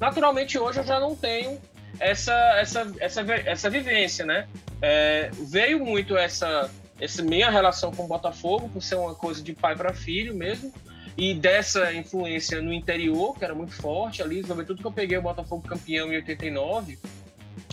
Naturalmente, 0.00 0.58
hoje 0.58 0.80
eu 0.80 0.84
já 0.84 0.98
não 0.98 1.14
tenho 1.14 1.56
essa, 2.00 2.34
essa, 2.58 2.92
essa, 2.98 3.20
essa 3.46 3.70
vivência, 3.70 4.26
né? 4.26 4.48
É, 4.82 5.30
veio 5.32 5.78
muito 5.78 6.16
essa 6.16 6.68
essa 7.00 7.22
minha 7.22 7.48
relação 7.48 7.92
com 7.92 8.04
o 8.04 8.08
Botafogo, 8.08 8.68
por 8.68 8.82
ser 8.82 8.96
uma 8.96 9.14
coisa 9.14 9.42
de 9.42 9.52
pai 9.52 9.76
para 9.76 9.92
filho 9.92 10.34
mesmo, 10.34 10.72
e 11.16 11.32
dessa 11.32 11.92
influência 11.92 12.60
no 12.60 12.72
interior, 12.72 13.38
que 13.38 13.44
era 13.44 13.54
muito 13.54 13.72
forte 13.72 14.20
ali, 14.20 14.44
sobretudo 14.44 14.80
que 14.80 14.86
eu 14.86 14.92
peguei 14.92 15.16
o 15.16 15.22
Botafogo 15.22 15.62
campeão 15.62 16.12
em 16.12 16.16
89, 16.16 16.98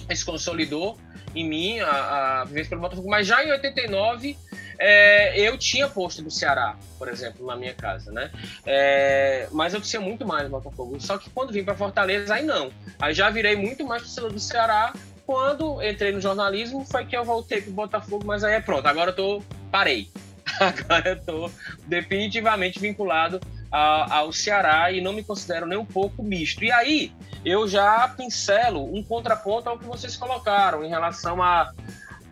isso 0.09 0.25
consolidou 0.25 0.97
em 1.35 1.47
mim 1.47 1.79
a, 1.79 2.41
a 2.41 2.45
vivência 2.45 2.69
pelo 2.69 2.81
Botafogo. 2.81 3.09
Mas 3.09 3.25
já 3.25 3.43
em 3.43 3.51
89, 3.51 4.37
é, 4.83 5.39
eu 5.39 5.59
tinha 5.59 5.87
posto 5.87 6.23
do 6.23 6.31
Ceará, 6.31 6.75
por 6.97 7.07
exemplo, 7.07 7.45
na 7.45 7.55
minha 7.55 7.73
casa, 7.73 8.11
né? 8.11 8.31
É, 8.65 9.47
mas 9.51 9.75
eu 9.75 9.79
tinha 9.79 10.01
muito 10.01 10.25
mais 10.25 10.49
Botafogo. 10.49 10.99
Só 10.99 11.19
que 11.19 11.29
quando 11.29 11.53
vim 11.53 11.63
para 11.63 11.75
Fortaleza, 11.75 12.33
aí 12.33 12.43
não. 12.43 12.71
Aí 12.99 13.13
já 13.13 13.29
virei 13.29 13.55
muito 13.55 13.85
mais 13.85 14.01
torcedor 14.01 14.33
do 14.33 14.39
Ceará 14.39 14.91
quando 15.23 15.79
entrei 15.83 16.11
no 16.11 16.19
jornalismo 16.19 16.83
foi 16.83 17.05
que 17.05 17.15
eu 17.15 17.23
voltei 17.23 17.61
pro 17.61 17.71
Botafogo, 17.71 18.25
mas 18.25 18.43
aí 18.43 18.55
é 18.55 18.59
pronto, 18.59 18.87
agora 18.87 19.11
eu 19.11 19.15
tô. 19.15 19.43
parei. 19.71 20.09
Agora 20.59 21.09
eu 21.09 21.21
tô 21.23 21.51
definitivamente 21.87 22.79
vinculado 22.79 23.39
ao 23.71 24.33
Ceará 24.33 24.91
e 24.91 24.99
não 24.99 25.13
me 25.13 25.23
considero 25.23 25.65
nem 25.65 25.77
um 25.77 25.85
pouco 25.85 26.21
misto. 26.21 26.63
E 26.63 26.71
aí 26.71 27.13
eu 27.45 27.67
já 27.67 28.07
pincelo 28.09 28.83
um 28.93 29.01
contraponto 29.03 29.69
ao 29.69 29.79
que 29.79 29.85
vocês 29.85 30.17
colocaram 30.17 30.83
em 30.83 30.89
relação 30.89 31.41
à, 31.41 31.71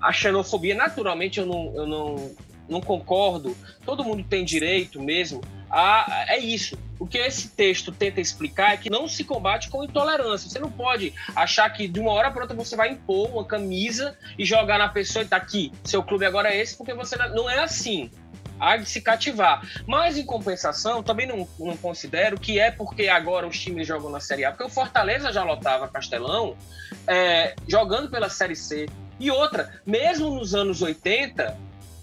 à 0.02 0.12
xenofobia. 0.12 0.76
Naturalmente 0.76 1.40
eu 1.40 1.46
não, 1.46 1.74
eu 1.76 1.88
não, 1.88 2.32
não 2.68 2.82
concordo, 2.82 3.56
todo 3.86 4.04
mundo 4.04 4.24
tem 4.24 4.44
direito 4.46 5.02
mesmo 5.02 5.42
a. 5.70 6.26
É 6.28 6.40
isso. 6.40 6.78
O 7.00 7.08
que 7.08 7.18
esse 7.18 7.50
texto 7.50 7.94
tenta 7.94 8.20
explicar 8.20 8.74
é 8.74 8.78
que 8.78 8.90
não 8.90 9.08
se 9.08 9.24
combate 9.24 9.70
com 9.70 9.84
intolerância. 9.84 10.50
Você 10.50 10.60
não 10.60 10.70
pode 10.70 11.14
achar 11.34 11.70
que 11.70 11.88
de 11.88 12.00
uma 12.00 12.12
hora 12.12 12.30
para 12.30 12.42
outra 12.42 12.58
você 12.58 12.76
vai 12.76 12.90
impor 12.90 13.30
uma 13.30 13.46
camisa 13.46 14.18
e 14.38 14.44
jogar 14.44 14.78
na 14.78 14.90
pessoa 14.90 15.24
e 15.24 15.28
tá 15.28 15.38
aqui, 15.38 15.72
seu 15.86 16.04
clube 16.04 16.26
agora 16.26 16.54
é 16.54 16.60
esse, 16.60 16.76
porque 16.76 16.94
você 16.94 17.16
não 17.16 17.50
é 17.50 17.60
assim 17.60 18.12
há 18.60 18.76
de 18.76 18.86
se 18.86 19.02
cativar. 19.02 19.66
Mas, 19.88 20.18
em 20.18 20.26
compensação, 20.26 21.02
também 21.02 21.26
não, 21.26 21.48
não, 21.58 21.78
considero 21.78 22.38
que 22.38 22.60
é 22.60 22.70
porque 22.70 23.08
agora 23.08 23.48
os 23.48 23.58
times 23.58 23.88
jogam 23.88 24.10
na 24.10 24.20
Série 24.20 24.44
A, 24.44 24.52
porque 24.52 24.66
o 24.66 24.70
Fortaleza 24.70 25.32
já 25.32 25.44
lotava 25.44 25.88
Castelão 25.88 26.58
é, 27.08 27.56
jogando 27.68 28.10
pela 28.10 28.30
Série 28.30 28.56
C. 28.56 28.88
E 29.20 29.30
outra, 29.30 29.82
mesmo 29.86 30.30
nos 30.34 30.56
anos 30.56 30.82
80, 30.82 31.58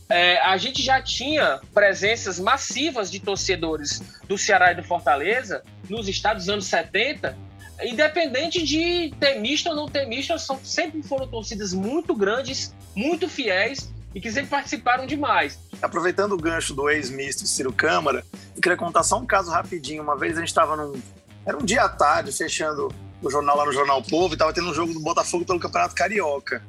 é, 0.09 0.39
a 0.41 0.57
gente 0.57 0.83
já 0.83 1.01
tinha 1.03 1.61
presenças 1.75 2.39
massivas 2.39 3.11
de 3.11 3.19
torcedores 3.19 4.03
do 4.29 4.39
Ceará 4.39 4.73
e 4.73 4.75
do 4.75 4.83
Fortaleza 4.83 5.63
nos 5.89 6.09
estados 6.09 6.45
dos 6.45 6.53
anos 6.53 6.67
70, 6.67 7.37
independente 7.83 8.63
de 8.63 9.13
ter 9.19 9.41
misto 9.41 9.69
ou 9.69 9.75
não 9.75 9.89
ter 9.89 10.07
misto, 10.07 10.39
são, 10.39 10.61
sempre 10.63 11.03
foram 11.03 11.27
torcidas 11.27 11.73
muito 11.73 12.15
grandes, 12.15 12.75
muito 12.95 13.29
fiéis 13.29 13.93
e 14.15 14.21
que 14.21 14.31
sempre 14.31 14.51
participaram 14.51 15.07
demais. 15.07 15.59
Aproveitando 15.83 16.33
o 16.33 16.39
gancho 16.39 16.73
do 16.73 16.89
ex-misto 16.89 17.47
Ciro 17.47 17.73
Câmara, 17.73 18.25
eu 18.55 18.63
queria 18.63 18.77
contar 18.77 19.03
só 19.03 19.19
um 19.19 19.27
caso 19.27 19.51
rapidinho. 19.51 20.03
Uma 20.03 20.17
vez 20.17 20.37
a 20.37 20.41
gente 20.41 20.49
estava 20.49 20.77
num. 20.77 21.01
Era 21.45 21.57
um 21.57 21.65
dia 21.65 21.83
à 21.83 21.89
tarde, 21.89 22.33
fechando 22.33 22.95
o 23.23 23.31
jornal 23.31 23.57
lá 23.57 23.67
no 23.67 23.73
Jornal 23.73 24.03
Povo, 24.03 24.33
e 24.33 24.35
estava 24.35 24.53
tendo 24.53 24.71
um 24.71 24.75
jogo 24.75 24.93
do 24.93 25.01
Botafogo 25.01 25.45
pelo 25.45 25.61
Campeonato 25.61 25.95
Carioca 25.95 26.63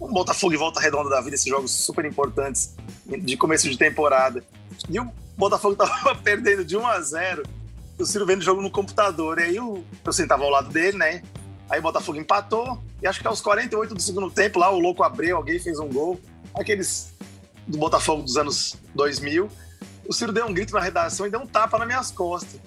um 0.00 0.12
Botafogo 0.12 0.54
e 0.54 0.56
Volta 0.56 0.80
Redonda 0.80 1.10
da 1.10 1.20
vida, 1.20 1.34
esses 1.34 1.48
jogos 1.48 1.70
super 1.70 2.04
importantes 2.04 2.74
de 3.06 3.36
começo 3.36 3.68
de 3.68 3.76
temporada. 3.76 4.42
E 4.88 4.98
o 5.00 5.10
Botafogo 5.36 5.74
tava 5.76 6.14
perdendo 6.16 6.64
de 6.64 6.76
1 6.76 6.86
a 6.86 7.00
0 7.00 7.42
o 7.98 8.06
Ciro 8.06 8.24
vendo 8.24 8.40
o 8.40 8.44
jogo 8.44 8.62
no 8.62 8.70
computador. 8.70 9.38
E 9.38 9.42
aí 9.42 9.56
eu, 9.56 9.84
eu 10.04 10.12
sentava 10.12 10.44
ao 10.44 10.50
lado 10.50 10.68
dele, 10.70 10.96
né? 10.96 11.22
Aí 11.68 11.80
o 11.80 11.82
Botafogo 11.82 12.18
empatou, 12.18 12.80
e 13.02 13.06
acho 13.06 13.20
que 13.20 13.26
aos 13.26 13.40
48 13.40 13.94
do 13.94 14.00
segundo 14.00 14.30
tempo, 14.30 14.58
lá 14.58 14.70
o 14.70 14.78
louco 14.78 15.02
abriu, 15.02 15.36
alguém 15.36 15.58
fez 15.58 15.78
um 15.78 15.88
gol. 15.88 16.18
Aqueles 16.54 17.12
do 17.66 17.76
Botafogo 17.76 18.22
dos 18.22 18.36
anos 18.36 18.76
2000. 18.94 19.48
O 20.08 20.12
Ciro 20.12 20.32
deu 20.32 20.46
um 20.46 20.54
grito 20.54 20.72
na 20.72 20.80
redação 20.80 21.26
e 21.26 21.30
deu 21.30 21.40
um 21.40 21.46
tapa 21.46 21.78
nas 21.78 21.86
minhas 21.86 22.10
costas. 22.10 22.58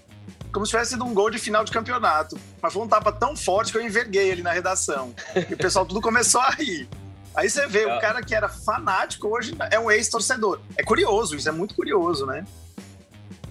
Como 0.53 0.65
se 0.65 0.71
tivesse 0.71 0.91
sido 0.91 1.05
um 1.05 1.13
gol 1.13 1.29
de 1.29 1.39
final 1.39 1.63
de 1.63 1.71
campeonato. 1.71 2.37
Mas 2.61 2.73
foi 2.73 2.83
um 2.83 2.87
tapa 2.87 3.11
tão 3.11 3.35
forte 3.35 3.71
que 3.71 3.77
eu 3.77 3.81
enverguei 3.81 4.31
ali 4.31 4.43
na 4.43 4.51
redação. 4.51 5.15
E 5.49 5.53
o 5.53 5.57
pessoal 5.57 5.85
tudo 5.85 6.01
começou 6.01 6.41
a 6.41 6.51
rir. 6.51 6.87
Aí 7.35 7.49
você 7.49 7.65
vê, 7.65 7.85
o 7.85 7.99
cara 7.99 8.21
que 8.21 8.35
era 8.35 8.49
fanático 8.49 9.27
hoje 9.27 9.55
é 9.71 9.79
um 9.79 9.89
ex-torcedor. 9.89 10.59
É 10.77 10.83
curioso, 10.83 11.35
isso 11.35 11.47
é 11.47 11.51
muito 11.51 11.73
curioso, 11.75 12.25
né? 12.25 12.45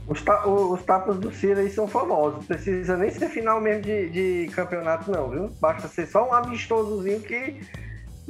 Os, 0.07 0.21
ta 0.23 0.47
os 0.47 0.83
tapas 0.83 1.19
do 1.19 1.33
Ciro 1.33 1.61
aí 1.61 1.71
são 1.71 1.87
famosos. 1.87 2.38
Não 2.38 2.45
precisa 2.45 2.97
nem 2.97 3.11
ser 3.11 3.29
final 3.29 3.61
mesmo 3.61 3.83
de, 3.83 4.11
de 4.11 4.53
campeonato, 4.53 5.11
não, 5.11 5.31
viu? 5.31 5.49
Basta 5.61 5.88
ser 5.88 6.07
só 6.07 6.29
um 6.29 6.35
amistosozinho 6.35 7.21
que 7.21 7.61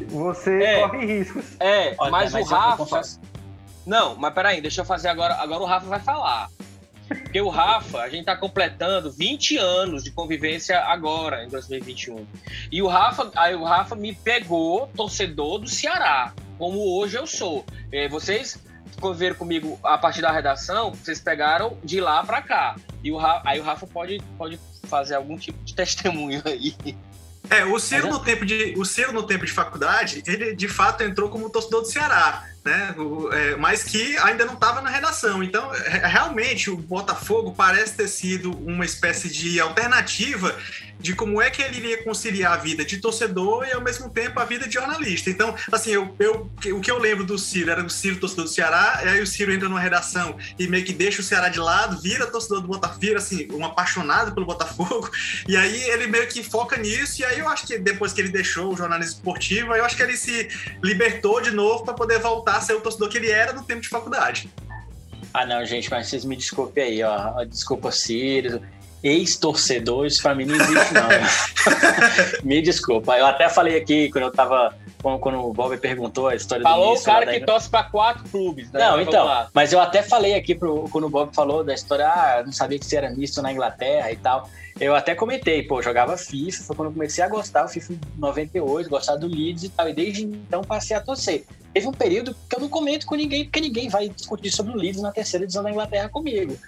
você 0.09 0.63
é, 0.63 0.81
corre 0.81 1.07
riscos. 1.07 1.45
É, 1.59 1.95
Olha, 1.99 2.11
mas, 2.11 2.33
mas 2.33 2.47
o 2.47 2.55
Rafa. 2.55 3.01
Não, 3.87 4.15
mas 4.15 4.35
peraí, 4.35 4.61
deixa 4.61 4.83
eu 4.83 4.85
fazer 4.85 5.09
agora. 5.09 5.35
Agora 5.37 5.63
o 5.63 5.67
Rafa 5.67 5.87
vai 5.87 6.01
falar. 6.01 6.49
Porque 7.19 7.41
o 7.41 7.49
Rafa, 7.49 7.99
a 7.99 8.09
gente 8.09 8.21
está 8.21 8.37
completando 8.37 9.11
20 9.11 9.57
anos 9.57 10.05
de 10.05 10.13
convivência 10.13 10.79
agora, 10.79 11.45
em 11.45 11.49
2021. 11.49 12.25
E 12.71 12.81
o 12.81 12.87
Rafa, 12.87 13.31
aí 13.35 13.55
o 13.55 13.65
Rafa 13.65 13.97
me 13.97 14.15
pegou 14.15 14.87
torcedor 14.97 15.59
do 15.59 15.69
Ceará, 15.69 16.33
como 16.57 16.79
hoje 16.79 17.17
eu 17.17 17.27
sou. 17.27 17.67
E 17.93 18.09
vocês 18.09 18.63
conviveram 19.01 19.35
comigo 19.35 19.79
a 19.83 19.99
partir 19.99 20.21
da 20.21 20.31
redação, 20.31 20.93
vocês 20.93 21.21
pegaram 21.21 21.77
de 21.83 22.01
lá 22.01 22.23
para 22.23 22.43
cá. 22.43 22.77
E 23.03 23.11
o 23.11 23.17
Rafa, 23.17 23.49
aí 23.49 23.59
o 23.59 23.63
Rafa 23.65 23.87
pode, 23.89 24.23
pode 24.39 24.61
fazer 24.85 25.17
algum 25.17 25.37
tipo 25.37 25.59
de 25.65 25.75
testemunho 25.75 26.41
aí. 26.45 26.77
É, 27.49 27.65
o 27.65 27.81
Ciro, 27.81 28.09
no 28.09 28.21
tempo 28.21 28.47
de, 28.47 28.75
o 28.79 28.85
Ciro 28.85 29.13
no 29.13 29.25
tempo 29.25 29.45
de 29.45 29.51
faculdade, 29.51 30.23
ele 30.27 30.55
de 30.55 30.69
fato 30.69 31.03
entrou 31.03 31.29
como 31.29 31.51
torcedor 31.51 31.81
do 31.81 31.89
Ceará 31.89 32.47
né? 32.65 32.95
O, 32.99 33.33
é, 33.33 33.57
mas 33.57 33.83
que 33.83 34.17
ainda 34.19 34.45
não 34.45 34.55
estava 34.55 34.81
na 34.81 34.91
redação. 34.91 35.43
Então, 35.43 35.75
é, 35.75 36.07
realmente, 36.07 36.71
o 36.71 36.77
Botafogo 36.77 37.55
parece 37.57 37.95
ter 37.95 38.09
sido 38.09 38.53
uma 38.53 38.85
espécie 38.85 39.29
de 39.29 39.61
alternativa 39.61 40.57
de 41.01 41.15
como 41.15 41.41
é 41.41 41.51
que 41.51 41.63
ele 41.63 41.79
iria 41.79 42.05
conciliar 42.05 42.53
a 42.53 42.57
vida 42.57 42.85
de 42.85 42.99
torcedor 42.99 43.67
e 43.67 43.73
ao 43.73 43.81
mesmo 43.81 44.11
tempo 44.11 44.39
a 44.39 44.45
vida 44.45 44.69
de 44.69 44.75
jornalista. 44.75 45.31
Então, 45.31 45.55
assim, 45.73 45.91
eu, 45.91 46.15
eu, 46.19 46.51
o 46.75 46.81
que 46.81 46.91
eu 46.91 46.99
lembro 46.99 47.25
do 47.25 47.39
Ciro 47.39 47.71
era 47.71 47.83
o 47.83 47.89
Ciro 47.89 48.17
torcedor 48.17 48.45
do 48.45 48.51
Ceará, 48.51 49.01
e 49.05 49.09
aí 49.09 49.23
o 49.23 49.27
Ciro 49.27 49.53
entra 49.53 49.69
numa 49.69 49.81
redação 49.81 50.37
e 50.59 50.67
meio 50.69 50.85
que 50.85 50.93
deixa 50.93 51.21
o 51.21 51.25
Ceará 51.25 51.49
de 51.49 51.59
lado, 51.59 52.01
vira 52.03 52.27
torcedor 52.27 52.61
do 52.61 52.69
Botafogo, 52.69 52.91
assim, 53.17 53.49
um 53.53 53.65
apaixonado 53.65 54.35
pelo 54.35 54.45
Botafogo, 54.45 55.11
e 55.49 55.57
aí 55.57 55.83
ele 55.85 56.07
meio 56.07 56.29
que 56.29 56.43
foca 56.43 56.77
nisso, 56.77 57.23
e 57.23 57.25
aí 57.25 57.39
eu 57.39 57.49
acho 57.49 57.67
que 57.67 57.79
depois 57.79 58.13
que 58.13 58.21
ele 58.21 58.29
deixou 58.29 58.73
o 58.73 58.77
jornalismo 58.77 59.15
esportivo, 59.15 59.75
eu 59.75 59.85
acho 59.85 59.97
que 59.97 60.03
ele 60.03 60.17
se 60.17 60.49
libertou 60.83 61.41
de 61.41 61.51
novo 61.51 61.85
para 61.85 61.95
poder 61.95 62.19
voltar 62.19 62.50
a 62.57 62.61
ser 62.61 62.75
o 62.75 62.81
torcedor 62.81 63.09
que 63.09 63.19
ele 63.19 63.31
era 63.31 63.53
no 63.53 63.65
tempo 63.65 63.81
de 63.81 63.89
faculdade. 63.89 64.51
Ah, 65.33 65.47
não, 65.47 65.65
gente, 65.65 65.91
mas 65.91 66.09
vocês 66.09 66.25
me 66.25 66.37
desculpem 66.37 66.85
aí, 66.85 67.03
ó. 67.03 67.45
Desculpa, 67.45 67.93
Ciro 67.93 68.61
ex-torcedor, 69.03 70.07
isso 70.07 70.23
pra 70.23 70.35
mim 70.35 70.45
não 70.45 70.55
existe, 70.55 70.95
não. 70.95 71.09
Me 72.45 72.61
desculpa. 72.61 73.17
Eu 73.17 73.27
até 73.27 73.49
falei 73.49 73.77
aqui 73.77 74.11
quando 74.11 74.25
eu 74.25 74.33
tava. 74.33 74.75
Quando, 75.03 75.39
o 75.39 75.53
Bob 75.55 75.75
perguntou 75.79 76.29
a 76.29 76.35
história 76.35 76.63
Falou 76.63 76.95
do 76.95 77.01
Falou 77.01 77.21
o 77.23 77.25
cara 77.25 77.33
que 77.33 77.47
torce 77.47 77.71
pra 77.71 77.85
quatro 77.85 78.23
clubes, 78.29 78.71
né? 78.71 78.81
Não, 78.81 79.01
então. 79.01 79.47
Mas 79.55 79.73
eu 79.73 79.81
até 79.81 80.03
falei 80.03 80.35
aqui 80.35 80.55
pro, 80.55 80.87
quando 80.91 81.07
o 81.07 81.09
Bob 81.09 81.35
falou 81.35 81.65
da 81.65 81.73
história, 81.73 82.07
ah, 82.07 82.43
não 82.45 82.53
sabia 82.53 82.79
que 82.79 82.85
você 82.85 82.97
era 82.97 83.09
misto 83.09 83.41
na 83.41 83.51
Inglaterra 83.51 84.13
e 84.13 84.17
tal. 84.17 84.49
Eu 84.79 84.95
até 84.95 85.15
comentei, 85.15 85.63
pô, 85.63 85.81
jogava 85.81 86.19
FIFA, 86.19 86.65
foi 86.65 86.77
quando 86.77 86.89
eu 86.89 86.93
comecei 86.93 87.25
a 87.25 87.29
gostar, 87.29 87.65
o 87.65 87.69
FIFA 87.69 87.95
98, 88.19 88.91
gostar 88.91 89.17
do 89.17 89.27
Leeds 89.27 89.65
e 89.65 89.69
tal. 89.71 89.89
E 89.89 89.95
desde 89.95 90.25
então 90.25 90.63
passei 90.63 90.95
a 90.95 91.01
torcer. 91.01 91.47
Teve 91.73 91.87
um 91.87 91.93
período 91.93 92.37
que 92.49 92.57
eu 92.57 92.61
não 92.61 92.69
comento 92.69 93.07
com 93.07 93.15
ninguém, 93.15 93.45
porque 93.45 93.61
ninguém 93.61 93.89
vai 93.89 94.11
discutir 94.11 94.51
sobre 94.51 94.73
o 94.73 94.77
Leeds 94.77 95.01
na 95.01 95.13
terceira 95.13 95.45
edição 95.45 95.63
da 95.63 95.71
Inglaterra 95.71 96.11
comigo 96.11 96.59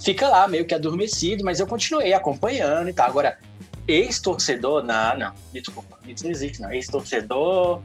fica 0.00 0.28
lá 0.28 0.46
meio 0.48 0.64
que 0.64 0.74
adormecido, 0.74 1.44
mas 1.44 1.60
eu 1.60 1.66
continuei 1.66 2.12
acompanhando 2.12 2.88
e 2.88 2.92
tal. 2.92 3.08
Agora, 3.08 3.38
ex-torcedor, 3.86 4.82
não, 4.82 5.18
não, 5.18 5.32
desculpa, 5.52 5.98
isso 6.06 6.24
não 6.24 6.30
existe, 6.30 6.60
não. 6.60 6.72
Ex-torcedor 6.72 7.80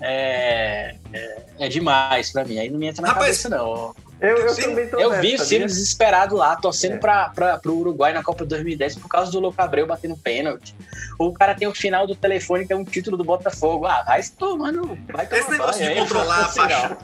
é, 0.00 0.96
é, 1.12 1.42
é, 1.58 1.68
demais 1.68 2.32
pra 2.32 2.44
mim, 2.44 2.58
aí 2.58 2.70
não 2.70 2.78
me 2.78 2.86
entra 2.86 3.02
na 3.02 3.08
Rapaz, 3.08 3.42
cabeça, 3.42 3.48
não. 3.48 3.94
Eu, 4.20 4.36
eu 4.38 4.56
também 4.56 4.88
tô 4.88 4.98
Eu 4.98 5.10
nessa, 5.10 5.22
vi 5.22 5.34
o 5.34 5.38
Ciro 5.38 5.66
desesperado 5.66 6.36
lá, 6.36 6.56
torcendo 6.56 6.94
é. 6.94 6.98
pra, 6.98 7.28
pra, 7.28 7.58
pro 7.58 7.74
Uruguai 7.74 8.12
na 8.12 8.22
Copa 8.22 8.44
2010 8.44 8.96
por 8.96 9.08
causa 9.08 9.30
do 9.30 9.40
Louco 9.40 9.60
Abreu 9.60 9.86
batendo 9.86 10.16
pênalti. 10.16 10.74
O 11.18 11.32
cara 11.32 11.54
tem 11.54 11.68
o 11.68 11.74
final 11.74 12.06
do 12.06 12.14
telefone 12.14 12.66
que 12.66 12.72
é 12.72 12.76
um 12.76 12.84
título 12.84 13.16
do 13.16 13.24
Botafogo. 13.24 13.86
Ah, 13.86 14.02
vai 14.06 14.22
tomando. 14.38 14.98
Vai 15.12 15.28
Esse 15.30 15.50
negócio 15.50 15.84
de 15.84 15.94
controlar 15.94 16.44
a 16.44 16.48
paixão. 16.48 16.98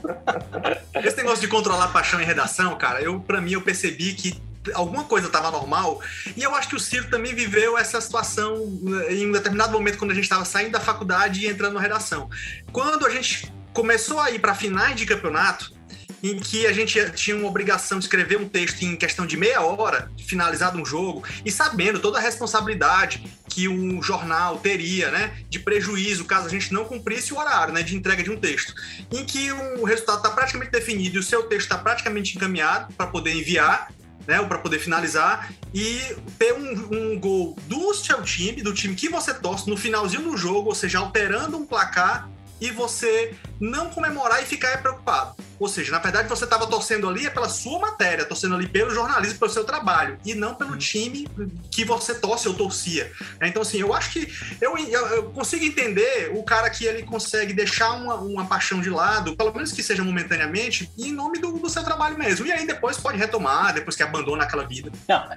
Esse 1.03 1.17
negócio 1.17 1.41
de 1.41 1.47
controlar 1.47 1.85
a 1.85 1.89
paixão 1.89 2.21
em 2.21 2.25
redação, 2.25 2.75
cara, 2.77 3.01
eu, 3.01 3.19
pra 3.19 3.41
mim, 3.41 3.53
eu 3.53 3.61
percebi 3.61 4.13
que 4.13 4.41
alguma 4.73 5.03
coisa 5.03 5.27
estava 5.27 5.49
normal. 5.51 6.01
E 6.35 6.43
eu 6.43 6.55
acho 6.55 6.69
que 6.69 6.75
o 6.75 6.79
Ciro 6.79 7.09
também 7.09 7.33
viveu 7.33 7.77
essa 7.77 7.99
situação 7.99 8.79
eh, 9.07 9.15
em 9.15 9.27
um 9.27 9.31
determinado 9.31 9.71
momento 9.71 9.97
quando 9.97 10.11
a 10.11 10.13
gente 10.13 10.25
estava 10.25 10.45
saindo 10.45 10.71
da 10.71 10.79
faculdade 10.79 11.41
e 11.41 11.47
entrando 11.47 11.73
na 11.73 11.81
redação. 11.81 12.29
Quando 12.71 13.05
a 13.05 13.09
gente 13.09 13.51
começou 13.73 14.19
a 14.19 14.29
ir 14.31 14.39
para 14.39 14.53
finais 14.53 14.95
de 14.95 15.05
campeonato, 15.05 15.73
em 16.23 16.39
que 16.39 16.67
a 16.67 16.73
gente 16.73 16.99
tinha 17.11 17.35
uma 17.35 17.47
obrigação 17.47 17.97
de 17.97 18.05
escrever 18.05 18.37
um 18.37 18.47
texto 18.47 18.83
em 18.83 18.95
questão 18.95 19.25
de 19.25 19.37
meia 19.37 19.61
hora, 19.61 20.11
finalizado 20.25 20.79
um 20.79 20.85
jogo, 20.85 21.23
e 21.45 21.51
sabendo 21.51 21.99
toda 21.99 22.17
a 22.17 22.21
responsabilidade 22.21 23.23
que 23.47 23.67
um 23.67 24.01
jornal 24.01 24.57
teria, 24.59 25.11
né, 25.11 25.37
de 25.49 25.59
prejuízo 25.59 26.25
caso 26.25 26.47
a 26.47 26.49
gente 26.49 26.73
não 26.73 26.85
cumprisse 26.85 27.33
o 27.33 27.37
horário, 27.37 27.73
né, 27.73 27.83
de 27.83 27.95
entrega 27.95 28.23
de 28.23 28.31
um 28.31 28.37
texto, 28.37 28.73
em 29.11 29.25
que 29.25 29.51
o 29.51 29.83
resultado 29.83 30.17
está 30.17 30.29
praticamente 30.29 30.71
definido 30.71 31.17
e 31.17 31.19
o 31.19 31.23
seu 31.23 31.43
texto 31.43 31.63
está 31.63 31.77
praticamente 31.77 32.35
encaminhado 32.35 32.93
para 32.93 33.07
poder 33.07 33.33
enviar, 33.33 33.91
né, 34.27 34.41
para 34.43 34.59
poder 34.59 34.79
finalizar 34.79 35.51
e 35.73 35.99
ter 36.37 36.53
um, 36.53 37.13
um, 37.13 37.19
gol 37.19 37.57
do 37.67 37.93
seu 37.93 38.21
time, 38.21 38.61
do 38.61 38.73
time 38.73 38.95
que 38.95 39.09
você 39.09 39.33
torce 39.33 39.69
no 39.69 39.75
finalzinho 39.75 40.23
do 40.23 40.37
jogo, 40.37 40.69
ou 40.69 40.75
seja, 40.75 40.99
alterando 40.99 41.57
um 41.57 41.65
placar 41.65 42.29
e 42.59 42.69
você 42.69 43.33
não 43.59 43.89
comemorar 43.89 44.41
e 44.43 44.45
ficar 44.45 44.81
preocupado. 44.81 45.35
Ou 45.61 45.67
seja, 45.67 45.91
na 45.91 45.99
verdade 45.99 46.27
você 46.27 46.43
estava 46.43 46.65
torcendo 46.65 47.07
ali 47.07 47.27
é 47.27 47.29
pela 47.29 47.47
sua 47.47 47.77
matéria, 47.77 48.25
torcendo 48.25 48.55
ali 48.55 48.67
pelo 48.67 48.89
jornalismo, 48.89 49.37
pelo 49.37 49.51
seu 49.51 49.63
trabalho, 49.63 50.17
e 50.25 50.33
não 50.33 50.55
pelo 50.55 50.75
time 50.75 51.27
que 51.69 51.85
você 51.85 52.15
torce 52.15 52.47
ou 52.47 52.55
torcia. 52.55 53.11
Né? 53.39 53.47
Então, 53.47 53.61
assim, 53.61 53.77
eu 53.77 53.93
acho 53.93 54.11
que 54.11 54.33
eu, 54.59 54.75
eu, 54.75 55.07
eu, 55.07 55.23
consigo 55.29 55.63
entender 55.63 56.31
o 56.33 56.41
cara 56.41 56.67
que 56.67 56.85
ele 56.85 57.03
consegue 57.03 57.53
deixar 57.53 57.91
uma, 57.91 58.15
uma 58.15 58.45
paixão 58.45 58.81
de 58.81 58.89
lado, 58.89 59.37
pelo 59.37 59.53
menos 59.53 59.71
que 59.71 59.83
seja 59.83 60.03
momentaneamente, 60.03 60.91
em 60.97 61.11
nome 61.11 61.37
do, 61.37 61.51
do 61.51 61.69
seu 61.69 61.83
trabalho 61.83 62.17
mesmo. 62.17 62.47
E 62.47 62.51
aí 62.51 62.65
depois 62.65 62.97
pode 62.97 63.19
retomar, 63.19 63.71
depois 63.71 63.95
que 63.95 64.01
abandona 64.01 64.45
aquela 64.45 64.65
vida. 64.65 64.91
Não, 65.07 65.29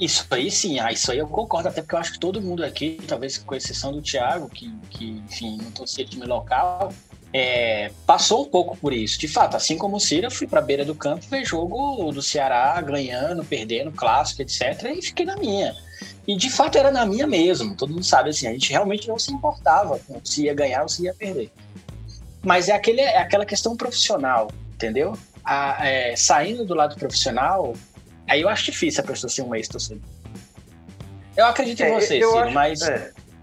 isso 0.00 0.26
aí 0.30 0.50
sim, 0.50 0.80
ah, 0.80 0.90
isso 0.90 1.12
aí 1.12 1.18
eu 1.18 1.26
concordo, 1.26 1.68
até 1.68 1.82
porque 1.82 1.94
eu 1.94 1.98
acho 1.98 2.12
que 2.12 2.18
todo 2.18 2.40
mundo 2.40 2.64
aqui, 2.64 2.98
talvez 3.06 3.36
com 3.36 3.54
exceção 3.54 3.92
do 3.92 4.00
Thiago, 4.00 4.48
que, 4.48 4.74
que 4.88 5.22
enfim, 5.26 5.58
não 5.62 5.70
torcia 5.70 6.06
time 6.06 6.24
local, 6.24 6.94
é, 7.36 7.90
passou 8.06 8.42
um 8.42 8.48
pouco 8.48 8.76
por 8.76 8.92
isso. 8.92 9.18
De 9.18 9.28
fato, 9.28 9.56
assim 9.56 9.76
como 9.76 9.96
o 9.96 10.00
Ciro, 10.00 10.26
eu 10.26 10.30
fui 10.30 10.46
para 10.46 10.60
a 10.60 10.62
beira 10.62 10.84
do 10.84 10.94
campo 10.94 11.26
ver 11.28 11.44
jogo 11.44 12.10
do 12.12 12.22
Ceará 12.22 12.80
ganhando, 12.80 13.44
perdendo, 13.44 13.90
clássico, 13.92 14.42
etc. 14.42 14.94
E 14.96 15.02
fiquei 15.02 15.26
na 15.26 15.36
minha. 15.36 15.74
E 16.26 16.36
de 16.36 16.50
fato 16.50 16.76
era 16.78 16.90
na 16.90 17.04
minha 17.04 17.26
mesmo. 17.26 17.76
Todo 17.76 17.92
mundo 17.92 18.04
sabe 18.04 18.30
assim, 18.30 18.46
a 18.46 18.52
gente 18.52 18.70
realmente 18.70 19.08
não 19.08 19.18
se 19.18 19.32
importava 19.32 20.00
se 20.24 20.44
ia 20.44 20.54
ganhar 20.54 20.82
ou 20.82 20.88
se 20.88 21.04
ia 21.04 21.14
perder. 21.14 21.50
Mas 22.42 22.68
é, 22.68 22.72
aquele, 22.72 23.00
é 23.00 23.18
aquela 23.18 23.44
questão 23.44 23.76
profissional, 23.76 24.50
entendeu? 24.74 25.16
A, 25.44 25.86
é, 25.86 26.16
saindo 26.16 26.64
do 26.64 26.74
lado 26.74 26.96
profissional, 26.96 27.74
Aí 28.28 28.42
eu 28.42 28.48
acho 28.48 28.64
difícil 28.64 29.02
a 29.02 29.06
pessoa 29.06 29.30
ser 29.30 29.42
um 29.42 29.54
ex-torcedor. 29.54 30.02
Eu 31.36 31.46
acredito 31.46 31.82
é, 31.82 31.90
em 31.90 31.94
você, 31.94 32.06
Ciro, 32.06 32.38
acho, 32.38 32.52
mas. 32.52 32.80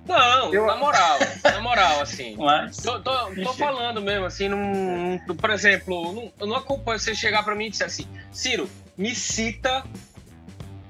Não, 0.05 0.53
eu... 0.53 0.65
na 0.65 0.75
moral, 0.75 1.19
na 1.43 1.61
moral, 1.61 2.01
assim. 2.01 2.35
Mas... 2.39 2.77
Tô, 2.77 2.99
tô, 2.99 3.33
tô 3.35 3.53
falando 3.53 4.01
mesmo, 4.01 4.25
assim, 4.25 4.49
num, 4.49 5.17
num, 5.27 5.35
por 5.35 5.49
exemplo, 5.49 6.11
num, 6.11 6.31
eu 6.39 6.47
não 6.47 6.55
acompanho 6.55 6.99
você 6.99 7.15
chegar 7.15 7.43
para 7.43 7.55
mim 7.55 7.67
e 7.67 7.69
dizer 7.69 7.85
assim, 7.85 8.07
Ciro, 8.31 8.69
me 8.97 9.15
cita 9.15 9.83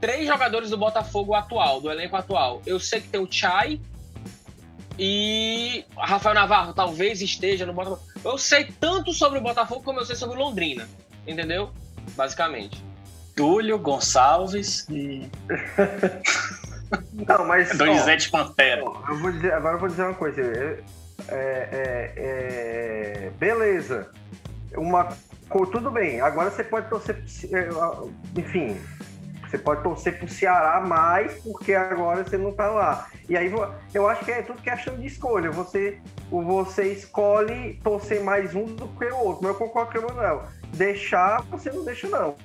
três 0.02 0.28
jogadores 0.28 0.69
do 0.69 0.78
Botafogo 0.78 1.34
atual, 1.34 1.80
do 1.80 1.91
elenco 1.91 2.15
atual. 2.15 2.62
Eu 2.65 2.80
sei 2.80 3.02
que 3.02 3.08
tem 3.08 3.21
o 3.21 3.28
Chai 3.32 3.80
e 4.97 5.86
Rafael 5.97 6.36
Navarro 6.36 6.73
talvez 6.73 7.21
esteja 7.21 7.65
no 7.65 7.73
Botafogo. 7.73 8.02
Eu 8.23 8.38
sei 8.38 8.65
tanto 8.80 9.13
sobre 9.13 9.39
o 9.39 9.41
Botafogo 9.41 9.84
como 9.84 9.99
eu 9.99 10.06
sei 10.06 10.15
sobre 10.15 10.36
o 10.36 10.39
Londrina, 10.39 10.89
entendeu? 11.26 11.71
Basicamente. 12.15 12.84
Túlio 13.36 13.80
Gonçalves 13.80 14.88
e. 14.89 15.30
Não, 17.28 17.46
mas. 17.46 17.76
Donizete 17.78 18.30
Pantera. 18.30 18.82
Eu 18.82 19.19
vou 19.19 19.32
dizer, 19.32 19.54
agora 19.54 19.76
eu 19.76 19.80
vou 19.80 19.89
dizer 19.89 20.04
uma 20.04 20.13
coisa. 20.13 20.41
É, 20.41 20.84
é, 21.30 22.13
é, 22.15 23.32
beleza. 23.38 24.10
Uma, 24.76 25.10
tudo 25.72 25.91
bem. 25.91 26.22
Agora 26.22 26.50
você 26.50 26.63
pode 26.63 26.89
torcer. 26.89 27.24
É, 27.52 27.69
Enfim, 28.39 28.78
você 29.54 29.58
pode 29.58 29.84
torcer 29.84 30.17
pro 30.17 30.28
Ceará 30.28 30.82
mais, 30.82 31.34
porque 31.43 31.76
agora 31.76 32.24
você 32.24 32.38
não 32.38 32.52
tá 32.52 32.69
lá. 32.69 33.08
E 33.30 33.38
aí 33.38 33.54
eu 33.93 34.10
acho 34.10 34.26
que 34.26 34.32
é 34.32 34.41
tudo 34.41 34.62
questão 34.62 34.98
de 34.98 35.06
escolha. 35.06 35.52
Você, 35.52 36.00
você 36.30 36.91
escolhe 36.91 37.80
torcer 37.84 38.24
mais 38.24 38.56
um 38.56 38.65
do 38.65 38.88
que 38.88 39.06
o 39.06 39.17
outro. 39.17 39.43
Mas 39.43 39.52
eu 39.52 39.60
concordo 39.60 39.91
com 39.91 40.08
o 40.08 40.10
Manuel. 40.10 40.43
Deixar, 40.74 41.43
você 41.43 41.72
não 41.72 41.86
deixa, 41.86 42.08
não. 42.08 42.36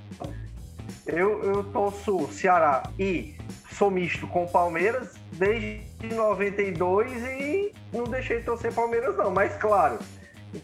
Eu, 1.06 1.42
eu 1.42 1.64
torço 1.64 2.28
Ceará 2.30 2.82
e 2.98 3.34
sou 3.78 3.90
misto 3.90 4.26
com 4.26 4.44
o 4.44 4.48
Palmeiras 4.48 5.14
desde 5.32 5.80
92 6.12 7.22
e 7.22 7.72
não 7.92 8.04
deixei 8.04 8.40
de 8.40 8.44
torcer 8.44 8.74
Palmeiras 8.74 9.16
não. 9.16 9.30
Mas 9.30 9.56
claro, 9.56 9.98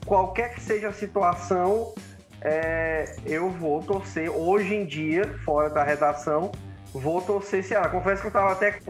qualquer 0.05 0.55
que 0.55 0.61
seja 0.61 0.89
a 0.89 0.93
situação, 0.93 1.95
é, 2.43 3.15
eu 3.25 3.49
vou 3.49 3.83
torcer 3.83 4.29
hoje 4.29 4.75
em 4.75 4.85
dia, 4.85 5.33
fora 5.45 5.71
da 5.71 5.85
redação, 5.85 6.51
vou 6.93 7.23
torcer 7.23 7.63
Ceará. 7.63 7.89
Confesso 7.89 8.21
que 8.21 8.27
eu 8.27 8.31
estava 8.31 8.53
até 8.53 8.81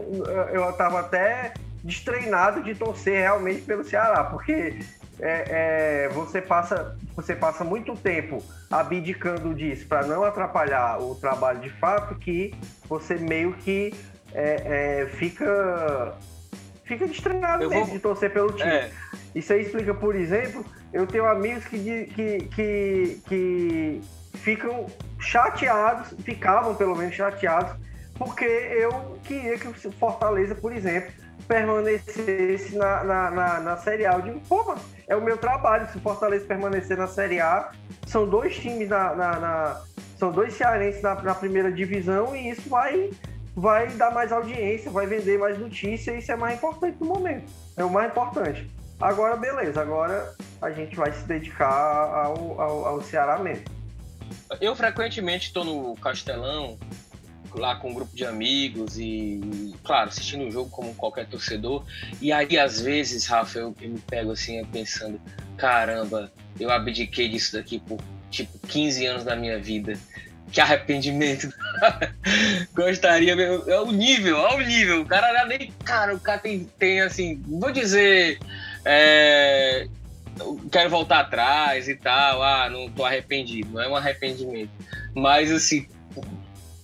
eu 0.51 0.73
tava 0.73 0.99
até 0.99 1.53
destreinado 1.83 2.63
de 2.63 2.73
torcer 2.73 3.19
realmente 3.19 3.61
pelo 3.61 3.83
Ceará, 3.83 4.23
porque 4.23 4.79
é, 5.19 6.05
é, 6.07 6.09
você, 6.09 6.41
passa, 6.41 6.97
você 7.15 7.35
passa 7.35 7.63
muito 7.63 7.95
tempo 7.95 8.43
abdicando 8.71 9.53
disso 9.53 9.87
para 9.87 10.05
não 10.05 10.23
atrapalhar 10.23 10.99
o 10.99 11.13
trabalho 11.13 11.59
de 11.61 11.69
fato 11.69 12.15
que 12.15 12.53
você 12.89 13.15
meio 13.15 13.53
que 13.53 13.93
é, 14.35 15.01
é 15.01 15.05
fica 15.07 16.15
fica 16.83 17.07
destreinado 17.07 17.69
vou... 17.69 17.85
de 17.85 17.99
torcer 17.99 18.31
pelo 18.31 18.51
time. 18.51 18.69
É. 18.69 18.91
Isso 19.33 19.51
aí 19.51 19.61
explica, 19.61 19.93
por 19.93 20.15
exemplo, 20.15 20.63
eu 20.93 21.05
tenho 21.07 21.25
amigos 21.25 21.65
que, 21.65 22.05
que, 22.05 22.37
que, 22.55 23.21
que 23.27 24.01
ficam 24.35 24.85
chateados, 25.19 26.13
ficavam 26.23 26.75
pelo 26.75 26.95
menos 26.95 27.15
chateados, 27.15 27.75
porque 28.17 28.45
eu 28.45 29.17
queria 29.23 29.57
que 29.57 29.67
o 29.67 29.91
Fortaleza, 29.91 30.55
por 30.55 30.71
exemplo, 30.71 31.11
permanecesse 31.47 32.75
na, 32.75 33.03
na, 33.03 33.31
na, 33.31 33.59
na 33.59 33.77
Série 33.77 34.05
A. 34.05 34.13
Eu 34.13 34.21
digo, 34.21 34.39
pô, 34.47 34.63
mano, 34.63 34.81
é 35.07 35.15
o 35.15 35.21
meu 35.21 35.37
trabalho. 35.37 35.87
Se 35.91 35.97
o 35.97 36.01
Fortaleza 36.01 36.45
permanecer 36.45 36.97
na 36.97 37.07
Série 37.07 37.39
A, 37.39 37.71
são 38.07 38.27
dois 38.27 38.55
times 38.55 38.89
na. 38.89 39.15
na, 39.15 39.39
na 39.39 39.81
são 40.17 40.31
dois 40.31 40.53
cearenses 40.53 41.01
na, 41.01 41.13
na, 41.21 41.35
primeira 41.35 41.69
divisão 41.69 42.33
e 42.33 42.49
isso 42.49 42.69
vai, 42.69 43.09
vai 43.55 43.87
dar 43.93 44.11
mais 44.11 44.31
audiência, 44.31 44.91
vai 44.91 45.07
vender 45.07 45.39
mais 45.39 45.57
notícia 45.57 46.11
e 46.11 46.19
isso 46.19 46.31
é 46.31 46.35
mais 46.35 46.57
importante 46.57 46.97
no 46.99 47.07
momento. 47.07 47.45
É 47.77 47.83
o 47.83 47.89
mais 47.89 48.11
importante. 48.11 48.69
Agora, 48.99 49.35
beleza, 49.35 49.81
agora 49.81 50.35
a 50.61 50.71
gente 50.71 50.95
vai 50.95 51.11
se 51.11 51.23
dedicar 51.25 51.67
ao, 51.67 52.59
ao, 52.59 52.85
ao 52.85 53.01
Ceará 53.01 53.39
mesmo. 53.39 53.65
Eu 54.59 54.75
frequentemente 54.75 55.47
estou 55.47 55.63
no 55.63 55.95
Castelão 55.95 56.77
lá 57.53 57.75
com 57.75 57.91
um 57.91 57.93
grupo 57.93 58.15
de 58.15 58.25
amigos 58.25 58.97
e, 58.97 59.73
claro, 59.83 60.09
assistindo 60.09 60.45
o 60.45 60.51
jogo 60.51 60.69
como 60.69 60.93
qualquer 60.95 61.27
torcedor. 61.27 61.83
E 62.21 62.31
aí, 62.31 62.57
às 62.57 62.81
vezes, 62.81 63.25
Rafa, 63.27 63.59
eu, 63.59 63.75
eu 63.81 63.89
me 63.89 63.99
pego 63.99 64.31
assim 64.31 64.63
pensando: 64.65 65.19
caramba, 65.57 66.31
eu 66.59 66.69
abdiquei 66.69 67.29
disso 67.29 67.53
daqui 67.53 67.79
por 67.79 67.99
tipo 68.29 68.57
15 68.67 69.05
anos 69.05 69.23
da 69.23 69.35
minha 69.35 69.59
vida. 69.59 69.97
Que 70.51 70.61
arrependimento. 70.61 71.51
Gostaria 72.73 73.35
mesmo. 73.35 73.69
É 73.69 73.79
o 73.79 73.91
nível, 73.91 74.37
é 74.37 74.55
o 74.55 74.59
nível. 74.59 75.01
O 75.01 75.05
cara 75.05 75.27
era 75.27 75.45
nem. 75.45 75.71
Cara, 75.83 76.15
o 76.15 76.19
cara 76.19 76.39
tem, 76.39 76.69
tem 76.77 77.01
assim, 77.01 77.41
vou 77.47 77.71
dizer. 77.71 78.39
É, 78.85 79.87
quero 80.71 80.89
voltar 80.89 81.21
atrás 81.21 81.87
e 81.87 81.95
tal. 81.95 82.43
Ah, 82.43 82.69
não 82.69 82.89
tô 82.89 83.03
arrependido. 83.03 83.69
Não 83.73 83.81
é 83.81 83.89
um 83.89 83.95
arrependimento. 83.95 84.71
Mas, 85.13 85.51
assim, 85.51 85.87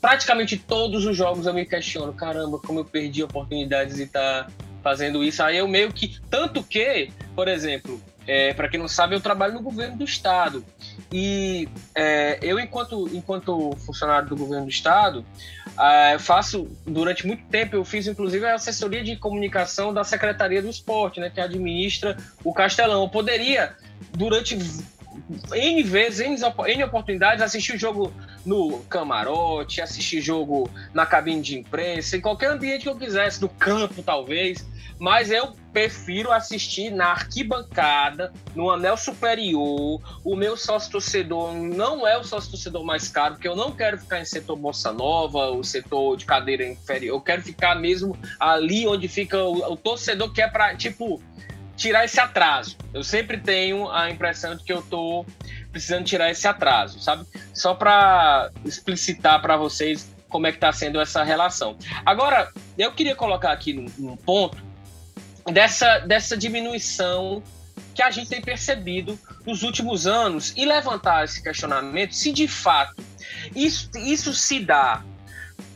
praticamente 0.02 0.58
todos 0.58 1.06
os 1.06 1.16
jogos 1.16 1.46
eu 1.46 1.54
me 1.54 1.66
questiono, 1.66 2.12
caramba, 2.12 2.58
como 2.58 2.80
eu 2.80 2.86
perdi 2.86 3.24
oportunidades 3.24 3.98
de 3.98 4.04
estar 4.04 4.46
tá 4.46 4.52
fazendo 4.82 5.24
isso. 5.24 5.44
Aí 5.44 5.58
eu 5.58 5.68
meio 5.68 5.94
que. 5.94 6.20
Tanto 6.30 6.64
que, 6.64 7.12
por 7.36 7.48
exemplo, 7.48 8.02
é, 8.28 8.54
para 8.54 8.70
quem 8.70 8.80
não 8.80 8.88
sabe, 8.88 9.16
eu 9.16 9.22
trabalho 9.22 9.54
no 9.54 9.62
governo 9.62 9.98
do 9.98 10.04
estado. 10.04 10.64
E 11.12 11.68
é, 11.96 12.40
eu, 12.42 12.60
enquanto, 12.60 13.10
enquanto 13.14 13.76
funcionário 13.78 14.30
do 14.30 14.36
governo 14.36 14.66
do 14.66 14.70
estado, 14.70 15.26
é, 15.80 16.18
faço, 16.20 16.68
durante 16.86 17.26
muito 17.26 17.44
tempo, 17.46 17.76
eu 17.76 17.84
fiz 17.84 18.08
inclusive 18.08 18.46
a 18.46 18.56
assessoria 18.56 19.04
de 19.04 19.16
comunicação 19.16 19.94
da 19.94 20.04
Secretaria 20.04 20.62
do 20.62 20.70
Esporte, 20.70 21.20
né, 21.20 21.30
que 21.30 21.42
administra 21.42 22.16
o 22.44 22.54
Castelão. 22.54 23.02
Eu 23.02 23.10
poderia, 23.10 23.76
durante 24.12 24.58
N 25.54 25.84
vezes, 25.84 26.20
N, 26.20 26.84
oportunidades, 26.84 27.42
assistir 27.42 27.76
o 27.76 27.78
jogo 27.78 28.14
no 28.46 28.80
camarote, 28.90 29.82
assistir 29.82 30.22
jogo 30.22 30.70
na 30.94 31.06
cabine 31.06 31.42
de 31.42 31.60
imprensa, 31.60 32.18
em 32.18 32.22
qualquer 32.22 32.52
ambiente 32.52 32.84
que 32.84 32.90
eu 32.90 32.96
quisesse, 32.96 33.42
no 33.42 33.50
campo 33.50 34.02
talvez, 34.02 34.66
mas 34.98 35.32
eu 35.32 35.54
prefiro 35.74 36.32
assistir 36.32 36.92
na 36.92 37.08
arquibancada, 37.08 38.32
no 38.56 38.70
anel 38.70 38.96
superior. 38.96 40.00
O 40.24 40.36
meu 40.36 40.56
sócio 40.56 40.92
torcedor 40.92 41.54
não 41.54 42.08
é 42.08 42.18
o 42.18 42.24
sócio 42.24 42.52
torcedor 42.52 42.84
mais 42.84 43.08
caro, 43.08 43.36
porque 43.36 43.48
eu 43.48 43.56
não 43.56 43.72
quero 43.72 43.98
ficar 43.98 44.20
em 44.20 44.26
setor 44.26 44.56
bossa 44.56 44.92
nova, 44.92 45.50
o 45.50 45.64
setor 45.64 46.18
de 46.18 46.26
cadeira 46.26 46.68
inferior. 46.68 47.16
Eu 47.16 47.22
quero 47.22 47.42
ficar 47.42 47.76
mesmo 47.76 48.18
ali 48.40 48.88
onde 48.88 49.08
fica 49.08 49.44
o, 49.44 49.72
o 49.72 49.76
torcedor 49.76 50.32
que 50.32 50.42
é 50.42 50.48
para 50.48 50.76
tipo 50.76 51.22
tirar 51.82 52.06
esse 52.06 52.20
atraso. 52.20 52.78
Eu 52.94 53.04
sempre 53.04 53.40
tenho 53.40 53.90
a 53.90 54.12
impressão 54.12 54.56
de 54.56 54.64
que 54.64 54.72
eu 54.72 54.84
tô 54.84 55.26
precisando 55.72 56.06
tirar 56.06 56.30
esse 56.30 56.48
atraso, 56.48 57.00
sabe? 57.00 57.26
Só 57.54 57.74
para 57.74 58.52
explicitar 58.64 59.42
para 59.42 59.58
vocês 59.58 60.14
como 60.30 60.46
é 60.46 60.52
que 60.52 60.58
está 60.58 60.72
sendo 60.72 61.02
essa 61.02 61.24
relação. 61.24 61.76
Agora, 62.06 62.52
eu 62.78 62.92
queria 62.92 63.16
colocar 63.16 63.52
aqui 63.52 63.74
um, 64.00 64.16
ponto 64.16 64.64
dessa, 65.52 66.00
dessa 66.00 66.38
diminuição 66.38 67.42
que 67.96 68.04
a 68.04 68.12
gente 68.12 68.30
tem 68.30 68.42
percebido 68.42 69.20
nos 69.46 69.64
últimos 69.64 70.06
anos 70.06 70.54
e 70.56 70.66
levantar 70.66 71.26
esse 71.26 71.42
questionamento 71.42 72.14
se 72.14 72.32
de 72.32 72.48
fato 72.48 73.04
isso, 73.56 73.90
isso 73.98 74.34
se 74.34 74.60
dá 74.60 75.04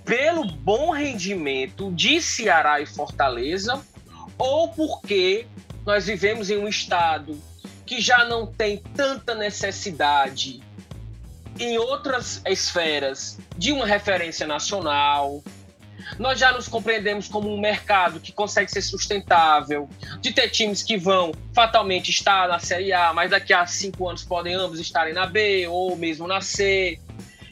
pelo 0.05 0.45
bom 0.45 0.91
rendimento 0.91 1.91
de 1.91 2.21
Ceará 2.21 2.79
e 2.79 2.85
Fortaleza 2.85 3.81
ou 4.37 4.69
porque 4.69 5.47
nós 5.86 6.08
vivemos 6.08 6.50
em 6.50 6.58
um 6.58 6.67
estado 6.67 7.39
que 7.86 8.02
já 8.02 8.26
não 8.26 8.48
tem 8.48 8.78
tanta 8.95 9.36
necessidade 9.36 10.62
em 11.60 11.78
outras 11.78 12.41
esferas 12.45 13.38
de 13.58 13.71
uma 13.71 13.86
referência 13.86 14.48
nacional. 14.48 15.43
Nós 16.19 16.39
já 16.39 16.52
nos 16.52 16.67
compreendemos 16.67 17.28
como 17.28 17.54
um 17.54 17.60
mercado 17.60 18.19
que 18.19 18.32
consegue 18.32 18.69
ser 18.69 18.82
sustentável, 18.82 19.89
de 20.19 20.34
ter 20.34 20.50
times 20.50 20.84
que 20.84 20.98
vão 20.98 21.32
fatalmente 21.54 22.10
estar 22.10 22.48
na 22.48 22.60
Série 22.60 22.91
A, 22.91 23.13
mas 23.13 23.32
daqui 23.32 23.54
a 23.54 23.65
cinco 23.65 24.10
anos 24.10 24.24
podem 24.24 24.54
ambos 24.54 24.80
estarem 24.80 25.13
na 25.13 25.26
B 25.26 25.67
ou 25.67 25.95
mesmo 25.95 26.28
na 26.28 26.41
C 26.41 27.00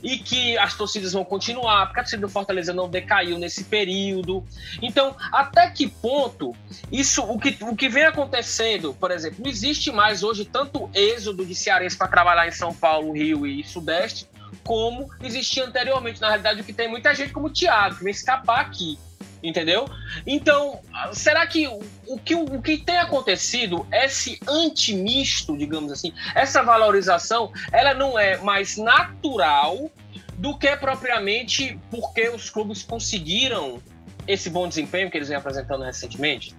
e 0.03 0.17
que 0.17 0.57
as 0.57 0.75
torcidas 0.75 1.13
vão 1.13 1.23
continuar, 1.23 1.85
porque 1.85 2.01
a 2.01 2.03
torcida 2.03 2.21
do 2.21 2.29
Fortaleza 2.29 2.73
não 2.73 2.89
decaiu 2.89 3.39
nesse 3.39 3.63
período. 3.63 4.43
Então, 4.81 5.15
até 5.31 5.69
que 5.69 5.87
ponto 5.87 6.53
isso, 6.91 7.23
o 7.23 7.39
que, 7.39 7.57
o 7.61 7.75
que 7.75 7.87
vem 7.87 8.03
acontecendo, 8.03 8.93
por 8.93 9.09
exemplo, 9.09 9.37
não 9.41 9.49
existe 9.49 9.91
mais 9.91 10.21
hoje 10.21 10.43
tanto 10.43 10.89
êxodo 10.93 11.45
de 11.45 11.55
cearense 11.55 11.97
para 11.97 12.09
trabalhar 12.09 12.47
em 12.47 12.51
São 12.51 12.73
Paulo, 12.73 13.13
Rio 13.13 13.47
e 13.47 13.63
Sudeste, 13.63 14.27
como 14.63 15.09
existia 15.23 15.65
anteriormente. 15.65 16.19
Na 16.19 16.27
realidade, 16.27 16.61
o 16.61 16.63
que 16.63 16.73
tem 16.73 16.89
muita 16.89 17.15
gente 17.15 17.31
como 17.31 17.47
o 17.47 17.49
Thiago, 17.49 17.95
que 17.95 18.03
vem 18.03 18.11
escapar 18.11 18.59
aqui 18.59 18.99
entendeu? 19.43 19.85
Então, 20.25 20.79
será 21.11 21.45
que 21.45 21.67
o 22.07 22.17
que, 22.17 22.33
o 22.33 22.61
que 22.61 22.77
tem 22.77 22.97
acontecido, 22.97 23.85
esse 23.91 24.39
antimisto, 24.47 25.57
digamos 25.57 25.91
assim, 25.91 26.13
essa 26.33 26.63
valorização, 26.63 27.51
ela 27.71 27.93
não 27.93 28.17
é 28.17 28.37
mais 28.37 28.77
natural 28.77 29.91
do 30.35 30.57
que 30.57 30.75
propriamente 30.77 31.77
porque 31.91 32.29
os 32.29 32.49
clubes 32.49 32.81
conseguiram 32.81 33.81
esse 34.25 34.49
bom 34.49 34.67
desempenho 34.67 35.11
que 35.11 35.17
eles 35.17 35.27
vêm 35.27 35.37
apresentando 35.37 35.83
recentemente? 35.83 36.55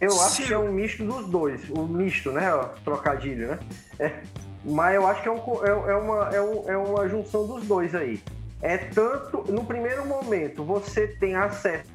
Eu 0.00 0.20
acho 0.20 0.36
Sim. 0.36 0.46
que 0.46 0.52
é 0.52 0.58
um 0.58 0.72
misto 0.72 1.04
dos 1.04 1.28
dois, 1.28 1.68
o 1.70 1.82
misto, 1.82 2.30
né? 2.30 2.50
Trocadilho, 2.84 3.48
né? 3.48 3.58
É, 3.98 4.20
mas 4.64 4.94
eu 4.94 5.06
acho 5.06 5.22
que 5.22 5.28
é, 5.28 5.32
um, 5.32 5.64
é, 5.64 5.68
é, 5.68 5.94
uma, 5.94 6.30
é, 6.34 6.40
um, 6.40 6.70
é 6.70 6.76
uma 6.76 7.08
junção 7.08 7.46
dos 7.46 7.66
dois 7.66 7.94
aí 7.94 8.20
é 8.60 8.76
tanto 8.78 9.50
no 9.50 9.64
primeiro 9.64 10.04
momento 10.06 10.64
você 10.64 11.06
tem 11.06 11.34
acesso 11.34 11.88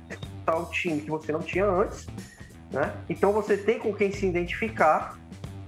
ao 0.46 0.70
time 0.70 1.02
que 1.02 1.10
você 1.10 1.32
não 1.32 1.42
tinha 1.42 1.66
antes, 1.66 2.08
né? 2.72 2.94
Então 3.10 3.32
você 3.32 3.58
tem 3.58 3.80
com 3.80 3.94
quem 3.94 4.12
se 4.12 4.26
identificar, 4.26 5.18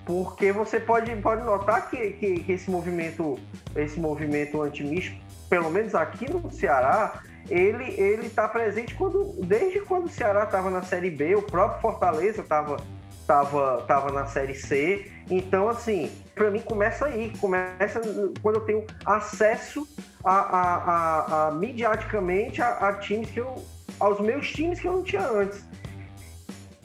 porque 0.05 0.51
você 0.51 0.79
pode, 0.79 1.13
pode 1.17 1.43
notar 1.43 1.89
que, 1.89 2.11
que, 2.11 2.39
que 2.41 2.51
esse 2.51 2.69
movimento 2.69 3.37
esse 3.75 3.99
movimento 3.99 4.61
antimístico, 4.61 5.19
pelo 5.49 5.69
menos 5.69 5.95
aqui 5.95 6.29
no 6.29 6.51
Ceará, 6.51 7.21
ele 7.49 7.99
ele 7.99 8.27
está 8.27 8.47
presente 8.47 8.95
quando 8.95 9.35
desde 9.45 9.81
quando 9.81 10.05
o 10.05 10.09
Ceará 10.09 10.43
estava 10.43 10.69
na 10.69 10.81
Série 10.81 11.11
B, 11.11 11.35
o 11.35 11.41
próprio 11.41 11.81
Fortaleza 11.81 12.41
estava 12.41 12.77
tava, 13.25 13.83
tava 13.87 14.11
na 14.11 14.25
Série 14.25 14.55
C. 14.55 15.11
Então, 15.29 15.67
assim, 15.67 16.11
para 16.35 16.51
mim 16.51 16.59
começa 16.59 17.05
aí, 17.05 17.31
começa 17.39 18.01
quando 18.41 18.55
eu 18.55 18.61
tenho 18.61 18.85
acesso 19.05 19.87
a, 20.23 20.33
a, 20.33 20.75
a, 20.75 21.47
a 21.47 21.51
mediaticamente 21.51 22.61
a, 22.61 22.93
times 22.93 23.31
que 23.31 23.39
eu, 23.39 23.63
aos 23.99 24.19
meus 24.19 24.51
times 24.51 24.79
que 24.79 24.87
eu 24.87 24.93
não 24.93 25.03
tinha 25.03 25.25
antes. 25.25 25.65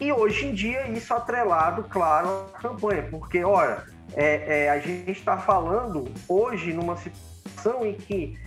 E 0.01 0.11
hoje 0.13 0.47
em 0.47 0.55
dia 0.55 0.89
isso 0.89 1.13
atrelado, 1.13 1.85
claro, 1.85 2.47
à 2.55 2.59
campanha, 2.59 3.07
porque, 3.11 3.45
olha, 3.45 3.83
é, 4.15 4.65
é, 4.65 4.71
a 4.71 4.79
gente 4.79 5.11
está 5.11 5.37
falando 5.37 6.09
hoje 6.29 6.73
numa 6.73 6.97
situação 6.97 7.85
em 7.85 7.95
que 7.95 8.39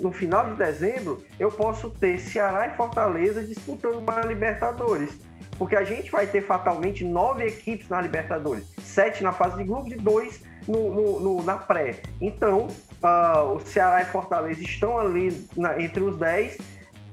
no 0.00 0.12
final 0.12 0.50
de 0.50 0.54
dezembro 0.56 1.22
eu 1.38 1.50
posso 1.50 1.90
ter 1.90 2.18
Ceará 2.18 2.68
e 2.68 2.76
Fortaleza 2.76 3.42
disputando 3.42 3.96
uma 3.96 4.20
Libertadores 4.20 5.18
porque 5.60 5.76
a 5.76 5.84
gente 5.84 6.10
vai 6.10 6.26
ter 6.26 6.40
fatalmente 6.40 7.04
nove 7.04 7.44
equipes 7.44 7.86
na 7.90 8.00
Libertadores, 8.00 8.64
sete 8.82 9.22
na 9.22 9.30
fase 9.30 9.58
de 9.58 9.64
grupos 9.64 9.92
e 9.92 9.96
dois 9.96 10.42
no, 10.66 10.94
no, 10.94 11.20
no, 11.20 11.42
na 11.42 11.58
pré. 11.58 12.00
Então, 12.18 12.68
uh, 13.02 13.56
o 13.56 13.60
Ceará 13.60 14.00
e 14.00 14.06
Fortaleza 14.06 14.62
estão 14.62 14.98
ali 14.98 15.46
na, 15.54 15.78
entre 15.78 16.02
os 16.02 16.16
dez. 16.16 16.56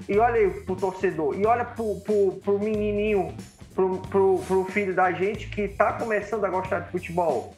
E 0.08 0.16
olha 0.16 0.36
aí 0.36 0.48
pro 0.62 0.74
torcedor, 0.76 1.38
e 1.38 1.44
olha 1.44 1.66
pro, 1.66 2.00
pro, 2.00 2.40
pro 2.42 2.58
menininho, 2.58 3.36
pro, 3.74 3.98
pro, 4.08 4.38
pro 4.38 4.64
filho 4.64 4.94
da 4.94 5.12
gente 5.12 5.50
que 5.50 5.62
está 5.62 5.92
começando 5.92 6.46
a 6.46 6.48
gostar 6.48 6.80
de 6.80 6.90
futebol. 6.90 7.54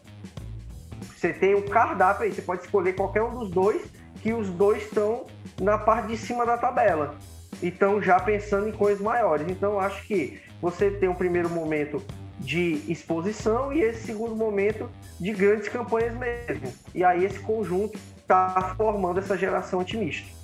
Você 1.14 1.32
tem 1.32 1.54
o 1.54 1.62
cardápio 1.70 2.24
aí, 2.24 2.32
você 2.32 2.42
pode 2.42 2.62
escolher 2.62 2.94
qualquer 2.94 3.22
um 3.22 3.38
dos 3.38 3.50
dois, 3.52 3.80
que 4.20 4.32
os 4.32 4.48
dois 4.48 4.82
estão 4.82 5.26
na 5.60 5.78
parte 5.78 6.08
de 6.08 6.16
cima 6.16 6.44
da 6.44 6.58
tabela. 6.58 7.14
Então, 7.62 8.02
já 8.02 8.18
pensando 8.18 8.68
em 8.68 8.72
coisas 8.72 9.00
maiores. 9.00 9.46
Então, 9.48 9.78
acho 9.78 10.04
que 10.04 10.49
você 10.60 10.90
tem 10.90 11.08
um 11.08 11.14
primeiro 11.14 11.48
momento 11.48 12.02
de 12.38 12.82
exposição 12.88 13.72
e 13.72 13.80
esse 13.82 14.06
segundo 14.06 14.34
momento 14.34 14.90
de 15.20 15.32
grandes 15.32 15.68
campanhas 15.68 16.16
mesmo. 16.16 16.72
E 16.94 17.04
aí 17.04 17.24
esse 17.24 17.38
conjunto 17.40 17.98
está 18.20 18.74
formando 18.76 19.18
essa 19.18 19.36
geração 19.36 19.80
otimista. 19.80 20.40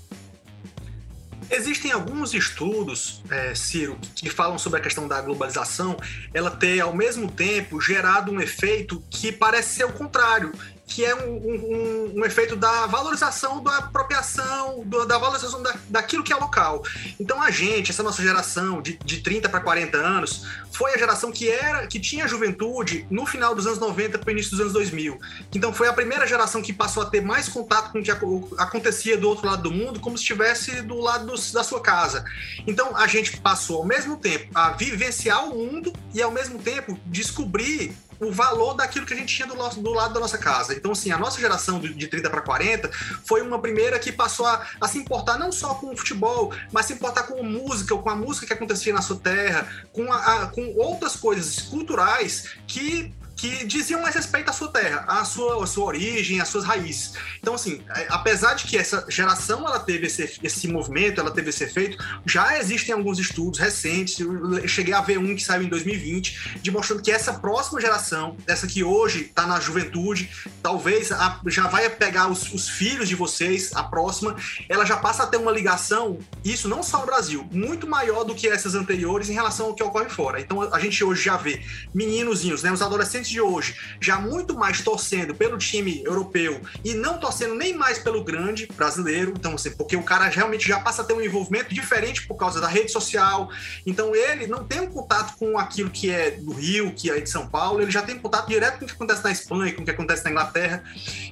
Existem 1.48 1.92
alguns 1.92 2.34
estudos, 2.34 3.22
é, 3.30 3.54
Ciro, 3.54 3.96
que 4.16 4.28
falam 4.28 4.58
sobre 4.58 4.80
a 4.80 4.82
questão 4.82 5.06
da 5.06 5.20
globalização, 5.20 5.96
ela 6.34 6.50
ter 6.50 6.80
ao 6.80 6.92
mesmo 6.92 7.30
tempo 7.30 7.80
gerado 7.80 8.32
um 8.32 8.40
efeito 8.40 9.02
que 9.08 9.30
parece 9.30 9.76
ser 9.76 9.84
o 9.84 9.92
contrário, 9.92 10.52
que 10.86 11.04
é 11.04 11.14
um, 11.14 11.34
um, 11.34 12.12
um, 12.16 12.24
efeito 12.24 12.54
da 12.54 12.86
valorização, 12.86 13.62
da 13.62 13.78
apropriação, 13.78 14.84
do, 14.86 15.04
da 15.04 15.18
valorização 15.18 15.60
da, 15.60 15.74
daquilo 15.88 16.22
que 16.22 16.32
é 16.32 16.36
local. 16.36 16.84
Então 17.18 17.42
a 17.42 17.50
gente, 17.50 17.90
essa 17.90 18.02
nossa 18.02 18.22
geração 18.22 18.80
de, 18.80 18.96
de 19.04 19.20
30 19.20 19.48
para 19.48 19.60
40 19.60 19.96
anos, 19.98 20.46
foi 20.70 20.94
a 20.94 20.98
geração 20.98 21.32
que 21.32 21.48
era 21.48 21.86
que 21.88 21.98
tinha 21.98 22.28
juventude 22.28 23.06
no 23.10 23.26
final 23.26 23.54
dos 23.54 23.66
anos 23.66 23.80
90 23.80 24.18
para 24.18 24.28
o 24.28 24.30
início 24.30 24.52
dos 24.52 24.60
anos 24.60 24.72
2000. 24.72 25.18
Então 25.54 25.72
foi 25.72 25.88
a 25.88 25.92
primeira 25.92 26.26
geração 26.26 26.62
que 26.62 26.72
passou 26.72 27.02
a 27.02 27.06
ter 27.06 27.20
mais 27.20 27.48
contato 27.48 27.90
com 27.90 27.98
o 27.98 28.02
que 28.02 28.10
acontecia 28.56 29.16
do 29.16 29.28
outro 29.28 29.46
lado 29.46 29.62
do 29.62 29.72
mundo, 29.72 29.98
como 29.98 30.16
se 30.16 30.22
estivesse 30.22 30.82
do 30.82 31.00
lado 31.00 31.26
do, 31.26 31.52
da 31.52 31.64
sua 31.64 31.80
casa. 31.80 32.24
Então 32.66 32.96
a 32.96 33.08
gente 33.08 33.38
passou 33.38 33.78
ao 33.78 33.84
mesmo 33.84 34.16
tempo 34.16 34.50
a 34.54 34.70
vivenciar 34.70 35.44
o 35.48 35.54
mundo 35.54 35.92
e 36.14 36.22
ao 36.22 36.30
mesmo 36.30 36.58
tempo 36.60 36.98
descobrir 37.06 37.96
o 38.20 38.32
valor 38.32 38.74
daquilo 38.74 39.06
que 39.06 39.14
a 39.14 39.16
gente 39.16 39.34
tinha 39.34 39.46
do, 39.46 39.54
nosso, 39.54 39.80
do 39.80 39.92
lado 39.92 40.14
da 40.14 40.20
nossa 40.20 40.38
casa. 40.38 40.74
Então, 40.74 40.92
assim, 40.92 41.10
a 41.10 41.18
nossa 41.18 41.40
geração 41.40 41.78
de 41.78 42.06
30 42.06 42.30
para 42.30 42.40
40 42.40 42.90
foi 43.24 43.42
uma 43.42 43.58
primeira 43.58 43.98
que 43.98 44.12
passou 44.12 44.46
a, 44.46 44.66
a, 44.80 44.88
se 44.88 44.98
importar 44.98 45.38
não 45.38 45.52
só 45.52 45.74
com 45.74 45.92
o 45.92 45.96
futebol, 45.96 46.52
mas 46.72 46.86
se 46.86 46.92
importar 46.92 47.24
com 47.24 47.40
a 47.40 47.42
música, 47.42 47.96
com 47.96 48.10
a 48.10 48.16
música 48.16 48.46
que 48.46 48.52
acontecia 48.52 48.92
na 48.92 49.02
sua 49.02 49.16
terra, 49.16 49.68
com, 49.92 50.12
a, 50.12 50.42
a, 50.42 50.46
com 50.46 50.74
outras 50.76 51.16
coisas 51.16 51.60
culturais 51.62 52.56
que 52.66 53.14
que 53.36 53.66
diziam 53.66 54.00
mais 54.00 54.14
respeito 54.14 54.48
à 54.48 54.52
sua 54.52 54.68
terra, 54.68 55.04
à 55.06 55.24
sua, 55.24 55.62
à 55.62 55.66
sua 55.66 55.84
origem, 55.84 56.40
às 56.40 56.48
suas 56.48 56.64
raízes. 56.64 57.12
Então, 57.38 57.54
assim, 57.54 57.82
é, 57.94 58.06
apesar 58.08 58.54
de 58.54 58.64
que 58.64 58.78
essa 58.78 59.04
geração 59.08 59.66
ela 59.66 59.78
teve 59.78 60.06
esse, 60.06 60.38
esse 60.42 60.66
movimento, 60.66 61.20
ela 61.20 61.30
teve 61.30 61.50
esse 61.50 61.62
efeito, 61.62 62.02
já 62.24 62.58
existem 62.58 62.94
alguns 62.94 63.18
estudos 63.18 63.58
recentes, 63.58 64.18
eu 64.18 64.66
cheguei 64.66 64.94
a 64.94 65.02
ver 65.02 65.18
um 65.18 65.34
que 65.36 65.44
saiu 65.44 65.62
em 65.62 65.68
2020, 65.68 66.60
demonstrando 66.62 67.02
que 67.02 67.10
essa 67.12 67.34
próxima 67.34 67.80
geração, 67.80 68.36
essa 68.46 68.66
que 68.66 68.82
hoje 68.82 69.22
está 69.22 69.46
na 69.46 69.60
juventude, 69.60 70.30
talvez 70.62 71.12
a, 71.12 71.38
já 71.46 71.68
vai 71.68 71.88
pegar 71.90 72.28
os, 72.28 72.52
os, 72.54 72.68
filhos 72.68 73.08
de 73.08 73.14
vocês, 73.14 73.70
a 73.74 73.84
próxima, 73.84 74.34
ela 74.68 74.84
já 74.84 74.96
passa 74.96 75.24
a 75.24 75.26
ter 75.26 75.36
uma 75.36 75.52
ligação, 75.52 76.18
isso 76.42 76.68
não 76.68 76.82
só 76.82 77.00
no 77.00 77.06
Brasil, 77.06 77.46
muito 77.52 77.86
maior 77.86 78.24
do 78.24 78.34
que 78.34 78.48
essas 78.48 78.74
anteriores 78.74 79.28
em 79.28 79.34
relação 79.34 79.66
ao 79.66 79.74
que 79.74 79.82
ocorre 79.82 80.08
fora. 80.08 80.40
Então, 80.40 80.62
a 80.62 80.80
gente 80.80 81.04
hoje 81.04 81.22
já 81.22 81.36
vê 81.36 81.60
meninozinhos, 81.94 82.62
né, 82.62 82.72
os 82.72 82.80
adolescentes 82.80 83.25
de 83.28 83.40
hoje 83.40 83.76
já 84.00 84.18
muito 84.18 84.54
mais 84.54 84.80
torcendo 84.80 85.34
pelo 85.34 85.58
time 85.58 86.02
europeu 86.04 86.60
e 86.84 86.94
não 86.94 87.18
torcendo 87.18 87.54
nem 87.54 87.74
mais 87.74 87.98
pelo 87.98 88.22
grande 88.22 88.66
brasileiro, 88.76 89.34
então 89.36 89.54
assim, 89.54 89.70
porque 89.70 89.96
o 89.96 90.02
cara 90.02 90.28
realmente 90.28 90.66
já 90.66 90.80
passa 90.80 91.02
a 91.02 91.04
ter 91.04 91.14
um 91.14 91.20
envolvimento 91.20 91.74
diferente 91.74 92.26
por 92.26 92.36
causa 92.36 92.60
da 92.60 92.68
rede 92.68 92.90
social, 92.90 93.50
então 93.84 94.14
ele 94.14 94.46
não 94.46 94.64
tem 94.64 94.80
um 94.80 94.86
contato 94.86 95.36
com 95.38 95.58
aquilo 95.58 95.90
que 95.90 96.10
é 96.10 96.32
do 96.32 96.52
Rio, 96.52 96.92
que 96.92 97.10
é 97.10 97.20
de 97.20 97.28
São 97.28 97.48
Paulo, 97.48 97.80
ele 97.80 97.90
já 97.90 98.02
tem 98.02 98.18
contato 98.18 98.48
direto 98.48 98.78
com 98.78 98.84
o 98.84 98.88
que 98.88 98.94
acontece 98.94 99.24
na 99.24 99.30
Espanha, 99.30 99.74
com 99.74 99.82
o 99.82 99.84
que 99.84 99.90
acontece 99.90 100.24
na 100.24 100.30
Inglaterra. 100.30 100.82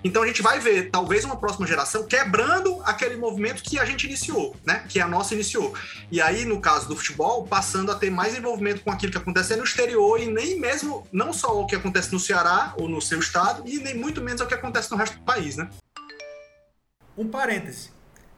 Então 0.02 0.22
a 0.22 0.26
gente 0.26 0.42
vai 0.42 0.59
ver 0.61 0.90
talvez 0.90 1.24
uma 1.24 1.37
próxima 1.37 1.66
geração 1.66 2.04
quebrando 2.07 2.80
aquele 2.85 3.16
movimento 3.16 3.62
que 3.62 3.78
a 3.78 3.85
gente 3.85 4.07
iniciou, 4.07 4.57
né? 4.64 4.85
Que 4.88 5.00
a 5.00 5.09
nossa 5.09 5.35
iniciou. 5.35 5.74
E 6.11 6.20
aí 6.20 6.44
no 6.44 6.61
caso 6.61 6.88
do 6.88 6.96
futebol, 6.96 7.46
passando 7.46 7.90
a 7.90 7.94
ter 7.94 8.11
mais 8.11 8.37
envolvimento 8.37 8.83
com 8.83 8.90
aquilo 8.90 9.12
que 9.12 9.18
acontece 9.18 9.57
no 9.57 9.64
exterior 9.64 10.20
e 10.20 10.26
nem 10.26 10.59
mesmo 10.59 11.07
não 11.12 11.33
só 11.33 11.61
o 11.61 11.66
que 11.66 11.76
acontece 11.84 12.10
no 12.10 12.18
Ceará 12.18 12.72
ou 12.78 12.88
no 12.88 13.00
seu 13.02 13.18
estado 13.18 13.62
e 13.68 13.78
nem 13.78 13.94
muito 13.94 14.22
menos 14.22 14.40
é 14.40 14.44
o 14.44 14.46
que 14.46 14.54
acontece 14.54 14.90
no 14.90 14.96
resto 14.96 15.18
do 15.18 15.22
país, 15.22 15.56
né? 15.56 15.68
Um 17.16 17.28
parêntese. 17.28 17.90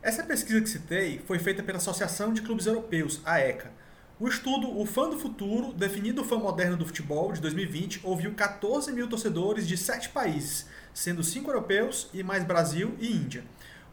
Essa 0.02 0.24
pesquisa 0.24 0.60
que 0.60 0.68
citei 0.68 1.22
foi 1.24 1.38
feita 1.38 1.62
pela 1.62 1.78
Associação 1.78 2.32
de 2.32 2.42
Clubes 2.42 2.66
Europeus, 2.66 3.20
a 3.24 3.38
ECA. 3.38 3.70
O 4.18 4.26
estudo 4.26 4.76
O 4.76 4.84
Fã 4.84 5.08
do 5.08 5.18
Futuro, 5.18 5.72
definindo 5.72 6.22
o 6.22 6.24
fã 6.24 6.38
moderno 6.38 6.76
do 6.76 6.86
futebol, 6.86 7.32
de 7.32 7.40
2020, 7.40 8.00
ouviu 8.02 8.34
14 8.34 8.92
mil 8.92 9.08
torcedores 9.08 9.68
de 9.68 9.76
sete 9.76 10.08
países, 10.08 10.66
sendo 10.92 11.22
cinco 11.22 11.50
europeus 11.50 12.08
e 12.12 12.22
mais 12.22 12.42
Brasil 12.42 12.96
e 12.98 13.12
Índia. 13.12 13.44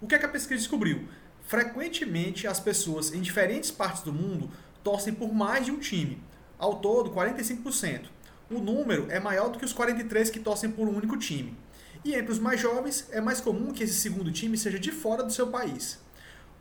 O 0.02 0.08
que, 0.08 0.16
é 0.16 0.20
que 0.20 0.26
a 0.26 0.30
pesquisa 0.30 0.60
descobriu? 0.60 1.08
Frequentemente, 1.46 2.48
as 2.48 2.60
pessoas 2.60 3.14
em 3.14 3.22
diferentes 3.22 3.70
partes 3.70 4.02
do 4.02 4.14
mundo 4.14 4.50
torcem 4.84 5.14
por 5.14 5.34
mais 5.34 5.66
de 5.66 5.72
um 5.72 5.80
time, 5.80 6.24
ao 6.58 6.78
todo 6.78 7.12
45% 7.12 8.14
o 8.50 8.60
número 8.60 9.08
é 9.10 9.20
maior 9.20 9.50
do 9.50 9.58
que 9.58 9.66
os 9.66 9.74
43 9.74 10.30
que 10.30 10.40
torcem 10.40 10.70
por 10.70 10.88
um 10.88 10.96
único 10.96 11.18
time. 11.18 11.58
E 12.04 12.14
entre 12.16 12.32
os 12.32 12.40
mais 12.40 12.60
jovens, 12.60 13.08
é 13.12 13.22
mais 13.22 13.40
comum 13.40 13.72
que 13.72 13.84
esse 13.84 13.94
segundo 13.94 14.32
time 14.32 14.58
seja 14.58 14.78
de 14.78 14.92
fora 14.92 15.24
do 15.24 15.32
seu 15.32 15.48
país. 15.48 16.00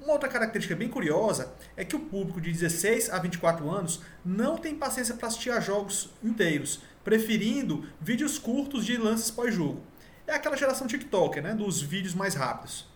Uma 0.01 0.15
outra 0.15 0.29
característica 0.29 0.75
bem 0.75 0.89
curiosa 0.89 1.53
é 1.77 1.85
que 1.85 1.95
o 1.95 2.01
público 2.01 2.41
de 2.41 2.51
16 2.51 3.11
a 3.11 3.19
24 3.19 3.71
anos 3.71 4.01
não 4.25 4.57
tem 4.57 4.75
paciência 4.75 5.15
para 5.15 5.29
assistir 5.29 5.51
a 5.51 5.61
jogos 5.61 6.11
inteiros, 6.23 6.81
preferindo 7.05 7.87
vídeos 8.01 8.39
curtos 8.39 8.85
de 8.85 8.97
lances 8.97 9.31
pós-jogo. 9.31 9.81
É 10.27 10.35
aquela 10.35 10.57
geração 10.57 10.87
TikToker, 10.87 11.43
né, 11.43 11.55
dos 11.55 11.81
vídeos 11.81 12.15
mais 12.15 12.35
rápidos. 12.35 12.87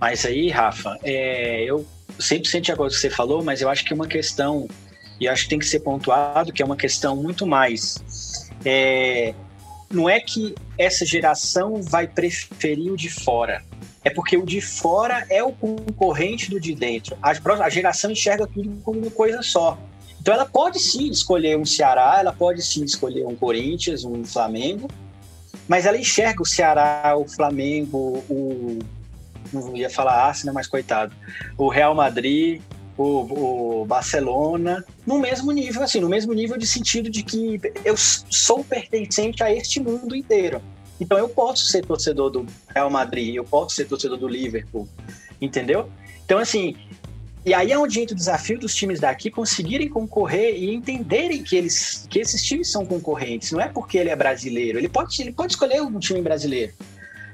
Mas 0.00 0.24
aí, 0.24 0.48
Rafa, 0.48 0.96
é, 1.02 1.64
eu 1.64 1.84
100% 2.18 2.60
de 2.60 2.72
acordo 2.72 2.90
com 2.90 2.96
o 2.96 3.00
que 3.00 3.00
você 3.00 3.10
falou, 3.10 3.42
mas 3.42 3.60
eu 3.60 3.68
acho 3.68 3.84
que 3.84 3.94
uma 3.94 4.06
questão, 4.06 4.68
e 5.20 5.28
acho 5.28 5.44
que 5.44 5.50
tem 5.50 5.58
que 5.58 5.66
ser 5.66 5.80
pontuado, 5.80 6.52
que 6.52 6.62
é 6.62 6.64
uma 6.64 6.76
questão 6.76 7.16
muito 7.16 7.46
mais. 7.46 8.50
É, 8.64 9.34
não 9.90 10.08
é 10.08 10.20
que 10.20 10.54
essa 10.76 11.06
geração 11.06 11.82
vai 11.82 12.06
preferir 12.06 12.92
o 12.92 12.96
de 12.96 13.08
fora. 13.08 13.62
É 14.04 14.10
porque 14.10 14.36
o 14.36 14.44
de 14.44 14.60
fora 14.60 15.26
é 15.28 15.42
o 15.42 15.52
concorrente 15.52 16.50
do 16.50 16.60
de 16.60 16.74
dentro. 16.74 17.16
A, 17.22 17.32
a 17.64 17.70
geração 17.70 18.10
enxerga 18.10 18.46
tudo 18.46 18.80
como 18.82 19.00
uma 19.00 19.10
coisa 19.10 19.42
só. 19.42 19.78
Então 20.20 20.34
ela 20.34 20.46
pode 20.46 20.78
sim 20.78 21.08
escolher 21.08 21.56
um 21.56 21.64
Ceará, 21.64 22.16
ela 22.20 22.32
pode 22.32 22.62
sim 22.62 22.84
escolher 22.84 23.24
um 23.26 23.34
Corinthians, 23.34 24.04
um 24.04 24.24
Flamengo, 24.24 24.88
mas 25.66 25.86
ela 25.86 25.96
enxerga 25.96 26.42
o 26.42 26.46
Ceará, 26.46 27.14
o 27.16 27.26
Flamengo, 27.26 28.22
o 28.28 28.78
não 29.52 29.76
ia 29.76 29.90
falar 29.90 30.26
Arsenal, 30.26 30.54
mas 30.54 30.66
coitado, 30.66 31.14
o 31.56 31.68
Real 31.68 31.94
Madrid, 31.94 32.60
o, 32.96 33.82
o, 33.82 33.84
Barcelona, 33.84 34.84
no 35.06 35.18
mesmo 35.18 35.52
nível, 35.52 35.82
assim, 35.82 36.00
no 36.00 36.08
mesmo 36.08 36.32
nível 36.32 36.58
de 36.58 36.66
sentido 36.66 37.08
de 37.08 37.22
que 37.22 37.60
eu 37.84 37.96
sou 37.96 38.64
pertencente 38.64 39.42
a 39.42 39.52
este 39.52 39.80
mundo 39.80 40.14
inteiro. 40.16 40.60
Então 41.00 41.16
eu 41.16 41.28
posso 41.28 41.66
ser 41.66 41.84
torcedor 41.84 42.30
do 42.30 42.46
Real 42.74 42.90
Madrid, 42.90 43.36
eu 43.36 43.44
posso 43.44 43.76
ser 43.76 43.84
torcedor 43.86 44.18
do 44.18 44.26
Liverpool, 44.26 44.88
entendeu? 45.40 45.88
Então, 46.24 46.38
assim, 46.38 46.74
e 47.46 47.54
aí 47.54 47.72
é 47.72 47.78
onde 47.78 48.00
entra 48.00 48.14
o 48.14 48.18
desafio 48.18 48.58
dos 48.58 48.74
times 48.74 49.00
daqui 49.00 49.30
conseguirem 49.30 49.88
concorrer 49.88 50.54
e 50.56 50.74
entenderem 50.74 51.42
que, 51.42 51.56
eles, 51.56 52.06
que 52.10 52.18
esses 52.18 52.44
times 52.44 52.70
são 52.70 52.84
concorrentes. 52.84 53.52
Não 53.52 53.60
é 53.60 53.68
porque 53.68 53.96
ele 53.96 54.10
é 54.10 54.16
brasileiro, 54.16 54.78
ele 54.78 54.88
pode, 54.88 55.22
ele 55.22 55.32
pode 55.32 55.52
escolher 55.52 55.80
um 55.80 55.98
time 55.98 56.20
brasileiro. 56.20 56.72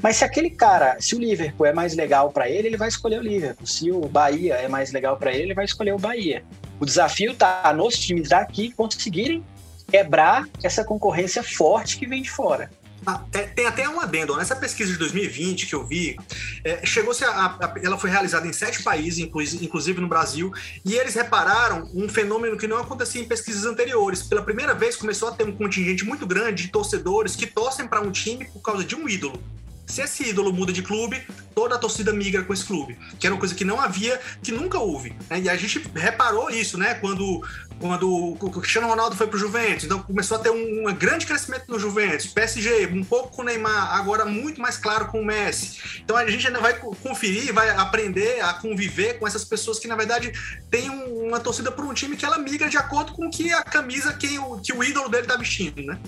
Mas 0.03 0.16
se 0.16 0.24
aquele 0.24 0.51
cara, 0.51 0.97
se 1.01 1.14
o 1.14 1.18
Liverpool 1.18 1.66
é 1.66 1.72
mais 1.72 1.95
legal 1.95 2.30
para 2.30 2.49
ele, 2.49 2.68
ele 2.68 2.76
vai 2.76 2.88
escolher 2.88 3.18
o 3.18 3.22
Liverpool. 3.22 3.66
Se 3.66 3.90
o 3.90 4.01
Bahia 4.09 4.55
é 4.55 4.68
mais 4.68 4.92
legal 4.92 5.16
para 5.16 5.32
ele, 5.32 5.45
ele 5.45 5.55
vai 5.55 5.64
escolher 5.64 5.92
o 5.92 5.99
Bahia. 5.99 6.45
O 6.78 6.84
desafio 6.84 7.32
está 7.32 7.72
nos 7.72 7.99
times 7.99 8.28
daqui 8.28 8.72
conseguirem 8.72 9.45
quebrar 9.88 10.47
essa 10.62 10.84
concorrência 10.84 11.42
forte 11.42 11.97
que 11.97 12.07
vem 12.07 12.22
de 12.22 12.30
fora. 12.30 12.70
Ah, 13.07 13.22
é, 13.34 13.42
tem 13.42 13.66
até 13.66 13.86
um 13.88 14.01
adendo. 14.01 14.34
Nessa 14.36 14.57
pesquisa 14.57 14.92
de 14.92 14.99
2020 14.99 15.66
que 15.66 15.74
eu 15.74 15.86
vi, 15.86 16.16
é, 16.64 16.84
chegou-se 16.86 17.22
a, 17.22 17.28
a, 17.30 17.74
ela 17.82 17.99
foi 17.99 18.09
realizada 18.09 18.47
em 18.47 18.53
sete 18.53 18.82
países, 18.82 19.18
inclusive 19.18 20.01
no 20.01 20.09
Brasil, 20.09 20.53
e 20.84 20.95
eles 20.95 21.14
repararam 21.14 21.90
um 21.95 22.09
fenômeno 22.09 22.57
que 22.57 22.66
não 22.66 22.78
acontecia 22.78 23.20
em 23.20 23.26
pesquisas 23.26 23.66
anteriores. 23.66 24.22
Pela 24.22 24.42
primeira 24.42 24.74
vez 24.74 24.97
começou 24.97 25.28
a 25.28 25.32
ter 25.32 25.45
um 25.45 25.53
contingente 25.53 26.05
muito 26.05 26.26
grande 26.26 26.64
de 26.64 26.68
torcedores 26.70 27.36
que 27.36 27.47
torcem 27.47 27.86
para 27.86 28.01
um 28.01 28.11
time 28.11 28.47
por 28.47 28.61
causa 28.61 28.82
de 28.82 28.95
um 28.95 29.07
ídolo. 29.09 29.42
Se 29.87 30.03
esse 30.03 30.28
ídolo 30.30 30.53
muda 30.53 30.72
de 30.72 30.82
clube, 30.82 31.22
toda 31.55 31.76
a 31.76 31.78
torcida 31.78 32.12
migra 32.12 32.43
com 32.43 32.53
esse 32.53 32.64
clube, 32.64 32.99
que 33.18 33.26
era 33.26 33.35
uma 33.35 33.39
coisa 33.39 33.55
que 33.55 33.64
não 33.64 33.80
havia, 33.80 34.20
que 34.43 34.51
nunca 34.51 34.78
houve. 34.78 35.14
Né? 35.30 35.41
E 35.41 35.49
a 35.49 35.57
gente 35.57 35.82
reparou 35.95 36.51
isso, 36.51 36.78
né? 36.78 36.95
Quando, 36.95 37.43
quando 37.78 38.11
o 38.11 38.51
Cristiano 38.61 38.89
Ronaldo 38.89 39.14
foi 39.14 39.26
para 39.26 39.37
o 39.37 39.39
Juventus, 39.39 39.85
então 39.85 40.03
começou 40.03 40.39
a 40.39 40.41
ter 40.41 40.51
um, 40.51 40.89
um, 40.89 40.95
grande 40.95 41.26
crescimento 41.26 41.64
no 41.68 41.78
Juventus. 41.78 42.26
PSG, 42.26 42.87
um 42.87 43.05
pouco 43.05 43.37
com 43.37 43.43
o 43.43 43.45
Neymar, 43.45 43.95
agora 43.95 44.24
muito 44.24 44.61
mais 44.61 44.76
claro 44.76 45.07
com 45.07 45.20
o 45.20 45.24
Messi. 45.24 46.01
Então 46.03 46.16
a 46.16 46.26
gente 46.26 46.47
ainda 46.47 46.61
vai 46.61 46.74
conferir, 46.78 47.53
vai 47.53 47.70
aprender 47.70 48.41
a 48.41 48.55
conviver 48.55 49.18
com 49.18 49.26
essas 49.26 49.45
pessoas 49.45 49.78
que, 49.78 49.87
na 49.87 49.97
verdade, 49.97 50.32
têm 50.70 50.89
uma 50.91 51.39
torcida 51.39 51.70
por 51.70 51.85
um 51.85 51.93
time 51.93 52.16
que 52.16 52.24
ela 52.24 52.39
migra 52.39 52.68
de 52.68 52.78
acordo 52.78 53.12
com 53.12 53.30
que 53.30 53.53
a 53.53 53.62
camisa 53.62 54.14
que 54.14 54.39
o, 54.39 54.61
que 54.61 54.72
o 54.72 54.82
ídolo 54.82 55.09
dele 55.09 55.24
está 55.24 55.37
vestindo, 55.37 55.82
né? 55.82 55.99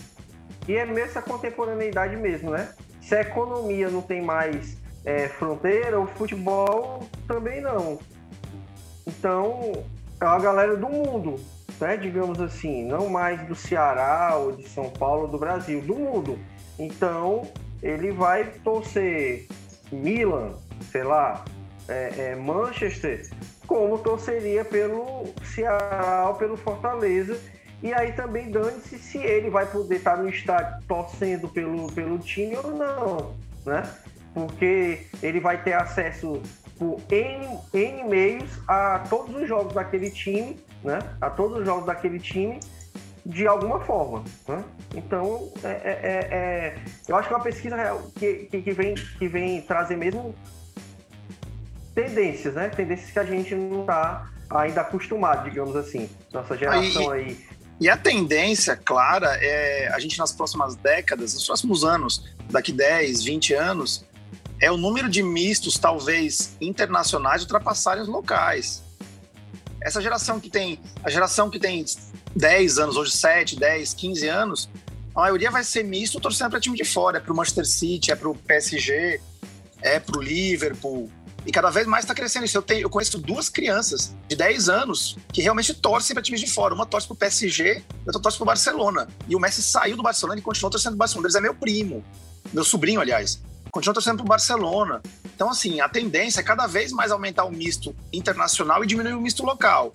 E 0.68 0.74
é 0.74 0.84
nessa 0.84 1.22
contemporaneidade 1.22 2.16
mesmo, 2.16 2.50
né? 2.50 2.68
Se 3.06 3.14
a 3.14 3.20
economia 3.20 3.88
não 3.88 4.02
tem 4.02 4.20
mais 4.20 4.76
é, 5.04 5.28
fronteira, 5.28 6.00
o 6.00 6.08
futebol 6.08 7.08
também 7.28 7.60
não. 7.60 8.00
Então, 9.06 9.84
é 10.20 10.24
uma 10.24 10.40
galera 10.40 10.76
do 10.76 10.88
mundo, 10.88 11.38
né? 11.80 11.96
digamos 11.96 12.40
assim, 12.40 12.84
não 12.84 13.08
mais 13.08 13.40
do 13.46 13.54
Ceará 13.54 14.34
ou 14.36 14.50
de 14.50 14.68
São 14.68 14.90
Paulo, 14.90 15.28
do 15.28 15.38
Brasil, 15.38 15.80
do 15.82 15.94
mundo. 15.94 16.36
Então, 16.76 17.42
ele 17.80 18.10
vai 18.10 18.44
torcer 18.64 19.46
Milan, 19.92 20.54
sei 20.90 21.04
lá, 21.04 21.44
é, 21.86 22.32
é 22.32 22.34
Manchester, 22.34 23.30
como 23.68 23.98
torceria 23.98 24.64
pelo 24.64 25.32
Ceará 25.44 26.24
ou 26.26 26.34
pelo 26.34 26.56
Fortaleza 26.56 27.38
e 27.82 27.92
aí 27.92 28.12
também 28.12 28.50
dane-se 28.50 28.98
se 28.98 29.18
ele 29.18 29.50
vai 29.50 29.66
poder 29.66 29.96
estar 29.96 30.16
no 30.16 30.28
estádio 30.28 30.82
torcendo 30.88 31.48
pelo, 31.48 31.92
pelo 31.92 32.18
time 32.18 32.56
ou 32.56 32.70
não, 32.72 33.34
né? 33.64 33.88
Porque 34.32 35.06
ele 35.22 35.40
vai 35.40 35.62
ter 35.62 35.74
acesso 35.74 36.42
por 36.78 37.00
N, 37.10 37.58
N 37.72 38.04
meios 38.04 38.50
a 38.66 39.04
todos 39.10 39.34
os 39.34 39.48
jogos 39.48 39.74
daquele 39.74 40.10
time, 40.10 40.58
né? 40.82 40.98
A 41.20 41.30
todos 41.30 41.58
os 41.58 41.64
jogos 41.64 41.86
daquele 41.86 42.18
time 42.18 42.60
de 43.24 43.46
alguma 43.46 43.80
forma, 43.80 44.24
né? 44.46 44.64
Então, 44.94 45.52
é, 45.62 45.68
é, 45.68 46.00
é, 46.02 46.08
é 46.08 46.78
eu 47.08 47.16
acho 47.16 47.28
que 47.28 47.34
é 47.34 47.36
uma 47.36 47.42
pesquisa 47.42 47.76
que, 48.18 48.34
que, 48.50 48.62
que, 48.62 48.72
vem, 48.72 48.94
que 48.94 49.28
vem 49.28 49.60
trazer 49.62 49.96
mesmo 49.96 50.34
tendências, 51.94 52.54
né? 52.54 52.68
Tendências 52.68 53.10
que 53.10 53.18
a 53.18 53.24
gente 53.24 53.54
não 53.54 53.80
está 53.80 54.30
ainda 54.48 54.82
acostumado, 54.82 55.48
digamos 55.48 55.74
assim. 55.74 56.08
Nossa 56.32 56.56
geração 56.56 57.10
aí, 57.10 57.24
aí 57.24 57.55
e 57.80 57.88
a 57.88 57.96
tendência 57.96 58.74
clara 58.76 59.36
é 59.40 59.88
a 59.92 59.98
gente 59.98 60.18
nas 60.18 60.32
próximas 60.32 60.74
décadas, 60.76 61.34
nos 61.34 61.44
próximos 61.44 61.84
anos, 61.84 62.24
daqui 62.50 62.72
10, 62.72 63.22
20 63.22 63.54
anos, 63.54 64.04
é 64.60 64.70
o 64.70 64.76
número 64.76 65.08
de 65.08 65.22
mistos, 65.22 65.78
talvez 65.78 66.56
internacionais, 66.60 67.42
ultrapassarem 67.42 68.02
os 68.02 68.08
locais. 68.08 68.82
Essa 69.82 70.00
geração 70.00 70.40
que 70.40 70.48
tem, 70.48 70.80
a 71.04 71.10
geração 71.10 71.50
que 71.50 71.58
tem 71.58 71.84
10 72.34 72.78
anos, 72.78 72.96
hoje 72.96 73.12
7, 73.12 73.56
10, 73.56 73.92
15 73.92 74.28
anos, 74.28 74.70
a 75.14 75.20
maioria 75.20 75.50
vai 75.50 75.62
ser 75.62 75.82
misto 75.82 76.18
torcendo 76.18 76.50
para 76.50 76.60
time 76.60 76.76
de 76.76 76.84
fora, 76.84 77.18
é 77.18 77.20
para 77.20 77.32
o 77.32 77.36
Manchester 77.36 77.66
City, 77.66 78.10
é 78.10 78.16
para 78.16 78.28
o 78.28 78.34
PSG, 78.34 79.20
é 79.82 80.00
para 80.00 80.18
o 80.18 80.22
Liverpool, 80.22 81.10
e 81.46 81.52
cada 81.52 81.70
vez 81.70 81.86
mais 81.86 82.04
está 82.04 82.14
crescendo 82.14 82.44
isso. 82.44 82.58
Eu, 82.58 82.62
tenho, 82.62 82.82
eu 82.82 82.90
conheço 82.90 83.18
duas 83.18 83.48
crianças 83.48 84.14
de 84.28 84.34
10 84.34 84.68
anos 84.68 85.16
que 85.32 85.40
realmente 85.40 85.72
torcem 85.72 86.12
para 86.12 86.22
times 86.22 86.40
de 86.40 86.50
fora. 86.50 86.74
Uma 86.74 86.84
torce 86.84 87.06
para 87.06 87.14
o 87.14 87.16
PSG, 87.16 87.84
outra 88.04 88.20
torce 88.20 88.36
para 88.36 88.42
o 88.42 88.46
Barcelona. 88.46 89.08
E 89.28 89.36
o 89.36 89.38
Messi 89.38 89.62
saiu 89.62 89.96
do 89.96 90.02
Barcelona 90.02 90.40
e 90.40 90.42
continuou 90.42 90.70
torcendo 90.70 90.92
para 90.92 90.96
o 90.96 90.98
Barcelona. 90.98 91.26
Eles 91.26 91.36
é 91.36 91.40
meu 91.40 91.54
primo, 91.54 92.04
meu 92.52 92.64
sobrinho, 92.64 93.00
aliás. 93.00 93.40
Continua 93.70 93.94
torcendo 93.94 94.16
para 94.16 94.24
o 94.24 94.28
Barcelona. 94.28 95.00
Então, 95.34 95.48
assim, 95.48 95.80
a 95.80 95.88
tendência 95.88 96.40
é 96.40 96.42
cada 96.42 96.66
vez 96.66 96.90
mais 96.90 97.12
aumentar 97.12 97.44
o 97.44 97.52
misto 97.52 97.94
internacional 98.12 98.82
e 98.82 98.86
diminuir 98.86 99.14
o 99.14 99.20
misto 99.20 99.44
local. 99.44 99.94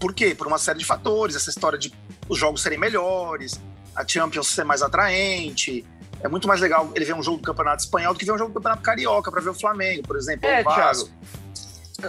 Por 0.00 0.12
quê? 0.12 0.34
Por 0.34 0.48
uma 0.48 0.58
série 0.58 0.80
de 0.80 0.84
fatores. 0.84 1.36
Essa 1.36 1.50
história 1.50 1.78
de 1.78 1.92
os 2.28 2.38
jogos 2.38 2.62
serem 2.62 2.78
melhores, 2.78 3.60
a 3.94 4.06
Champions 4.06 4.48
ser 4.48 4.64
mais 4.64 4.82
atraente, 4.82 5.84
é 6.22 6.28
muito 6.28 6.46
mais 6.46 6.60
legal 6.60 6.90
ele 6.94 7.04
ver 7.04 7.14
um 7.14 7.22
jogo 7.22 7.38
do 7.38 7.42
Campeonato 7.42 7.82
Espanhol 7.82 8.12
do 8.12 8.18
que 8.18 8.24
ver 8.24 8.32
um 8.32 8.38
jogo 8.38 8.50
do 8.50 8.54
Campeonato 8.54 8.82
Carioca 8.82 9.30
para 9.30 9.40
ver 9.40 9.50
o 9.50 9.54
Flamengo, 9.54 10.02
por 10.02 10.16
exemplo. 10.16 10.48
É, 10.48 10.62
Thiago. 10.62 11.08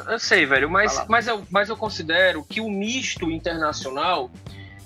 Eu 0.07 0.19
sei, 0.19 0.45
velho, 0.45 0.69
mas, 0.69 1.03
mas, 1.07 1.27
eu, 1.27 1.43
mas 1.49 1.69
eu 1.69 1.77
considero 1.77 2.43
que 2.43 2.61
o 2.61 2.69
misto 2.69 3.29
internacional 3.29 4.31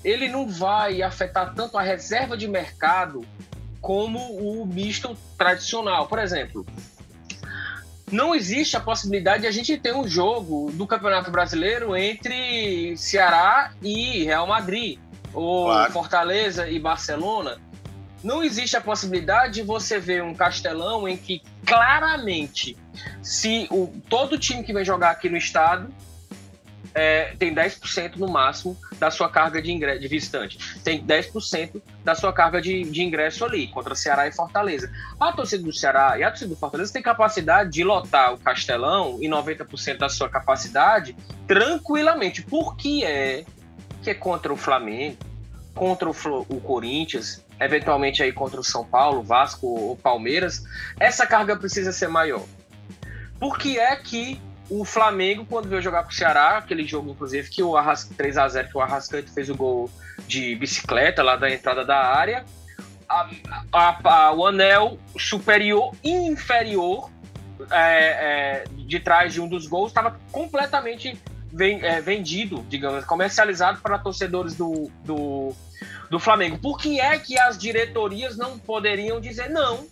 ele 0.04 0.28
não 0.28 0.48
vai 0.48 1.02
afetar 1.02 1.54
tanto 1.54 1.76
a 1.76 1.82
reserva 1.82 2.36
de 2.36 2.46
mercado 2.46 3.24
como 3.80 4.18
o 4.18 4.66
misto 4.66 5.16
tradicional. 5.36 6.06
Por 6.08 6.18
exemplo, 6.18 6.66
não 8.10 8.34
existe 8.34 8.76
a 8.76 8.80
possibilidade 8.80 9.42
de 9.42 9.46
a 9.46 9.50
gente 9.50 9.76
ter 9.78 9.94
um 9.94 10.06
jogo 10.06 10.70
do 10.72 10.86
Campeonato 10.86 11.30
Brasileiro 11.30 11.96
entre 11.96 12.96
Ceará 12.96 13.72
e 13.82 14.24
Real 14.24 14.46
Madrid, 14.46 14.98
ou 15.32 15.66
claro. 15.66 15.92
Fortaleza 15.92 16.68
e 16.68 16.78
Barcelona 16.78 17.58
não 18.22 18.42
existe 18.42 18.76
a 18.76 18.80
possibilidade 18.80 19.54
de 19.54 19.62
você 19.62 19.98
ver 19.98 20.22
um 20.22 20.34
Castelão 20.34 21.08
em 21.08 21.16
que 21.16 21.42
claramente, 21.64 22.76
se 23.22 23.68
o, 23.70 23.92
todo 24.08 24.38
time 24.38 24.62
que 24.62 24.72
vem 24.72 24.84
jogar 24.84 25.10
aqui 25.10 25.28
no 25.28 25.36
estado 25.36 25.92
é, 26.94 27.34
tem 27.38 27.54
10% 27.54 28.16
no 28.16 28.28
máximo 28.28 28.76
da 28.98 29.10
sua 29.10 29.28
carga 29.28 29.62
de, 29.62 29.70
ingresso, 29.70 30.00
de 30.00 30.08
visitante. 30.08 30.80
Tem 30.82 31.04
10% 31.04 31.80
da 32.04 32.14
sua 32.14 32.32
carga 32.32 32.60
de, 32.60 32.82
de 32.84 33.02
ingresso 33.02 33.44
ali, 33.44 33.68
contra 33.68 33.94
Ceará 33.94 34.26
e 34.26 34.32
Fortaleza. 34.32 34.90
A 35.20 35.32
torcida 35.32 35.62
do 35.62 35.72
Ceará 35.72 36.18
e 36.18 36.24
a 36.24 36.30
torcida 36.30 36.50
do 36.50 36.58
Fortaleza 36.58 36.92
tem 36.92 37.02
capacidade 37.02 37.70
de 37.70 37.84
lotar 37.84 38.34
o 38.34 38.38
Castelão 38.38 39.18
em 39.20 39.28
90% 39.28 39.98
da 39.98 40.08
sua 40.08 40.28
capacidade 40.28 41.14
tranquilamente. 41.46 42.42
Por 42.42 42.76
que 42.76 43.04
é 43.04 43.44
que 44.02 44.10
é 44.10 44.14
contra 44.14 44.52
o 44.52 44.56
Flamengo, 44.56 45.18
contra 45.74 46.08
o, 46.08 46.12
o 46.48 46.60
Corinthians, 46.60 47.44
eventualmente 47.60 48.22
aí 48.22 48.32
contra 48.32 48.60
o 48.60 48.64
São 48.64 48.84
Paulo, 48.84 49.22
Vasco 49.22 49.66
ou 49.66 49.96
Palmeiras, 49.96 50.64
essa 50.98 51.26
carga 51.26 51.56
precisa 51.56 51.92
ser 51.92 52.08
maior. 52.08 52.44
Por 53.38 53.58
que 53.58 53.78
é 53.78 53.94
que 53.96 54.40
o 54.70 54.84
Flamengo, 54.84 55.46
quando 55.46 55.68
veio 55.68 55.80
jogar 55.80 56.02
com 56.02 56.10
o 56.10 56.14
Ceará, 56.14 56.58
aquele 56.58 56.86
jogo, 56.86 57.10
inclusive, 57.10 57.48
que 57.48 57.62
o 57.62 57.76
Arras 57.76 58.08
3x0, 58.10 58.68
que 58.68 58.76
o 58.76 58.80
Arrascaeta 58.80 59.32
fez 59.32 59.48
o 59.48 59.54
gol 59.54 59.90
de 60.26 60.54
bicicleta 60.56 61.22
lá 61.22 61.36
da 61.36 61.50
entrada 61.50 61.84
da 61.84 61.96
área, 61.96 62.44
a, 63.08 63.30
a, 63.72 63.98
a, 64.04 64.32
o 64.32 64.46
anel 64.46 64.98
superior 65.16 65.94
e 66.04 66.10
inferior 66.10 67.10
é, 67.70 67.78
é, 67.80 68.64
de 68.70 69.00
trás 69.00 69.32
de 69.32 69.40
um 69.40 69.48
dos 69.48 69.66
gols 69.66 69.90
estava 69.90 70.20
completamente 70.30 71.18
é, 71.82 72.00
vendido, 72.00 72.64
digamos, 72.68 73.04
comercializado 73.04 73.80
para 73.80 73.98
torcedores 73.98 74.54
do, 74.54 74.90
do, 75.04 75.54
do 76.10 76.18
Flamengo. 76.18 76.58
Por 76.58 76.78
que 76.78 77.00
é 77.00 77.18
que 77.18 77.38
as 77.38 77.58
diretorias 77.58 78.36
não 78.36 78.58
poderiam 78.58 79.20
dizer 79.20 79.48
não? 79.50 79.86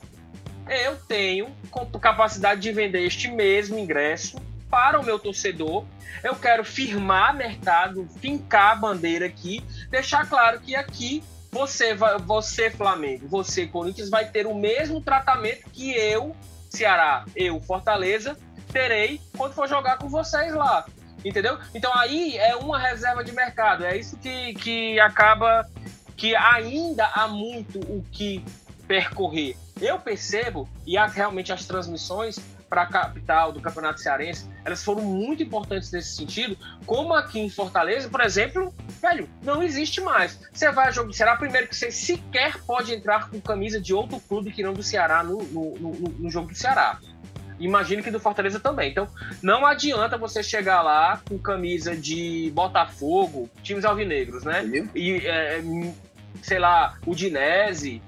Eu 0.68 0.96
tenho 0.96 1.54
capacidade 2.00 2.60
de 2.60 2.72
vender 2.72 3.04
este 3.04 3.30
mesmo 3.30 3.78
ingresso 3.78 4.40
para 4.68 4.98
o 4.98 5.04
meu 5.04 5.18
torcedor. 5.18 5.84
Eu 6.24 6.34
quero 6.34 6.64
firmar 6.64 7.34
mercado, 7.34 8.08
fincar 8.20 8.72
a 8.72 8.74
bandeira 8.74 9.26
aqui, 9.26 9.62
deixar 9.90 10.28
claro 10.28 10.60
que 10.60 10.74
aqui 10.74 11.22
você, 11.52 11.94
você 12.24 12.70
Flamengo, 12.70 13.28
você 13.28 13.66
Corinthians 13.66 14.10
vai 14.10 14.28
ter 14.28 14.46
o 14.46 14.54
mesmo 14.54 15.00
tratamento 15.00 15.70
que 15.70 15.92
eu, 15.92 16.34
Ceará, 16.68 17.24
eu 17.34 17.60
Fortaleza, 17.60 18.36
terei 18.72 19.20
quando 19.36 19.54
for 19.54 19.68
jogar 19.68 19.98
com 19.98 20.08
vocês 20.08 20.52
lá. 20.52 20.84
Entendeu? 21.24 21.58
Então 21.74 21.92
aí 21.96 22.36
é 22.36 22.54
uma 22.56 22.78
reserva 22.78 23.24
de 23.24 23.32
mercado. 23.32 23.84
É 23.84 23.96
isso 23.96 24.16
que, 24.18 24.54
que 24.54 25.00
acaba 25.00 25.66
que 26.16 26.34
ainda 26.34 27.06
há 27.06 27.28
muito 27.28 27.78
o 27.80 28.04
que 28.10 28.44
percorrer. 28.86 29.56
Eu 29.80 29.98
percebo, 29.98 30.68
e 30.86 30.96
há 30.96 31.06
realmente 31.06 31.52
as 31.52 31.66
transmissões 31.66 32.38
para 32.68 32.82
a 32.82 32.86
capital 32.86 33.52
do 33.52 33.60
Campeonato 33.60 34.00
Cearense, 34.00 34.48
elas 34.64 34.82
foram 34.82 35.02
muito 35.02 35.42
importantes 35.42 35.92
nesse 35.92 36.16
sentido, 36.16 36.56
como 36.84 37.14
aqui 37.14 37.38
em 37.38 37.48
Fortaleza, 37.48 38.08
por 38.08 38.20
exemplo, 38.20 38.74
velho, 39.00 39.28
não 39.42 39.62
existe 39.62 40.00
mais. 40.00 40.40
Você 40.52 40.70
vai 40.72 40.92
jogar, 40.92 41.12
será 41.12 41.36
primeiro 41.36 41.68
que 41.68 41.76
você 41.76 41.90
sequer 41.90 42.58
pode 42.64 42.92
entrar 42.92 43.30
com 43.30 43.40
camisa 43.40 43.80
de 43.80 43.94
outro 43.94 44.18
clube 44.20 44.50
que 44.50 44.62
não 44.62 44.72
do 44.72 44.82
Ceará 44.82 45.22
no, 45.22 45.42
no, 45.44 45.78
no, 45.78 45.90
no 45.92 46.30
jogo 46.30 46.48
do 46.48 46.56
Ceará. 46.56 46.98
Imagino 47.58 48.02
que 48.02 48.10
do 48.10 48.20
Fortaleza 48.20 48.60
também. 48.60 48.90
Então, 48.90 49.08
não 49.42 49.64
adianta 49.64 50.18
você 50.18 50.42
chegar 50.42 50.82
lá 50.82 51.22
com 51.26 51.38
camisa 51.38 51.96
de 51.96 52.50
Botafogo, 52.54 53.48
times 53.62 53.84
alvinegros, 53.84 54.44
né? 54.44 54.62
E, 54.94 55.26
é, 55.26 55.62
sei 56.42 56.58
lá, 56.58 56.98
o 57.06 57.14
Dinese, 57.14 58.02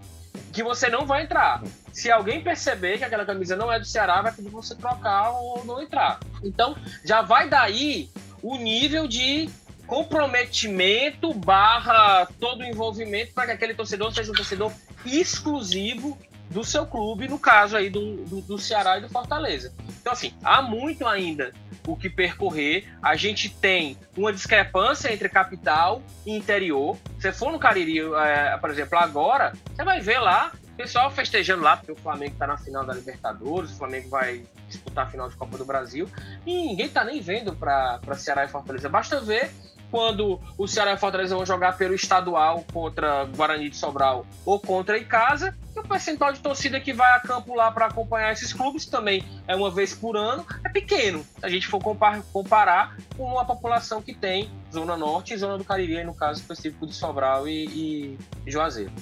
que 0.53 0.63
você 0.63 0.89
não 0.89 1.07
vai 1.07 1.25
entrar. 1.25 1.63
Se 1.93 2.11
alguém 2.11 2.43
perceber 2.43 2.99
que 2.99 3.05
aquela 3.05 3.25
camisa 3.25 3.57
não 3.57 3.73
é 3.73 3.79
do 3.79 3.85
Ceará, 3.85 4.23
vai 4.23 4.33
pedir 4.33 4.51
você 4.51 4.75
trocar 4.75 5.31
ou 5.31 5.65
não 5.65 5.83
entrar. 5.83 6.21
Então, 6.43 6.77
já 7.05 7.23
vai 7.23 7.49
daí 7.49 8.11
o 8.43 8.57
nível 8.57 9.09
de 9.09 9.49
comprometimento 9.87 11.33
barra 11.33 12.29
todo 12.39 12.61
o 12.61 12.65
envolvimento 12.65 13.33
para 13.33 13.47
que 13.47 13.53
aquele 13.53 13.75
torcedor 13.75 14.13
seja 14.13 14.31
um 14.31 14.35
torcedor 14.35 14.71
exclusivo 15.05 16.19
do 16.51 16.65
seu 16.65 16.87
clube, 16.87 17.29
no 17.29 17.39
caso 17.39 17.77
aí 17.77 17.91
do, 17.91 18.17
do, 18.25 18.41
do, 18.41 18.59
Ceará 18.59 18.99
e 18.99 19.03
do 19.03 19.09
Fortaleza. 19.09 19.73
Então, 20.01 20.13
assim, 20.13 20.33
há 20.43 20.63
muito 20.63 21.07
ainda 21.07 21.53
o 21.87 21.97
que 21.97 22.09
percorrer. 22.09 22.89
A 23.03 23.17
gente 23.17 23.51
tem 23.51 23.97
uma 24.17 24.33
discrepância 24.33 25.13
entre 25.13 25.29
capital 25.29 26.03
e 26.27 26.37
interior. 26.37 26.97
Você 27.19 27.33
for 27.33 27.53
no 27.53 27.59
Cariri, 27.59 28.01
é, 28.01 28.57
por 28.57 28.71
exemplo, 28.71 28.99
agora, 28.99 29.53
você 29.75 29.85
vai 29.85 30.01
ver 30.01 30.19
lá 30.19 30.53
o 30.73 30.77
pessoal 30.77 31.11
festejando 31.11 31.63
lá, 31.63 31.77
porque 31.77 31.93
o 31.93 31.97
Flamengo 31.97 32.33
está 32.33 32.47
na 32.47 32.57
final 32.57 32.85
da 32.85 32.95
Libertadores, 32.95 33.73
o 33.73 33.77
Flamengo 33.77 34.09
vai 34.09 34.45
disputar 34.69 35.07
a 35.07 35.11
final 35.11 35.29
de 35.29 35.35
Copa 35.35 35.59
do 35.59 35.65
Brasil, 35.65 36.09
e 36.47 36.69
ninguém 36.69 36.87
está 36.87 37.03
nem 37.05 37.21
vendo 37.21 37.55
para 37.55 38.01
Ceará 38.15 38.45
e 38.45 38.49
Fortaleza. 38.49 38.89
Basta 38.89 39.21
ver 39.21 39.51
quando 39.91 40.41
o 40.57 40.67
Ceará 40.67 40.93
e 40.93 40.97
Fortaleza 40.99 41.35
vão 41.35 41.45
jogar 41.45 41.77
pelo 41.77 41.95
estadual 41.95 42.65
contra 42.73 43.25
Guarani 43.25 43.71
de 43.71 43.77
Sobral 43.77 44.27
ou 44.45 44.61
contra 44.61 44.99
Icasa, 44.99 45.57
o 45.77 45.83
percentual 45.83 46.33
de 46.33 46.41
torcida 46.41 46.81
que 46.81 46.93
vai 46.93 47.17
a 47.17 47.21
campo 47.21 47.55
lá 47.55 47.71
para 47.71 47.87
acompanhar 47.87 48.33
esses 48.33 48.53
clubes 48.53 48.87
também 48.87 49.25
é 49.47 49.55
uma 49.55 49.71
vez 49.71 49.95
por 49.95 50.17
ano, 50.17 50.45
é 50.65 50.69
pequeno. 50.69 51.25
Se 51.39 51.47
a 51.47 51.49
gente 51.49 51.67
for 51.67 51.81
comparar 51.81 52.97
com 53.17 53.25
uma 53.25 53.45
população 53.45 54.03
que 54.03 54.15
tem 54.15 54.51
Zona 54.73 54.97
Norte 54.97 55.35
e 55.35 55.37
Zona 55.37 55.57
do 55.57 55.65
Cariri, 55.65 56.03
no 56.05 56.15
caso 56.15 56.41
específico 56.41 56.87
de 56.87 56.95
Sobral 56.95 57.49
e, 57.49 58.19
e 58.47 58.51
Juazeiro. 58.51 58.93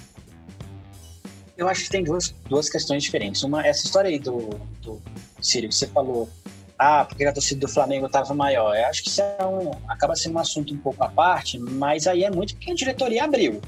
Eu 1.57 1.69
acho 1.69 1.85
que 1.85 1.91
tem 1.91 2.05
duas, 2.05 2.35
duas 2.49 2.69
questões 2.69 3.03
diferentes. 3.03 3.43
Uma, 3.43 3.67
essa 3.67 3.87
história 3.87 4.11
aí 4.11 4.19
do, 4.19 4.51
do 4.83 5.01
Círio, 5.41 5.69
que 5.71 5.75
você 5.75 5.87
falou 5.87 6.29
ah, 6.79 7.05
porque 7.05 7.25
a 7.25 7.33
torcida 7.33 7.61
do 7.61 7.69
Flamengo 7.69 8.07
estava 8.07 8.35
maior. 8.35 8.77
Eu 8.77 8.87
acho 8.87 9.03
que 9.03 9.09
isso 9.09 9.23
é 9.23 9.47
um, 9.47 9.71
acaba 9.89 10.15
sendo 10.15 10.37
um 10.37 10.39
assunto 10.39 10.75
um 10.75 10.79
pouco 10.79 11.03
à 11.03 11.09
parte, 11.09 11.59
mas 11.59 12.07
aí 12.07 12.25
é 12.25 12.31
muito 12.31 12.55
porque 12.55 12.71
a 12.71 12.75
diretoria 12.75 13.25
abriu. 13.25 13.61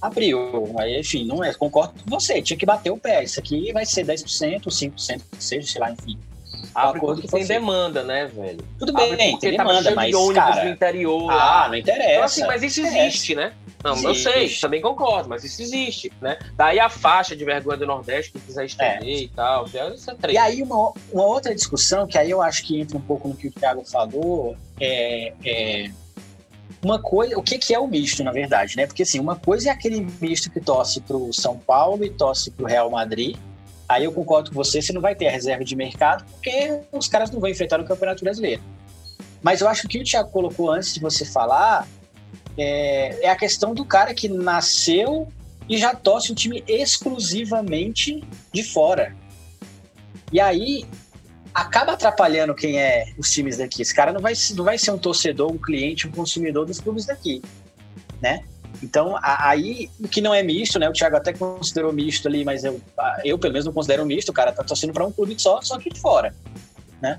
Abriu. 0.00 0.74
Aí, 0.78 0.98
enfim, 0.98 1.26
não 1.26 1.42
é, 1.44 1.52
concordo 1.54 1.94
com 2.02 2.10
você, 2.10 2.40
tinha 2.40 2.56
que 2.56 2.66
bater 2.66 2.90
o 2.90 2.96
pé. 2.96 3.24
Isso 3.24 3.38
aqui 3.38 3.72
vai 3.72 3.84
ser 3.84 4.04
10%, 4.04 4.64
5%, 4.64 5.22
que 5.30 5.44
seja, 5.44 5.66
sei 5.66 5.80
lá, 5.80 5.90
enfim. 5.90 6.18
Abre 6.74 7.00
porque 7.00 7.26
tem 7.26 7.44
demanda, 7.46 8.02
né, 8.02 8.26
velho? 8.26 8.64
Tudo 8.78 8.92
bem, 8.92 9.38
tem 9.38 9.50
demanda, 9.50 9.92
mas, 9.94 10.16
de 10.16 10.34
cara... 10.34 10.64
no 10.64 10.70
interior. 10.70 11.30
Ah, 11.30 11.66
não 11.68 11.76
interessa. 11.76 12.10
Então, 12.10 12.24
assim, 12.24 12.46
mas 12.46 12.62
isso 12.62 12.80
existe, 12.80 13.34
né? 13.34 13.52
Não, 13.82 13.92
Existe. 13.92 14.08
eu 14.08 14.14
sei, 14.14 14.48
também 14.60 14.80
concordo, 14.80 15.28
mas 15.28 15.42
isso 15.42 15.62
existe, 15.62 16.12
né? 16.20 16.38
Daí 16.54 16.78
a 16.78 16.90
faixa 16.90 17.34
de 17.34 17.44
vergonha 17.44 17.78
do 17.78 17.86
Nordeste 17.86 18.32
que 18.32 18.38
quiser 18.38 18.66
estender 18.66 19.08
é. 19.08 19.22
e 19.22 19.28
tal. 19.28 19.66
É 19.72 20.32
e 20.32 20.36
aí 20.36 20.62
uma, 20.62 20.92
uma 21.10 21.24
outra 21.24 21.54
discussão, 21.54 22.06
que 22.06 22.18
aí 22.18 22.30
eu 22.30 22.42
acho 22.42 22.62
que 22.62 22.78
entra 22.78 22.98
um 22.98 23.00
pouco 23.00 23.26
no 23.26 23.34
que 23.34 23.48
o 23.48 23.50
Thiago 23.50 23.82
falou, 23.84 24.54
é, 24.78 25.32
é 25.44 25.90
uma 26.82 27.00
coisa, 27.00 27.38
o 27.38 27.42
que, 27.42 27.58
que 27.58 27.74
é 27.74 27.78
o 27.78 27.86
misto, 27.86 28.22
na 28.22 28.32
verdade, 28.32 28.76
né? 28.76 28.86
Porque 28.86 29.02
assim, 29.02 29.18
uma 29.18 29.36
coisa 29.36 29.70
é 29.70 29.72
aquele 29.72 30.06
misto 30.20 30.50
que 30.50 30.60
torce 30.60 31.00
para 31.00 31.16
o 31.16 31.32
São 31.32 31.58
Paulo 31.58 32.04
e 32.04 32.10
torce 32.10 32.50
para 32.50 32.64
o 32.64 32.68
Real 32.68 32.90
Madrid. 32.90 33.36
Aí 33.90 34.04
eu 34.04 34.12
concordo 34.12 34.50
com 34.50 34.54
você, 34.54 34.80
você 34.80 34.92
não 34.92 35.00
vai 35.00 35.16
ter 35.16 35.26
a 35.26 35.32
reserva 35.32 35.64
de 35.64 35.74
mercado, 35.74 36.24
porque 36.34 36.80
os 36.92 37.08
caras 37.08 37.28
não 37.32 37.40
vão 37.40 37.50
enfrentar 37.50 37.76
no 37.76 37.84
Campeonato 37.84 38.22
Brasileiro. 38.22 38.62
Mas 39.42 39.60
eu 39.60 39.68
acho 39.68 39.80
que 39.80 39.86
o 39.86 39.90
que 39.90 39.98
o 39.98 40.04
Thiago 40.04 40.30
colocou 40.30 40.70
antes 40.70 40.94
de 40.94 41.00
você 41.00 41.24
falar 41.24 41.88
é, 42.56 43.26
é 43.26 43.28
a 43.28 43.34
questão 43.34 43.74
do 43.74 43.84
cara 43.84 44.14
que 44.14 44.28
nasceu 44.28 45.26
e 45.68 45.76
já 45.76 45.92
torce 45.92 46.30
um 46.30 46.36
time 46.36 46.62
exclusivamente 46.68 48.22
de 48.52 48.62
fora. 48.62 49.16
E 50.32 50.40
aí 50.40 50.86
acaba 51.52 51.94
atrapalhando 51.94 52.54
quem 52.54 52.78
é 52.78 53.12
os 53.18 53.28
times 53.32 53.56
daqui. 53.56 53.82
Esse 53.82 53.92
cara 53.92 54.12
não 54.12 54.20
vai, 54.20 54.34
não 54.54 54.64
vai 54.64 54.78
ser 54.78 54.92
um 54.92 54.98
torcedor, 54.98 55.50
um 55.50 55.58
cliente, 55.58 56.06
um 56.06 56.12
consumidor 56.12 56.64
dos 56.64 56.78
clubes 56.78 57.06
daqui, 57.06 57.42
né? 58.22 58.44
Então, 58.82 59.18
aí, 59.22 59.90
o 60.02 60.08
que 60.08 60.20
não 60.20 60.34
é 60.34 60.42
misto, 60.42 60.78
né? 60.78 60.88
O 60.88 60.92
Thiago 60.92 61.16
até 61.16 61.32
considerou 61.32 61.92
misto 61.92 62.28
ali, 62.28 62.44
mas 62.44 62.64
eu, 62.64 62.80
eu 63.24 63.38
pelo 63.38 63.52
menos 63.52 63.66
não 63.66 63.72
considero 63.72 64.06
misto. 64.06 64.30
O 64.30 64.32
cara 64.32 64.52
tá 64.52 64.62
torcendo 64.62 64.92
para 64.92 65.04
um 65.04 65.12
clube 65.12 65.34
só, 65.38 65.60
só 65.60 65.74
aqui 65.74 65.90
de 65.90 66.00
fora, 66.00 66.34
né? 67.00 67.18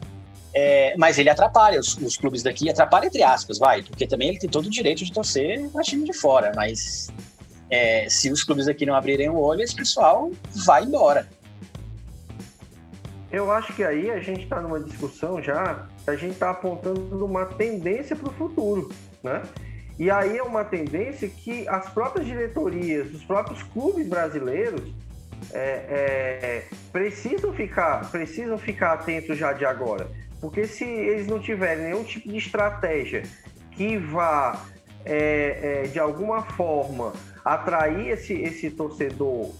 É, 0.53 0.95
mas 0.97 1.17
ele 1.17 1.29
atrapalha 1.29 1.79
os, 1.79 1.95
os, 1.97 2.17
clubes 2.17 2.43
daqui, 2.43 2.69
atrapalha 2.69 3.05
entre 3.05 3.23
aspas, 3.23 3.57
vai, 3.57 3.81
porque 3.83 4.05
também 4.05 4.29
ele 4.29 4.39
tem 4.39 4.49
todo 4.49 4.65
o 4.65 4.69
direito 4.69 5.05
de 5.05 5.11
torcer 5.13 5.69
para 5.69 5.81
time 5.81 6.03
de 6.03 6.11
fora, 6.11 6.51
mas 6.53 7.09
é, 7.69 8.09
se 8.09 8.29
os 8.29 8.43
clubes 8.43 8.67
aqui 8.67 8.85
não 8.85 8.93
abrirem 8.93 9.29
o 9.29 9.37
olho, 9.37 9.61
esse 9.61 9.73
pessoal 9.73 10.29
vai 10.65 10.83
embora. 10.83 11.25
Eu 13.31 13.49
acho 13.49 13.73
que 13.73 13.81
aí 13.81 14.11
a 14.11 14.19
gente 14.19 14.43
está 14.43 14.59
numa 14.59 14.79
discussão 14.81 15.41
já, 15.41 15.87
a 16.05 16.15
gente 16.15 16.33
está 16.33 16.49
apontando 16.49 17.25
uma 17.25 17.45
tendência 17.45 18.13
para 18.13 18.27
o 18.27 18.33
futuro, 18.33 18.91
né? 19.23 19.41
E 20.01 20.09
aí 20.09 20.35
é 20.35 20.41
uma 20.41 20.65
tendência 20.65 21.29
que 21.29 21.67
as 21.67 21.87
próprias 21.91 22.25
diretorias, 22.25 23.13
os 23.13 23.23
próprios 23.23 23.61
clubes 23.61 24.07
brasileiros 24.07 24.91
é, 25.53 25.59
é, 25.59 26.63
precisam 26.91 27.53
ficar 27.53 28.09
precisam 28.09 28.57
ficar 28.57 28.93
atentos 28.93 29.37
já 29.37 29.53
de 29.53 29.63
agora. 29.63 30.09
Porque 30.39 30.65
se 30.65 30.85
eles 30.85 31.27
não 31.27 31.39
tiverem 31.39 31.83
nenhum 31.83 32.03
tipo 32.03 32.27
de 32.27 32.37
estratégia 32.37 33.21
que 33.73 33.95
vá, 33.99 34.65
é, 35.05 35.83
é, 35.83 35.87
de 35.87 35.99
alguma 35.99 36.41
forma, 36.41 37.13
atrair 37.45 38.07
esse, 38.07 38.33
esse 38.33 38.71
torcedor 38.71 39.51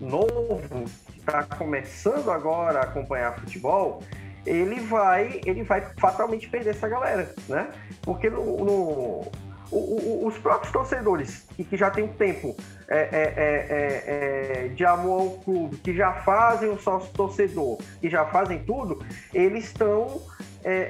novo, 0.00 0.84
que 1.10 1.18
está 1.18 1.42
começando 1.42 2.30
agora 2.30 2.78
a 2.78 2.82
acompanhar 2.84 3.34
futebol, 3.40 4.00
ele 4.46 4.78
vai, 4.78 5.40
ele 5.44 5.64
vai 5.64 5.80
fatalmente 5.98 6.48
perder 6.48 6.70
essa 6.70 6.88
galera, 6.88 7.34
né? 7.48 7.68
Porque 8.02 8.30
no, 8.30 8.64
no 8.64 9.32
o, 9.72 10.22
o, 10.22 10.26
os 10.26 10.38
próprios 10.38 10.72
torcedores 10.72 11.46
que, 11.56 11.64
que 11.64 11.76
já 11.76 11.90
tem 11.90 12.06
tempo 12.06 12.54
é, 12.88 12.98
é, 12.98 13.22
é, 13.36 14.64
é, 14.66 14.68
de 14.68 14.84
amor 14.84 15.20
ao 15.20 15.30
clube, 15.38 15.76
que 15.78 15.94
já 15.94 16.12
fazem 16.12 16.70
o 16.70 16.78
sócio 16.78 17.10
torcedor, 17.12 17.78
que 18.00 18.10
já 18.10 18.24
fazem 18.26 18.58
tudo, 18.64 19.04
eles 19.32 19.64
estão 19.64 20.20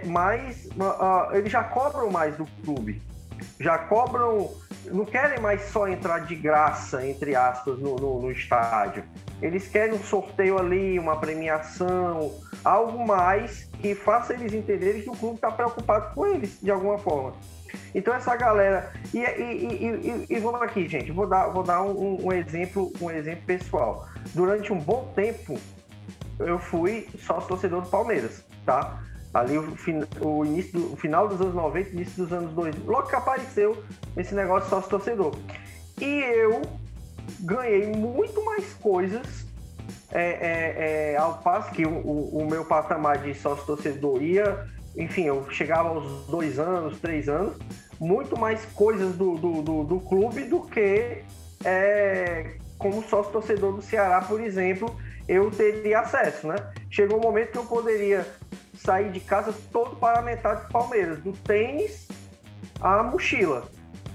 mais. 0.04 0.66
Uh, 0.66 1.34
eles 1.34 1.50
já 1.50 1.64
cobram 1.64 2.10
mais 2.10 2.36
do 2.36 2.46
clube. 2.62 3.00
Já 3.58 3.78
cobram 3.78 4.50
não 4.90 5.04
querem 5.04 5.40
mais 5.40 5.62
só 5.70 5.86
entrar 5.86 6.20
de 6.20 6.34
graça, 6.34 7.06
entre 7.06 7.34
aspas, 7.34 7.78
no, 7.78 7.96
no, 7.96 8.20
no 8.22 8.30
estádio. 8.30 9.04
Eles 9.40 9.68
querem 9.68 9.94
um 9.94 10.02
sorteio 10.02 10.58
ali, 10.58 10.98
uma 10.98 11.16
premiação, 11.16 12.32
algo 12.64 13.06
mais 13.06 13.68
que 13.80 13.94
faça 13.94 14.34
eles 14.34 14.52
entenderem 14.52 15.02
que 15.02 15.10
o 15.10 15.16
clube 15.16 15.36
está 15.36 15.50
preocupado 15.50 16.14
com 16.14 16.26
eles, 16.26 16.58
de 16.60 16.70
alguma 16.70 16.98
forma. 16.98 17.34
Então 17.94 18.14
essa 18.14 18.34
galera. 18.36 18.92
E, 19.12 19.18
e, 19.18 20.26
e, 20.26 20.26
e, 20.28 20.38
vamos 20.40 20.62
aqui, 20.62 20.88
gente, 20.88 21.10
vou 21.12 21.26
dar, 21.26 21.48
vou 21.48 21.62
dar 21.62 21.82
um, 21.82 22.26
um, 22.26 22.32
exemplo, 22.32 22.92
um 23.00 23.10
exemplo 23.10 23.44
pessoal. 23.46 24.06
Durante 24.34 24.72
um 24.72 24.78
bom 24.78 25.12
tempo, 25.14 25.58
eu 26.38 26.58
fui 26.58 27.08
sócio 27.18 27.48
torcedor 27.48 27.82
do 27.82 27.88
Palmeiras, 27.88 28.44
tá? 28.64 29.02
Ali 29.34 29.56
o, 29.56 29.74
o 30.20 30.44
início 30.44 30.78
do, 30.78 30.92
o 30.92 30.96
final 30.96 31.28
dos 31.28 31.40
anos 31.40 31.54
90, 31.54 31.90
início 31.90 32.24
dos 32.24 32.32
anos 32.32 32.52
2000, 32.52 32.84
logo 32.86 33.08
que 33.08 33.16
apareceu 33.16 33.82
esse 34.16 34.34
negócio 34.34 34.68
sócio 34.68 34.90
torcedor. 34.90 35.34
E 36.00 36.04
eu 36.04 36.62
ganhei 37.40 37.86
muito 37.86 38.44
mais 38.44 38.72
coisas 38.74 39.46
é, 40.10 40.20
é, 40.20 41.12
é, 41.12 41.16
ao 41.16 41.38
passo 41.38 41.72
que 41.72 41.86
o, 41.86 41.90
o, 41.90 42.46
meu 42.48 42.64
patamar 42.64 43.18
de 43.18 43.34
sócio 43.34 43.64
torcedor 43.64 44.22
ia, 44.22 44.66
enfim, 44.97 45.24
eu 45.24 45.49
chegava 45.51 45.88
aos 45.88 46.26
dois 46.26 46.59
anos, 46.59 47.01
três 47.01 47.28
anos, 47.28 47.57
muito 47.99 48.38
mais 48.38 48.64
coisas 48.66 49.14
do, 49.14 49.36
do, 49.36 49.62
do, 49.62 49.84
do 49.84 50.01
clube 50.01 50.45
do 50.45 50.62
que 50.62 51.22
é, 51.64 52.57
como 52.78 53.03
sócio 53.05 53.32
torcedor 53.32 53.74
do 53.74 53.82
Ceará, 53.82 54.20
por 54.22 54.40
exemplo, 54.40 54.95
eu 55.28 55.51
teria 55.51 56.01
acesso, 56.01 56.49
né? 56.49 56.57
Chegou 56.90 57.18
um 57.18 57.22
momento 57.22 57.53
que 57.53 57.59
eu 57.59 57.64
poderia 57.64 58.26
sair 58.74 59.11
de 59.11 59.20
casa 59.20 59.55
todo 59.72 59.97
paramentado 59.97 60.66
de 60.66 60.72
Palmeiras, 60.72 61.18
do 61.20 61.32
tênis 61.32 62.09
à 62.80 63.03
mochila. 63.03 63.68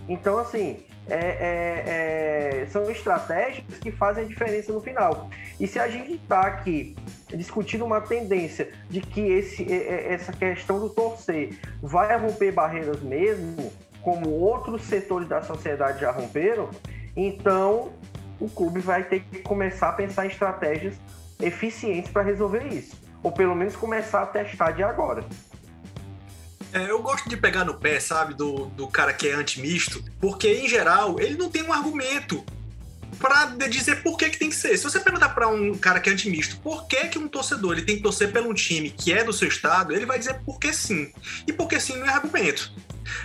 Então, 0.09 0.37
assim, 0.37 0.83
é, 1.09 1.15
é, 1.15 2.61
é, 2.61 2.65
são 2.67 2.89
estratégias 2.91 3.65
que 3.79 3.91
fazem 3.91 4.25
a 4.25 4.27
diferença 4.27 4.73
no 4.73 4.81
final. 4.81 5.29
E 5.59 5.65
se 5.65 5.79
a 5.79 5.87
gente 5.87 6.13
está 6.13 6.41
aqui 6.41 6.95
discutindo 7.35 7.83
uma 7.83 7.99
tendência 7.99 8.71
de 8.89 9.01
que 9.01 9.21
esse, 9.21 9.71
essa 9.71 10.31
questão 10.31 10.79
do 10.79 10.89
torcer 10.89 11.59
vai 11.81 12.17
romper 12.17 12.51
barreiras 12.51 13.01
mesmo, 13.01 13.71
como 14.01 14.29
outros 14.29 14.83
setores 14.83 15.27
da 15.27 15.41
sociedade 15.41 15.99
já 16.01 16.11
romperam, 16.11 16.69
então 17.15 17.91
o 18.39 18.49
clube 18.49 18.79
vai 18.79 19.03
ter 19.03 19.21
que 19.21 19.39
começar 19.39 19.89
a 19.89 19.93
pensar 19.93 20.25
em 20.25 20.29
estratégias 20.29 20.95
eficientes 21.41 22.11
para 22.11 22.21
resolver 22.21 22.67
isso. 22.67 22.95
Ou 23.23 23.31
pelo 23.31 23.55
menos 23.55 23.75
começar 23.75 24.21
a 24.21 24.25
testar 24.25 24.71
de 24.71 24.83
agora. 24.83 25.25
É, 26.71 26.91
eu 26.91 27.01
gosto 27.01 27.27
de 27.27 27.35
pegar 27.35 27.65
no 27.65 27.79
pé, 27.79 27.99
sabe, 27.99 28.33
do, 28.33 28.65
do 28.67 28.87
cara 28.87 29.13
que 29.13 29.27
é 29.27 29.33
anti-misto, 29.33 30.03
porque 30.19 30.47
em 30.47 30.67
geral 30.67 31.19
ele 31.19 31.35
não 31.37 31.49
tem 31.49 31.63
um 31.63 31.73
argumento 31.73 32.43
para 33.19 33.45
dizer 33.67 34.03
por 34.03 34.17
que, 34.17 34.29
que 34.29 34.37
tem 34.37 34.49
que 34.49 34.55
ser. 34.55 34.77
Se 34.77 34.83
você 34.83 34.99
perguntar 34.99 35.29
para 35.29 35.47
um 35.47 35.77
cara 35.77 35.99
que 35.99 36.09
é 36.09 36.13
anti-misto 36.13 36.57
por 36.61 36.87
que, 36.87 37.07
que 37.07 37.19
um 37.19 37.27
torcedor 37.27 37.73
ele 37.73 37.85
tem 37.85 37.97
que 37.97 38.03
torcer 38.03 38.31
pelo 38.31 38.49
um 38.49 38.53
time 38.53 38.89
que 38.89 39.11
é 39.13 39.23
do 39.23 39.33
seu 39.33 39.47
estado, 39.47 39.93
ele 39.93 40.05
vai 40.05 40.19
dizer 40.19 40.41
porque 40.45 40.73
sim. 40.73 41.11
E 41.47 41.53
porque 41.53 41.79
sim 41.79 41.97
não 41.97 42.05
é 42.05 42.09
argumento. 42.09 42.71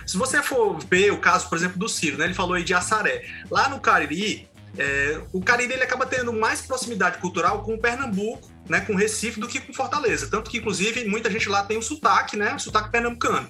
Se 0.05 0.17
você 0.17 0.41
for 0.41 0.79
ver 0.89 1.11
o 1.11 1.17
caso, 1.17 1.49
por 1.49 1.57
exemplo, 1.57 1.77
do 1.77 1.89
Ciro, 1.89 2.17
né? 2.17 2.25
Ele 2.25 2.33
falou 2.33 2.53
aí 2.53 2.63
de 2.63 2.73
Assaré. 2.73 3.25
Lá 3.51 3.67
no 3.67 3.79
Cariri, 3.79 4.49
é, 4.77 5.21
o 5.31 5.41
Cariri 5.41 5.73
ele 5.73 5.83
acaba 5.83 6.05
tendo 6.05 6.33
mais 6.33 6.61
proximidade 6.61 7.17
cultural 7.17 7.63
com 7.63 7.75
o 7.75 7.77
Pernambuco 7.77 8.52
né, 8.67 8.81
com 8.81 8.95
Recife 8.95 9.39
do 9.39 9.47
que 9.47 9.59
com 9.59 9.73
Fortaleza. 9.73 10.27
Tanto 10.29 10.49
que, 10.49 10.57
inclusive, 10.57 11.05
muita 11.05 11.29
gente 11.29 11.49
lá 11.49 11.63
tem 11.63 11.77
o 11.77 11.81
sotaque, 11.81 12.37
né? 12.37 12.55
O 12.55 12.59
sotaque 12.59 12.91
pernambucano. 12.91 13.47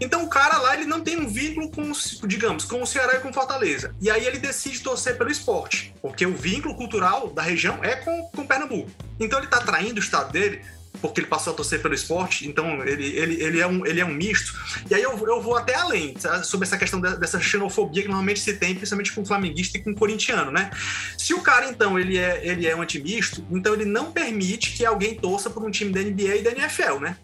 Então, 0.00 0.24
o 0.24 0.28
cara 0.28 0.58
lá, 0.58 0.74
ele 0.74 0.84
não 0.84 1.00
tem 1.00 1.18
um 1.18 1.28
vínculo 1.28 1.70
com, 1.70 1.90
digamos, 2.26 2.64
com 2.64 2.82
o 2.82 2.86
Ceará 2.86 3.16
e 3.16 3.20
com 3.20 3.32
Fortaleza. 3.32 3.94
E 4.00 4.10
aí 4.10 4.26
ele 4.26 4.38
decide 4.38 4.80
torcer 4.80 5.16
pelo 5.16 5.30
esporte, 5.30 5.94
porque 6.02 6.26
o 6.26 6.34
vínculo 6.34 6.76
cultural 6.76 7.30
da 7.30 7.42
região 7.42 7.82
é 7.82 7.96
com, 7.96 8.30
com 8.34 8.46
Pernambuco. 8.46 8.90
Então, 9.18 9.38
ele 9.38 9.46
está 9.46 9.60
traindo 9.60 10.00
o 10.00 10.02
estado 10.02 10.32
dele 10.32 10.62
porque 11.02 11.20
ele 11.20 11.26
passou 11.26 11.52
a 11.52 11.56
torcer 11.56 11.82
pelo 11.82 11.92
esporte, 11.92 12.48
então 12.48 12.82
ele, 12.84 13.04
ele, 13.16 13.42
ele, 13.42 13.60
é, 13.60 13.66
um, 13.66 13.84
ele 13.84 14.00
é 14.00 14.04
um 14.04 14.14
misto. 14.14 14.54
E 14.88 14.94
aí 14.94 15.02
eu, 15.02 15.18
eu 15.18 15.42
vou 15.42 15.56
até 15.56 15.74
além 15.74 16.14
sabe? 16.16 16.46
sobre 16.46 16.66
essa 16.66 16.78
questão 16.78 17.00
dessa 17.00 17.40
xenofobia 17.40 18.02
que 18.02 18.08
normalmente 18.08 18.40
se 18.40 18.54
tem, 18.54 18.74
principalmente 18.74 19.12
com 19.12 19.26
flamenguista 19.26 19.76
e 19.76 19.82
com 19.82 19.92
corintiano, 19.94 20.52
né? 20.52 20.70
Se 21.18 21.34
o 21.34 21.40
cara, 21.40 21.68
então, 21.68 21.98
ele 21.98 22.16
é, 22.16 22.46
ele 22.46 22.66
é 22.66 22.74
um 22.74 22.80
antimisto, 22.80 23.44
então 23.50 23.74
ele 23.74 23.84
não 23.84 24.12
permite 24.12 24.72
que 24.72 24.86
alguém 24.86 25.16
torça 25.16 25.50
por 25.50 25.64
um 25.64 25.70
time 25.70 25.92
da 25.92 26.00
NBA 26.00 26.36
e 26.36 26.42
da 26.42 26.52
NFL, 26.52 27.00
né? 27.00 27.16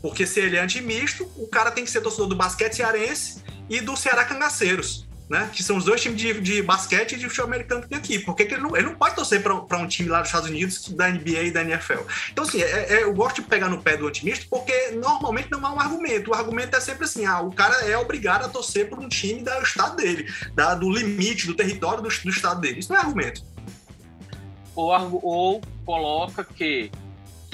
Porque 0.00 0.26
se 0.26 0.40
ele 0.40 0.56
é 0.56 0.60
antimisto, 0.60 1.30
o 1.36 1.46
cara 1.46 1.70
tem 1.70 1.84
que 1.84 1.90
ser 1.90 2.00
torcedor 2.00 2.28
do 2.28 2.36
basquete 2.36 2.74
cearense 2.74 3.42
e 3.68 3.80
do 3.80 3.96
Ceará 3.96 4.24
Cangaceiros 4.24 5.05
né? 5.28 5.50
Que 5.52 5.62
são 5.62 5.76
os 5.76 5.84
dois 5.84 6.00
times 6.00 6.20
de, 6.20 6.40
de 6.40 6.62
basquete 6.62 7.12
e 7.12 7.16
de 7.16 7.28
futebol 7.28 7.46
americano 7.46 7.82
que 7.82 7.88
tem 7.88 7.98
aqui. 7.98 8.18
Porque 8.18 8.44
ele 8.44 8.58
não, 8.58 8.76
ele 8.76 8.86
não 8.86 8.94
pode 8.94 9.14
torcer 9.14 9.42
para 9.42 9.78
um 9.78 9.86
time 9.86 10.08
lá 10.08 10.20
dos 10.20 10.28
Estados 10.28 10.48
Unidos 10.48 10.88
da 10.90 11.08
NBA 11.08 11.42
e 11.42 11.50
da 11.50 11.62
NFL. 11.62 12.00
Então, 12.30 12.44
assim, 12.44 12.62
é, 12.62 12.94
é, 12.94 13.02
eu 13.02 13.12
gosto 13.12 13.42
de 13.42 13.48
pegar 13.48 13.68
no 13.68 13.82
pé 13.82 13.96
do 13.96 14.06
otimista 14.06 14.46
porque 14.48 14.90
normalmente 14.92 15.50
não 15.50 15.64
há 15.66 15.72
um 15.72 15.80
argumento. 15.80 16.30
O 16.30 16.34
argumento 16.34 16.76
é 16.76 16.80
sempre 16.80 17.04
assim: 17.04 17.24
ah, 17.24 17.40
o 17.40 17.52
cara 17.52 17.74
é 17.84 17.96
obrigado 17.98 18.44
a 18.44 18.48
torcer 18.48 18.88
por 18.88 18.98
um 18.98 19.08
time 19.08 19.42
do 19.42 19.50
estado 19.62 19.96
dele, 19.96 20.32
da, 20.54 20.74
do 20.74 20.90
limite, 20.90 21.46
do 21.46 21.54
território 21.54 22.02
do, 22.02 22.08
do 22.08 22.30
estado 22.30 22.60
dele. 22.60 22.80
Isso 22.80 22.92
não 22.92 23.00
é 23.00 23.02
argumento. 23.02 23.42
Ou, 24.74 25.20
ou 25.22 25.62
coloca 25.84 26.44
que 26.44 26.90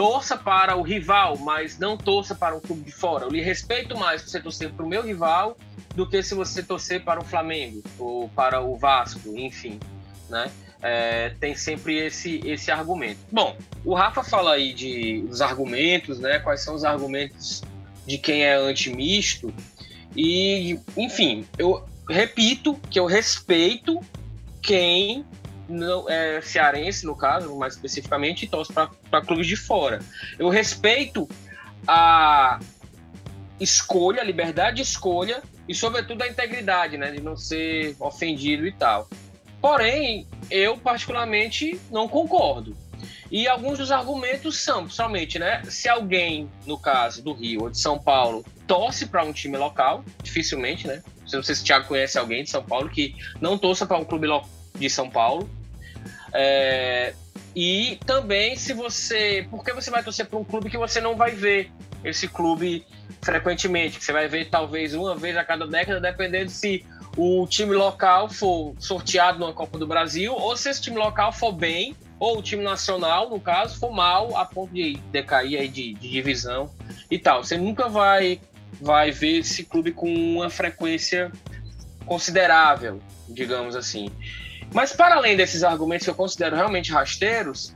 torça 0.03 0.37
para 0.37 0.75
o 0.77 0.83
rival, 0.83 1.39
mas 1.39 1.79
não 1.79 1.97
torça 1.97 2.35
para 2.35 2.57
um 2.57 2.61
clube 2.61 2.83
de 2.83 2.91
fora. 2.91 3.25
Eu 3.25 3.31
lhe 3.31 3.41
respeito 3.41 3.97
mais 3.97 4.21
você 4.21 4.41
torcer 4.41 4.73
para 4.73 4.85
o 4.85 4.89
meu 4.89 5.01
rival 5.01 5.57
do 5.95 6.09
que 6.09 6.21
se 6.25 6.35
você 6.35 6.61
torcer 6.61 7.05
para 7.05 7.21
o 7.21 7.25
Flamengo 7.25 7.85
ou 8.01 8.29
para 8.31 8.61
o 8.61 8.77
Vasco, 8.77 9.21
enfim, 9.39 9.79
né? 10.29 10.51
É, 10.83 11.37
tem 11.39 11.55
sempre 11.55 11.97
esse, 11.99 12.41
esse 12.45 12.69
argumento. 12.73 13.21
Bom, 13.31 13.57
o 13.85 13.95
Rafa 13.95 14.25
fala 14.25 14.55
aí 14.55 14.75
de 14.75 15.25
os 15.31 15.41
argumentos, 15.41 16.19
né? 16.19 16.41
Quais 16.41 16.65
são 16.65 16.75
os 16.75 16.85
argumentos 16.85 17.63
de 18.05 18.19
quem 18.19 18.43
é 18.43 18.57
anti-misto. 18.57 19.55
E, 20.17 20.81
enfim, 20.97 21.47
eu 21.57 21.85
repito 22.11 22.75
que 22.91 22.99
eu 22.99 23.07
respeito 23.07 24.01
quem 24.61 25.25
não 25.69 26.09
é 26.09 26.41
cearense, 26.41 27.07
no 27.07 27.17
caso, 27.17 27.57
mais 27.57 27.75
especificamente, 27.75 28.45
e 28.45 28.49
torce 28.49 28.73
para 28.73 29.23
clubes 29.23 29.47
de 29.47 29.57
fora. 29.57 30.01
Eu 30.39 30.49
respeito 30.49 31.29
a 31.87 32.59
escolha, 33.61 34.21
a 34.21 34.25
liberdade 34.25 34.77
de 34.77 34.83
escolha 34.83 35.43
e, 35.69 35.75
sobretudo, 35.75 36.23
a 36.23 36.29
integridade, 36.29 36.97
né, 36.97 37.11
de 37.11 37.21
não 37.21 37.37
ser 37.37 37.97
ofendido 38.01 38.67
e 38.67 38.73
tal. 38.73 39.09
Porém, 39.61 40.27
eu 40.51 40.77
particularmente 40.77 41.81
não 41.91 42.09
concordo. 42.09 42.77
E 43.31 43.49
alguns 43.49 43.79
dos 43.79 43.91
argumentos 43.91 44.59
são, 44.59 44.91
somente, 44.91 45.39
né? 45.39 45.63
Se 45.65 45.89
alguém, 45.89 46.51
no 46.67 46.79
caso 46.79 47.23
do 47.23 47.33
Rio 47.33 47.63
ou 47.63 47.71
de 47.71 47.79
São 47.79 47.99
Paulo, 47.99 48.45
torce 48.67 49.07
para 49.07 49.25
um 49.25 49.33
time 49.33 49.57
local, 49.57 50.05
dificilmente, 50.23 50.87
né? 50.87 51.03
Não 51.33 51.43
sei 51.43 51.55
se 51.55 51.63
o 51.63 51.65
Thiago 51.65 51.89
conhece 51.89 52.19
alguém 52.19 52.45
de 52.45 52.51
São 52.51 52.63
Paulo 52.63 52.91
que 52.91 53.15
não 53.41 53.57
torça 53.57 53.87
para 53.87 53.97
um 53.97 54.05
clube 54.05 54.27
de 54.75 54.89
São 54.91 55.09
Paulo. 55.09 55.49
É, 56.33 57.15
e 57.55 57.99
também 58.07 58.57
se 58.57 58.73
você. 58.73 59.47
Por 59.51 59.65
que 59.65 59.73
você 59.73 59.91
vai 59.91 60.03
torcer 60.03 60.27
para 60.27 60.39
um 60.39 60.45
clube 60.45 60.71
que 60.71 60.79
você 60.79 61.01
não 61.01 61.17
vai 61.17 61.33
ver 61.33 61.71
esse 62.03 62.27
clube 62.27 62.87
frequentemente? 63.21 63.99
Que 63.99 64.05
você 64.05 64.13
vai 64.13 64.29
ver 64.29 64.49
talvez 64.49 64.95
uma 64.95 65.15
vez 65.15 65.37
a 65.37 65.45
cada 65.45 65.67
década, 65.67 66.01
dependendo 66.01 66.51
se 66.51 66.85
o 67.17 67.47
time 67.47 67.75
local 67.75 68.29
for 68.29 68.75
sorteado 68.79 69.39
numa 69.39 69.53
Copa 69.53 69.79
do 69.79 69.87
Brasil, 69.87 70.33
ou 70.33 70.57
se 70.57 70.71
esse 70.71 70.81
time 70.81 70.97
local 70.97 71.31
for 71.31 71.53
bem, 71.53 71.95
ou 72.19 72.39
o 72.39 72.43
time 72.43 72.63
nacional, 72.63 73.29
no 73.29 73.39
caso, 73.39 73.79
for 73.79 73.93
mal 73.93 74.37
a 74.37 74.47
ponto 74.47 74.73
de 74.73 74.95
decair 75.11 75.61
aí 75.61 75.69
de, 75.69 75.93
de 75.95 76.09
divisão 76.09 76.71
e 77.11 77.19
tal. 77.19 77.45
Você 77.45 77.59
nunca 77.59 77.89
vai, 77.89 78.41
vai 78.81 79.11
ver 79.11 79.41
esse 79.41 79.65
clube 79.65 79.93
com 79.93 80.11
uma 80.11 80.49
frequência 80.49 81.31
considerável, 82.07 83.01
digamos 83.29 83.77
assim. 83.77 84.09
Mas 84.73 84.93
para 84.93 85.17
além 85.17 85.37
desses 85.37 85.63
argumentos 85.63 86.05
que 86.05 86.11
eu 86.11 86.15
considero 86.15 86.57
realmente 86.57 86.93
rasteiros, 86.93 87.75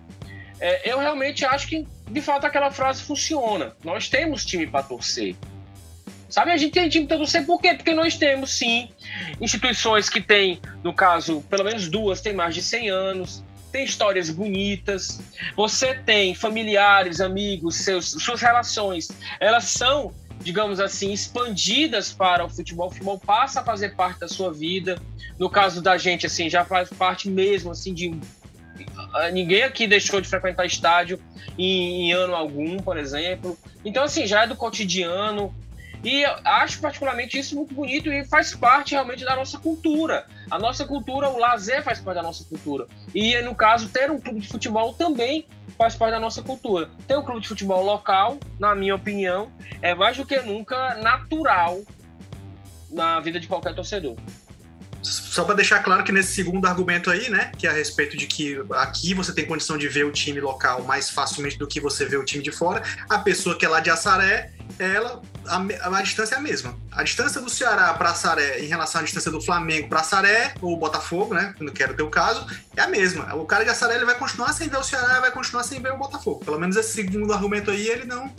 é, 0.61 0.91
eu 0.91 0.99
realmente 0.99 1.45
acho 1.45 1.69
que 1.69 1.87
de 2.09 2.21
fato 2.21 2.47
aquela 2.47 2.71
frase 2.71 3.03
funciona. 3.03 3.77
Nós 3.85 4.09
temos 4.09 4.45
time 4.45 4.67
para 4.67 4.83
torcer. 4.83 5.37
Sabe, 6.29 6.51
a 6.51 6.57
gente 6.57 6.73
tem 6.73 6.89
time 6.89 7.07
para 7.07 7.19
torcer 7.19 7.47
por 7.47 7.61
quê? 7.61 7.75
Porque 7.75 7.93
nós 7.93 8.17
temos 8.17 8.51
sim 8.51 8.91
instituições 9.41 10.09
que 10.09 10.21
têm, 10.21 10.61
no 10.83 10.93
caso, 10.93 11.41
pelo 11.49 11.65
menos 11.65 11.89
duas, 11.89 12.21
têm 12.21 12.33
mais 12.33 12.55
de 12.55 12.63
100 12.63 12.91
anos, 12.91 13.45
tem 13.71 13.85
histórias 13.85 14.29
bonitas, 14.31 15.21
você 15.55 15.95
tem 15.95 16.35
familiares, 16.35 17.21
amigos, 17.21 17.77
seus, 17.77 18.11
suas 18.11 18.41
relações, 18.41 19.09
elas 19.39 19.65
são, 19.65 20.13
digamos 20.47 20.79
assim, 20.79 21.13
expandidas 21.13 22.13
para 22.13 22.45
o 22.45 22.49
futebol. 22.49 22.87
O 22.87 22.91
futebol 22.91 23.19
passa 23.19 23.61
a 23.61 23.65
fazer 23.65 23.97
parte 23.97 24.21
da 24.21 24.29
sua 24.29 24.53
vida. 24.53 24.97
No 25.37 25.51
caso 25.51 25.83
da 25.83 25.99
gente, 25.99 26.25
assim, 26.25 26.49
já 26.49 26.65
faz 26.65 26.89
parte 26.89 27.29
mesmo, 27.29 27.73
assim, 27.73 27.93
de 27.93 28.17
ninguém 29.33 29.65
aqui 29.65 29.89
deixou 29.89 30.21
de 30.21 30.29
frequentar 30.29 30.65
estádio 30.65 31.19
em, 31.59 32.11
em, 32.11 32.13
ano 32.13 32.33
algum, 32.33 32.77
por 32.79 32.97
exemplo. 32.97 33.59
Então, 33.85 34.05
assim, 34.05 34.25
já 34.25 34.45
é 34.45 34.47
do 34.47 34.55
cotidiano. 34.55 35.53
E 36.05 36.25
acho 36.45 36.79
particularmente 36.79 37.37
isso 37.37 37.57
muito 37.57 37.75
bonito 37.75 38.13
e 38.13 38.25
faz 38.25 38.55
parte 38.55 38.93
realmente 38.93 39.25
da 39.25 39.35
nossa 39.35 39.59
cultura. 39.59 40.27
A 40.49 40.61
nossa 40.61 40.85
cultura, 40.85 41.29
o 41.29 41.39
lazer 41.39 41.83
faz 41.83 41.99
parte 41.99 42.19
da 42.19 42.23
nossa 42.23 42.45
cultura. 42.45 42.87
E 43.13 43.37
no 43.43 43.53
caso, 43.53 43.89
ter 43.89 44.13
um 44.13 44.21
clube 44.21 44.39
de 44.39 44.47
futebol 44.47 44.93
também 44.93 45.45
faz 45.77 45.95
parte 45.95 46.13
da 46.13 46.21
nossa 46.21 46.43
cultura. 46.43 46.91
Ter 47.07 47.17
um 47.17 47.23
clube 47.23 47.41
de 47.41 47.49
futebol 47.49 47.85
local, 47.85 48.39
na 48.59 48.75
minha 48.75 48.95
opinião, 48.95 49.51
é 49.83 49.95
mais 49.95 50.17
do 50.17 50.27
que 50.27 50.41
nunca 50.41 50.95
natural 50.97 51.81
na 52.91 53.21
vida 53.21 53.39
de 53.39 53.47
qualquer 53.47 53.75
torcedor. 53.75 54.17
Só 55.07 55.45
para 55.45 55.55
deixar 55.55 55.83
claro 55.83 56.03
que 56.03 56.13
nesse 56.13 56.35
segundo 56.35 56.67
argumento 56.67 57.11
aí, 57.11 57.31
né, 57.31 57.53
que 57.57 57.67
é 57.67 57.71
a 57.71 57.73
respeito 57.73 58.17
de 58.17 58.27
que 58.27 58.61
aqui 58.73 59.15
você 59.15 59.33
tem 59.33 59.47
condição 59.47 59.79
de 59.79 59.89
ver 59.89 60.05
o 60.05 60.11
time 60.11 60.41
local 60.41 60.83
mais 60.83 61.09
facilmente 61.09 61.59
do 61.59 61.67
que 61.67 61.81
você 61.81 62.05
vê 62.05 62.17
o 62.17 62.25
time 62.25 62.43
de 62.43 62.51
fora, 62.51 62.83
a 63.09 63.19
pessoa 63.19 63.57
que 63.57 63.65
é 63.65 63.69
lá 63.69 63.81
de 63.81 63.91
Assaré, 63.91 64.53
ela 64.79 65.23
a, 65.47 65.99
a 65.99 66.03
distância 66.03 66.35
é 66.35 66.39
a 66.39 66.41
mesma. 66.41 66.77
A 66.91 67.03
distância 67.03 67.41
do 67.41 67.49
Ceará 67.49 67.95
para 67.95 68.11
Assaré 68.11 68.61
em 68.61 68.67
relação 68.67 69.01
à 69.01 69.05
distância 69.05 69.31
do 69.31 69.41
Flamengo 69.41 69.89
para 69.89 70.01
Assaré 70.01 70.55
ou 70.61 70.77
Botafogo, 70.77 71.35
né, 71.35 71.55
quero 71.75 71.95
ter 71.95 72.03
o 72.03 72.11
caso, 72.11 72.47
é 72.77 72.83
a 72.83 72.89
mesma. 72.89 73.35
O 73.37 73.47
cara 73.47 73.65
de 73.65 73.71
Assaré 73.71 73.95
ele 73.95 74.05
vai 74.05 74.17
continuar 74.17 74.53
sem 74.53 74.69
ver 74.69 74.79
o 74.79 74.83
Ceará, 74.83 75.21
vai 75.21 75.31
continuar 75.31 75.63
sem 75.63 75.81
ver 75.81 75.93
o 75.93 75.99
Botafogo. 75.99 76.45
Pelo 76.45 76.59
menos 76.59 76.77
esse 76.77 76.93
segundo 76.93 77.33
argumento 77.33 77.71
aí 77.71 77.87
ele 77.89 78.05
não 78.05 78.33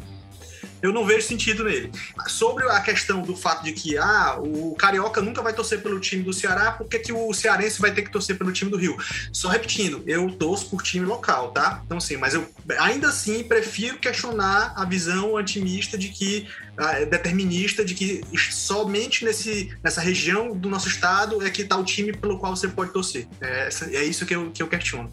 eu 0.81 0.93
não 0.93 1.05
vejo 1.05 1.27
sentido 1.27 1.63
nele. 1.63 1.91
Sobre 2.27 2.69
a 2.69 2.79
questão 2.81 3.21
do 3.21 3.35
fato 3.35 3.63
de 3.63 3.73
que 3.73 3.97
ah, 3.97 4.37
o 4.39 4.75
Carioca 4.75 5.21
nunca 5.21 5.41
vai 5.41 5.53
torcer 5.53 5.81
pelo 5.81 5.99
time 5.99 6.23
do 6.23 6.33
Ceará, 6.33 6.71
por 6.71 6.87
que, 6.87 6.99
que 6.99 7.13
o 7.13 7.33
Cearense 7.33 7.79
vai 7.79 7.91
ter 7.91 8.03
que 8.03 8.11
torcer 8.11 8.37
pelo 8.37 8.51
time 8.51 8.69
do 8.69 8.77
Rio? 8.77 8.97
Só 9.31 9.49
repetindo, 9.49 10.03
eu 10.05 10.29
torço 10.31 10.69
por 10.69 10.81
time 10.81 11.05
local, 11.05 11.51
tá? 11.51 11.81
Então, 11.85 11.99
sim, 11.99 12.17
mas 12.17 12.33
eu 12.33 12.47
ainda 12.79 13.09
assim 13.09 13.43
prefiro 13.43 13.97
questionar 13.97 14.73
a 14.75 14.85
visão 14.85 15.33
otimista 15.33 15.97
de 15.97 16.09
que, 16.09 16.47
ah, 16.77 17.05
determinista, 17.05 17.83
de 17.83 17.93
que 17.93 18.23
somente 18.51 19.25
nesse, 19.25 19.75
nessa 19.83 20.01
região 20.01 20.55
do 20.55 20.69
nosso 20.69 20.87
estado 20.87 21.45
é 21.45 21.49
que 21.49 21.63
está 21.63 21.77
o 21.77 21.83
time 21.83 22.13
pelo 22.13 22.37
qual 22.37 22.55
você 22.55 22.67
pode 22.67 22.91
torcer. 22.91 23.27
É, 23.41 23.69
é 23.93 24.03
isso 24.03 24.25
que 24.25 24.35
eu, 24.35 24.51
que 24.51 24.61
eu 24.61 24.67
questiono. 24.67 25.11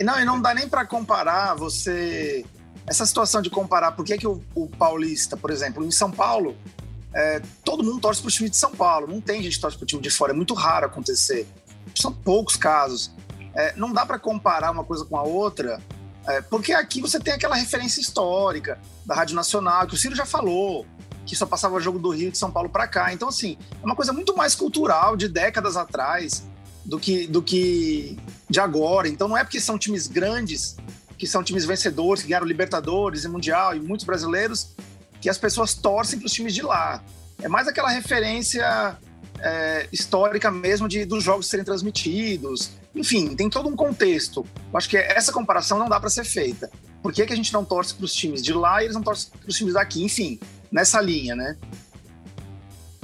Não, 0.00 0.18
e 0.20 0.24
não 0.24 0.40
dá 0.40 0.54
nem 0.54 0.68
para 0.68 0.84
comparar 0.86 1.54
você 1.54 2.44
essa 2.90 3.06
situação 3.06 3.40
de 3.40 3.48
comparar 3.48 3.92
por 3.92 4.04
que, 4.04 4.18
que 4.18 4.26
o, 4.26 4.42
o 4.52 4.66
paulista, 4.66 5.36
por 5.36 5.52
exemplo, 5.52 5.84
em 5.84 5.92
São 5.92 6.10
Paulo, 6.10 6.56
é, 7.14 7.40
todo 7.64 7.84
mundo 7.84 8.00
torce 8.00 8.20
para 8.20 8.28
o 8.28 8.32
time 8.32 8.50
de 8.50 8.56
São 8.56 8.72
Paulo, 8.72 9.06
não 9.06 9.20
tem 9.20 9.40
gente 9.40 9.54
que 9.54 9.60
torce 9.60 9.76
para 9.76 9.84
o 9.84 9.86
time 9.86 10.02
de 10.02 10.10
fora, 10.10 10.32
é 10.32 10.34
muito 10.34 10.54
raro 10.54 10.86
acontecer. 10.86 11.46
São 11.94 12.12
poucos 12.12 12.56
casos. 12.56 13.12
É, 13.54 13.76
não 13.76 13.92
dá 13.92 14.04
para 14.04 14.18
comparar 14.18 14.72
uma 14.72 14.82
coisa 14.82 15.04
com 15.04 15.16
a 15.16 15.22
outra, 15.22 15.80
é, 16.26 16.40
porque 16.40 16.72
aqui 16.72 17.00
você 17.00 17.20
tem 17.20 17.32
aquela 17.32 17.54
referência 17.54 18.00
histórica 18.00 18.76
da 19.06 19.14
Rádio 19.14 19.36
Nacional, 19.36 19.86
que 19.86 19.94
o 19.94 19.96
Ciro 19.96 20.16
já 20.16 20.26
falou, 20.26 20.84
que 21.24 21.36
só 21.36 21.46
passava 21.46 21.76
o 21.76 21.80
jogo 21.80 22.00
do 22.00 22.10
Rio 22.10 22.32
de 22.32 22.38
São 22.38 22.50
Paulo 22.50 22.68
para 22.68 22.88
cá. 22.88 23.12
Então, 23.12 23.28
assim, 23.28 23.56
é 23.80 23.86
uma 23.86 23.94
coisa 23.94 24.12
muito 24.12 24.36
mais 24.36 24.56
cultural, 24.56 25.16
de 25.16 25.28
décadas 25.28 25.76
atrás, 25.76 26.42
do 26.84 26.98
que, 26.98 27.28
do 27.28 27.40
que 27.40 28.18
de 28.48 28.58
agora. 28.58 29.08
Então, 29.08 29.28
não 29.28 29.36
é 29.36 29.44
porque 29.44 29.60
são 29.60 29.78
times 29.78 30.08
grandes 30.08 30.76
que 31.20 31.26
são 31.26 31.44
times 31.44 31.66
vencedores, 31.66 32.22
que 32.22 32.30
ganharam 32.30 32.46
Libertadores 32.46 33.24
e 33.24 33.28
Mundial, 33.28 33.76
e 33.76 33.78
muitos 33.78 34.06
brasileiros, 34.06 34.70
que 35.20 35.28
as 35.28 35.36
pessoas 35.36 35.74
torcem 35.74 36.18
para 36.18 36.24
os 36.24 36.32
times 36.32 36.54
de 36.54 36.62
lá. 36.62 37.04
É 37.42 37.46
mais 37.46 37.68
aquela 37.68 37.90
referência 37.90 38.96
é, 39.38 39.86
histórica 39.92 40.50
mesmo 40.50 40.88
de 40.88 41.04
dos 41.04 41.22
jogos 41.22 41.46
serem 41.46 41.62
transmitidos. 41.62 42.70
Enfim, 42.94 43.36
tem 43.36 43.50
todo 43.50 43.68
um 43.68 43.76
contexto. 43.76 44.46
Eu 44.72 44.78
acho 44.78 44.88
que 44.88 44.96
essa 44.96 45.30
comparação 45.30 45.78
não 45.78 45.90
dá 45.90 46.00
para 46.00 46.08
ser 46.08 46.24
feita. 46.24 46.70
Por 47.02 47.12
que, 47.12 47.26
que 47.26 47.34
a 47.34 47.36
gente 47.36 47.52
não 47.52 47.66
torce 47.66 47.92
para 47.92 48.06
os 48.06 48.14
times 48.14 48.42
de 48.42 48.54
lá 48.54 48.80
e 48.80 48.86
eles 48.86 48.94
não 48.94 49.02
torcem 49.02 49.30
para 49.38 49.50
os 49.50 49.56
times 49.56 49.74
daqui? 49.74 50.02
Enfim, 50.02 50.40
nessa 50.72 51.02
linha, 51.02 51.36
né? 51.36 51.54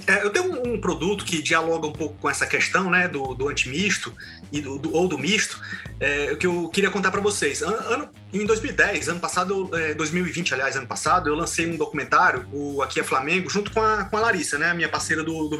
É, 0.06 0.22
eu 0.22 0.30
tenho 0.30 0.52
um, 0.52 0.74
um, 0.74 0.80
produto 0.80 1.24
que 1.24 1.42
dialoga 1.42 1.86
um 1.86 1.92
pouco 1.92 2.16
com 2.18 2.30
essa 2.30 2.46
questão 2.46 2.88
né, 2.88 3.08
do, 3.08 3.34
do 3.34 3.48
antimisto 3.48 4.14
e 4.52 4.60
do, 4.60 4.78
do, 4.78 4.94
ou 4.94 5.08
do 5.08 5.18
misto, 5.18 5.60
é, 5.98 6.36
que 6.36 6.46
eu 6.46 6.68
queria 6.68 6.90
contar 6.90 7.10
para 7.10 7.20
vocês. 7.20 7.60
Ano, 7.60 8.08
em 8.32 8.46
2010, 8.46 9.08
ano 9.08 9.20
passado, 9.20 9.68
é, 9.76 9.94
2020, 9.94 10.54
aliás, 10.54 10.76
ano 10.76 10.86
passado, 10.86 11.28
eu 11.28 11.34
lancei 11.34 11.66
um 11.66 11.76
documentário, 11.76 12.46
o 12.52 12.82
Aqui 12.82 13.00
é 13.00 13.02
Flamengo, 13.02 13.50
junto 13.50 13.72
com 13.72 13.82
a, 13.82 14.04
com 14.04 14.16
a 14.16 14.20
Larissa, 14.20 14.56
né, 14.58 14.72
minha 14.74 14.88
parceira 14.88 15.24
do, 15.24 15.48
do 15.48 15.56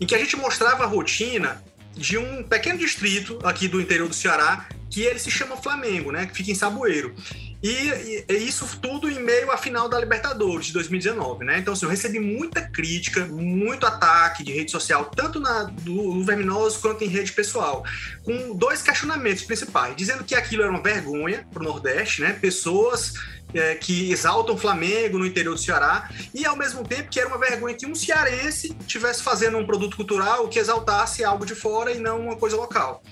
em 0.00 0.06
que 0.06 0.14
a 0.14 0.18
gente 0.18 0.36
mostrava 0.36 0.84
a 0.84 0.86
rotina 0.86 1.62
de 1.94 2.16
um 2.16 2.44
pequeno 2.44 2.78
distrito 2.78 3.38
aqui 3.42 3.66
do 3.66 3.80
interior 3.80 4.08
do 4.08 4.14
Ceará, 4.14 4.66
que 4.88 5.02
ele 5.02 5.18
se 5.18 5.30
chama 5.30 5.56
Flamengo, 5.56 6.12
né, 6.12 6.26
que 6.26 6.34
fica 6.34 6.50
em 6.50 6.54
Saboeiro. 6.54 7.14
E, 7.62 8.24
e, 8.28 8.34
isso 8.36 8.78
tudo 8.80 9.10
em 9.10 9.20
meio 9.20 9.50
à 9.50 9.56
final 9.56 9.88
da 9.88 9.98
Libertadores 9.98 10.66
de 10.66 10.72
2019, 10.74 11.44
né? 11.44 11.58
Então, 11.58 11.74
assim, 11.74 11.86
eu 11.86 11.90
recebi 11.90 12.20
muita 12.20 12.62
crítica, 12.62 13.26
muito 13.26 13.84
ataque 13.84 14.44
de 14.44 14.52
rede 14.52 14.70
social, 14.70 15.06
tanto 15.06 15.40
na, 15.40 15.64
do, 15.64 16.14
do 16.14 16.24
Verminoso 16.24 16.78
quanto 16.80 17.02
em 17.02 17.08
rede 17.08 17.32
pessoal, 17.32 17.84
com 18.22 18.54
dois 18.54 18.80
questionamentos 18.80 19.42
principais, 19.42 19.96
dizendo 19.96 20.22
que 20.22 20.36
aquilo 20.36 20.62
era 20.62 20.70
uma 20.70 20.82
vergonha 20.82 21.44
para 21.52 21.60
o 21.60 21.64
Nordeste, 21.64 22.22
né? 22.22 22.32
Pessoas 22.32 23.14
é, 23.52 23.74
que 23.74 24.12
exaltam 24.12 24.54
o 24.54 24.58
Flamengo 24.58 25.18
no 25.18 25.26
interior 25.26 25.54
do 25.54 25.60
Ceará, 25.60 26.08
e 26.32 26.46
ao 26.46 26.56
mesmo 26.56 26.86
tempo 26.86 27.10
que 27.10 27.18
era 27.18 27.28
uma 27.28 27.38
vergonha 27.38 27.74
que 27.74 27.86
um 27.86 27.94
cearense 27.94 28.72
tivesse 28.86 29.22
fazendo 29.22 29.58
um 29.58 29.66
produto 29.66 29.96
cultural 29.96 30.46
que 30.48 30.60
exaltasse 30.60 31.24
algo 31.24 31.44
de 31.44 31.56
fora 31.56 31.90
e 31.90 31.98
não 31.98 32.20
uma 32.20 32.36
coisa 32.36 32.56
local. 32.56 33.02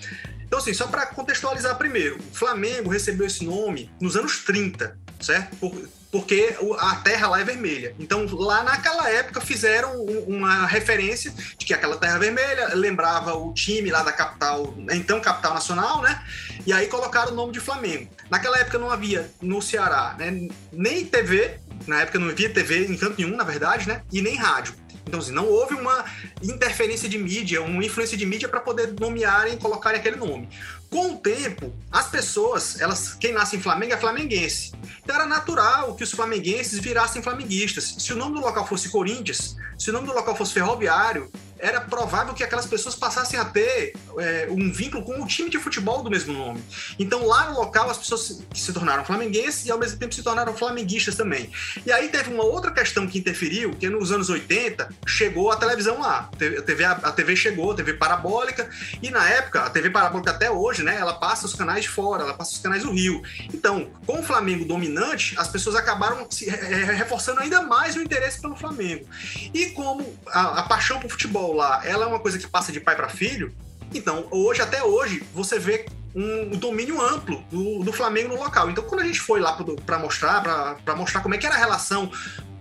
Então, 0.46 0.58
assim, 0.58 0.72
só 0.72 0.86
para 0.86 1.06
contextualizar 1.06 1.76
primeiro, 1.76 2.18
o 2.18 2.36
Flamengo 2.36 2.90
recebeu 2.90 3.26
esse 3.26 3.44
nome 3.44 3.90
nos 4.00 4.16
anos 4.16 4.38
30, 4.44 4.96
certo? 5.20 5.56
Por, 5.56 5.88
porque 6.10 6.56
a 6.78 6.96
terra 6.96 7.28
lá 7.28 7.40
é 7.40 7.44
vermelha. 7.44 7.94
Então, 7.98 8.26
lá 8.30 8.62
naquela 8.62 9.10
época 9.10 9.40
fizeram 9.40 10.02
uma 10.26 10.66
referência 10.66 11.32
de 11.58 11.66
que 11.66 11.74
aquela 11.74 11.96
terra 11.96 12.18
vermelha 12.18 12.74
lembrava 12.74 13.34
o 13.34 13.52
time 13.52 13.90
lá 13.90 14.02
da 14.02 14.12
capital, 14.12 14.74
então 14.92 15.20
capital 15.20 15.54
nacional, 15.54 16.00
né? 16.00 16.22
E 16.64 16.72
aí 16.72 16.86
colocaram 16.86 17.32
o 17.32 17.34
nome 17.34 17.52
de 17.52 17.60
Flamengo. 17.60 18.08
Naquela 18.30 18.58
época 18.58 18.78
não 18.78 18.90
havia 18.90 19.30
no 19.42 19.60
Ceará 19.60 20.16
né, 20.18 20.48
nem 20.72 21.04
TV, 21.04 21.58
na 21.86 22.00
época 22.02 22.18
não 22.18 22.30
havia 22.30 22.48
TV 22.48 22.86
em 22.86 22.96
canto 22.96 23.20
nenhum, 23.20 23.36
na 23.36 23.44
verdade, 23.44 23.86
né? 23.86 24.02
E 24.12 24.22
nem 24.22 24.36
rádio. 24.36 24.74
Então, 25.06 25.20
assim, 25.20 25.32
não 25.32 25.48
houve 25.48 25.74
uma 25.74 26.04
interferência 26.42 27.08
de 27.08 27.16
mídia, 27.16 27.62
uma 27.62 27.84
influência 27.84 28.16
de 28.16 28.26
mídia 28.26 28.48
para 28.48 28.60
poder 28.60 28.92
nomearem 28.98 29.54
e 29.54 29.56
colocarem 29.56 30.00
aquele 30.00 30.16
nome. 30.16 30.48
Com 30.90 31.14
o 31.14 31.16
tempo, 31.18 31.72
as 31.90 32.08
pessoas, 32.08 32.80
elas, 32.80 33.14
quem 33.14 33.32
nasce 33.32 33.56
em 33.56 33.60
Flamengo 33.60 33.92
é 33.92 33.96
flamenguense. 33.96 34.72
Então 35.02 35.16
era 35.16 35.26
natural 35.26 35.94
que 35.94 36.04
os 36.04 36.12
flamenguenses 36.12 36.78
virassem 36.78 37.22
flamenguistas. 37.22 37.96
Se 37.98 38.12
o 38.12 38.16
nome 38.16 38.36
do 38.36 38.40
local 38.40 38.66
fosse 38.66 38.88
Corinthians, 38.88 39.56
se 39.78 39.90
o 39.90 39.92
nome 39.92 40.06
do 40.06 40.14
local 40.14 40.36
fosse 40.36 40.54
Ferroviário, 40.54 41.30
era 41.58 41.80
provável 41.80 42.34
que 42.34 42.44
aquelas 42.44 42.66
pessoas 42.66 42.94
passassem 42.94 43.38
a 43.38 43.44
ter 43.44 43.94
é, 44.18 44.46
um 44.50 44.70
vínculo 44.70 45.02
com 45.04 45.22
o 45.22 45.26
time 45.26 45.48
de 45.48 45.58
futebol 45.58 46.02
do 46.02 46.10
mesmo 46.10 46.32
nome. 46.32 46.62
Então, 46.98 47.26
lá 47.26 47.50
no 47.50 47.58
local, 47.58 47.88
as 47.90 47.98
pessoas 47.98 48.22
se, 48.22 48.46
se 48.54 48.72
tornaram 48.72 49.04
flamenguenses 49.04 49.64
e, 49.66 49.70
ao 49.70 49.78
mesmo 49.78 49.98
tempo, 49.98 50.14
se 50.14 50.22
tornaram 50.22 50.54
flamenguistas 50.54 51.14
também. 51.14 51.50
E 51.84 51.92
aí 51.92 52.08
teve 52.08 52.32
uma 52.32 52.44
outra 52.44 52.70
questão 52.70 53.06
que 53.06 53.18
interferiu, 53.18 53.70
que 53.70 53.88
nos 53.88 54.12
anos 54.12 54.28
80 54.28 54.88
chegou 55.06 55.50
a 55.50 55.56
televisão 55.56 56.00
lá. 56.00 56.30
A 56.32 56.62
TV, 56.62 56.84
a 56.84 57.12
TV 57.12 57.36
chegou, 57.36 57.72
a 57.72 57.74
TV 57.74 57.94
parabólica, 57.94 58.68
e 59.02 59.10
na 59.10 59.26
época, 59.28 59.62
a 59.62 59.70
TV 59.70 59.90
parabólica 59.90 60.30
até 60.32 60.50
hoje, 60.50 60.75
né, 60.82 60.96
ela 60.98 61.14
passa 61.14 61.46
os 61.46 61.54
canais 61.54 61.82
de 61.82 61.88
fora, 61.88 62.22
ela 62.22 62.34
passa 62.34 62.52
os 62.52 62.58
canais 62.58 62.82
do 62.82 62.92
Rio. 62.92 63.22
Então, 63.52 63.90
com 64.06 64.20
o 64.20 64.22
Flamengo 64.22 64.64
dominante, 64.64 65.34
as 65.38 65.48
pessoas 65.48 65.76
acabaram 65.76 66.26
se, 66.30 66.48
reforçando 66.48 67.40
ainda 67.40 67.62
mais 67.62 67.96
o 67.96 68.02
interesse 68.02 68.40
pelo 68.40 68.56
Flamengo. 68.56 69.06
E 69.52 69.66
como 69.70 70.16
a, 70.28 70.60
a 70.60 70.62
paixão 70.64 71.00
por 71.00 71.10
futebol 71.10 71.54
lá, 71.54 71.80
ela 71.84 72.04
é 72.04 72.08
uma 72.08 72.20
coisa 72.20 72.38
que 72.38 72.46
passa 72.46 72.72
de 72.72 72.80
pai 72.80 72.96
para 72.96 73.08
filho, 73.08 73.54
então, 73.94 74.26
hoje, 74.30 74.60
até 74.60 74.82
hoje, 74.82 75.22
você 75.32 75.58
vê 75.58 75.86
um 76.14 76.56
domínio 76.56 77.00
amplo 77.00 77.44
do, 77.50 77.84
do, 77.84 77.92
Flamengo 77.92 78.30
no 78.30 78.42
local. 78.42 78.70
Então, 78.70 78.84
quando 78.84 79.02
a 79.02 79.04
gente 79.04 79.20
foi 79.20 79.38
lá 79.38 79.52
para 79.84 79.98
mostrar, 79.98 80.78
para 80.82 80.96
mostrar 80.96 81.20
como 81.20 81.34
é 81.34 81.38
que 81.38 81.46
era 81.46 81.54
a 81.54 81.58
relação 81.58 82.10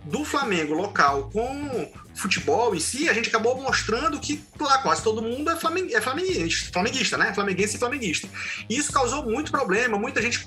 do 0.03 0.24
Flamengo 0.24 0.74
local 0.74 1.30
com 1.32 1.89
futebol 2.16 2.74
em 2.74 2.80
si, 2.80 3.09
a 3.09 3.13
gente 3.13 3.30
acabou 3.30 3.61
mostrando 3.61 4.20
que 4.20 4.43
lá 4.59 4.78
quase 4.80 5.03
todo 5.03 5.22
mundo 5.22 5.49
é, 5.49 5.53
é 5.93 6.01
flamenguista, 6.01 6.72
flamenguista, 6.72 7.18
né? 7.18 7.34
Flamenguense 7.34 7.76
e 7.76 7.80
flamenguista. 7.80 8.30
E 8.70 8.78
isso 8.78 8.91
causou 8.91 9.24
muito 9.24 9.51
problema, 9.51 9.97
muita 9.97 10.22
gente 10.22 10.39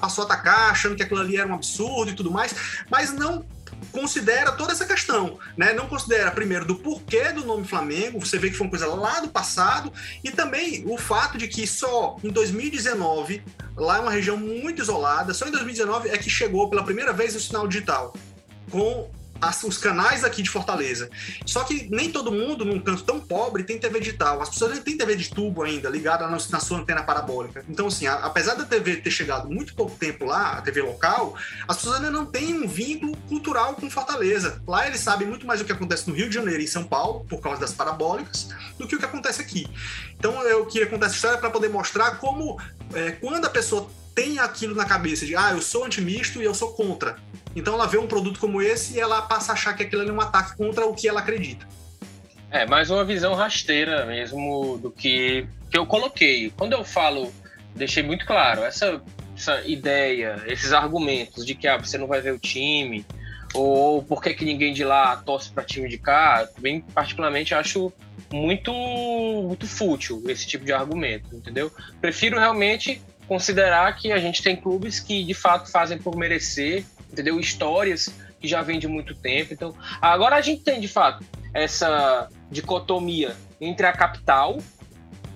passou 0.00 0.24
a 0.24 0.26
atacar, 0.26 0.70
achando 0.70 0.96
que 0.96 1.02
aquilo 1.02 1.20
ali 1.20 1.36
era 1.36 1.48
um 1.48 1.54
absurdo 1.54 2.10
e 2.10 2.14
tudo 2.14 2.30
mais, 2.30 2.54
mas 2.90 3.12
não 3.12 3.46
considera 3.90 4.52
toda 4.52 4.72
essa 4.72 4.84
questão, 4.84 5.38
né? 5.56 5.72
Não 5.72 5.88
considera 5.88 6.30
primeiro 6.30 6.64
do 6.64 6.76
porquê 6.76 7.32
do 7.32 7.44
nome 7.44 7.66
Flamengo, 7.66 8.20
você 8.20 8.38
vê 8.38 8.50
que 8.50 8.56
foi 8.56 8.66
uma 8.66 8.70
coisa 8.70 8.86
lá 8.86 9.20
do 9.20 9.28
passado, 9.28 9.92
e 10.22 10.30
também 10.30 10.84
o 10.86 10.96
fato 10.96 11.38
de 11.38 11.48
que 11.48 11.66
só 11.66 12.16
em 12.22 12.30
2019, 12.30 13.42
lá 13.76 13.96
é 13.96 14.00
uma 14.00 14.10
região 14.10 14.36
muito 14.36 14.82
isolada, 14.82 15.34
só 15.34 15.46
em 15.46 15.50
2019 15.50 16.10
é 16.10 16.18
que 16.18 16.30
chegou 16.30 16.68
pela 16.68 16.84
primeira 16.84 17.12
vez 17.12 17.34
o 17.34 17.40
sinal 17.40 17.66
digital 17.66 18.14
com 18.70 19.10
as, 19.42 19.64
os 19.64 19.76
canais 19.76 20.22
aqui 20.22 20.40
de 20.40 20.48
Fortaleza. 20.48 21.10
Só 21.44 21.64
que 21.64 21.88
nem 21.90 22.12
todo 22.12 22.30
mundo, 22.30 22.64
num 22.64 22.78
canto 22.78 23.02
tão 23.02 23.18
pobre, 23.18 23.64
tem 23.64 23.76
TV 23.76 23.98
digital. 23.98 24.40
As 24.40 24.48
pessoas 24.50 24.74
nem 24.74 24.80
têm 24.80 24.96
TV 24.96 25.16
de 25.16 25.30
tubo 25.30 25.64
ainda, 25.64 25.90
ligada 25.90 26.28
na, 26.28 26.38
na 26.50 26.60
sua 26.60 26.78
antena 26.78 27.02
parabólica. 27.02 27.64
Então, 27.68 27.88
assim, 27.88 28.06
a, 28.06 28.14
apesar 28.14 28.54
da 28.54 28.64
TV 28.64 28.98
ter 28.98 29.10
chegado 29.10 29.50
muito 29.50 29.74
pouco 29.74 29.96
tempo 29.96 30.24
lá, 30.24 30.52
a 30.52 30.62
TV 30.62 30.80
local, 30.82 31.34
as 31.66 31.76
pessoas 31.76 31.96
ainda 31.96 32.10
não 32.10 32.24
têm 32.24 32.54
um 32.54 32.68
vínculo 32.68 33.16
cultural 33.28 33.74
com 33.74 33.90
Fortaleza. 33.90 34.62
Lá 34.66 34.86
eles 34.86 35.00
sabem 35.00 35.26
muito 35.26 35.44
mais 35.44 35.60
o 35.60 35.64
que 35.64 35.72
acontece 35.72 36.08
no 36.08 36.14
Rio 36.14 36.28
de 36.28 36.36
Janeiro 36.36 36.60
e 36.60 36.64
em 36.64 36.68
São 36.68 36.84
Paulo, 36.84 37.26
por 37.28 37.40
causa 37.40 37.60
das 37.60 37.72
parabólicas, 37.72 38.48
do 38.78 38.86
que 38.86 38.94
o 38.94 38.98
que 38.98 39.04
acontece 39.04 39.42
aqui. 39.42 39.66
Então, 40.16 40.40
eu 40.42 40.64
queria 40.66 40.86
contar 40.86 41.06
essa 41.06 41.16
história 41.16 41.38
para 41.38 41.50
poder 41.50 41.68
mostrar 41.68 42.12
como, 42.18 42.60
é, 42.94 43.10
quando 43.12 43.44
a 43.44 43.50
pessoa 43.50 43.90
tem 44.14 44.38
aquilo 44.38 44.74
na 44.74 44.84
cabeça 44.84 45.26
de, 45.26 45.34
ah, 45.34 45.50
eu 45.50 45.60
sou 45.60 45.84
antimisto 45.84 46.40
e 46.40 46.44
eu 46.44 46.54
sou 46.54 46.74
contra 46.74 47.16
então 47.54 47.74
ela 47.74 47.86
vê 47.86 47.98
um 47.98 48.06
produto 48.06 48.40
como 48.40 48.60
esse 48.62 48.96
e 48.96 49.00
ela 49.00 49.22
passa 49.22 49.52
a 49.52 49.54
achar 49.54 49.74
que 49.74 49.82
aquilo 49.82 50.08
é 50.08 50.12
um 50.12 50.20
ataque 50.20 50.56
contra 50.56 50.86
o 50.86 50.94
que 50.94 51.08
ela 51.08 51.20
acredita. 51.20 51.66
É, 52.50 52.66
mais 52.66 52.90
uma 52.90 53.04
visão 53.04 53.34
rasteira 53.34 54.04
mesmo 54.04 54.78
do 54.78 54.90
que, 54.90 55.46
que 55.70 55.78
eu 55.78 55.86
coloquei. 55.86 56.52
Quando 56.56 56.74
eu 56.74 56.84
falo, 56.84 57.32
deixei 57.74 58.02
muito 58.02 58.26
claro, 58.26 58.62
essa, 58.62 59.00
essa 59.34 59.62
ideia, 59.66 60.42
esses 60.46 60.72
argumentos 60.72 61.46
de 61.46 61.54
que 61.54 61.66
ah, 61.66 61.78
você 61.78 61.96
não 61.96 62.06
vai 62.06 62.20
ver 62.20 62.34
o 62.34 62.38
time, 62.38 63.06
ou 63.54 64.02
por 64.02 64.22
que, 64.22 64.34
que 64.34 64.44
ninguém 64.44 64.72
de 64.72 64.84
lá 64.84 65.16
torce 65.16 65.50
para 65.50 65.64
time 65.64 65.88
de 65.88 65.98
cá, 65.98 66.48
bem 66.58 66.80
particularmente 66.80 67.54
acho 67.54 67.92
muito, 68.32 68.72
muito 68.72 69.66
fútil 69.66 70.22
esse 70.28 70.46
tipo 70.46 70.64
de 70.64 70.72
argumento, 70.72 71.34
entendeu? 71.34 71.70
Prefiro 72.00 72.38
realmente 72.38 73.00
considerar 73.26 73.94
que 73.96 74.12
a 74.12 74.18
gente 74.18 74.42
tem 74.42 74.56
clubes 74.56 75.00
que 75.00 75.24
de 75.24 75.34
fato 75.34 75.70
fazem 75.70 75.98
por 75.98 76.16
merecer 76.16 76.84
entendeu? 77.12 77.38
Histórias 77.38 78.12
que 78.40 78.48
já 78.48 78.62
vêm 78.62 78.78
de 78.78 78.88
muito 78.88 79.14
tempo. 79.14 79.52
Então, 79.52 79.74
agora 80.00 80.36
a 80.36 80.40
gente 80.40 80.62
tem 80.62 80.80
de 80.80 80.88
fato 80.88 81.24
essa 81.54 82.28
dicotomia 82.50 83.36
entre 83.60 83.86
a 83.86 83.92
capital, 83.92 84.58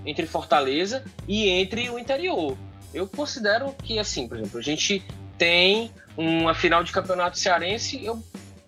entre 0.04 0.26
Fortaleza 0.26 1.04
e 1.28 1.48
entre 1.48 1.88
o 1.90 1.98
interior. 1.98 2.56
Eu 2.92 3.06
considero 3.06 3.74
que, 3.82 3.98
assim, 3.98 4.26
por 4.26 4.38
exemplo, 4.38 4.58
a 4.58 4.62
gente 4.62 5.04
tem 5.36 5.90
uma 6.16 6.54
final 6.54 6.82
de 6.82 6.92
campeonato 6.92 7.38
cearense. 7.38 8.04
Eu 8.04 8.22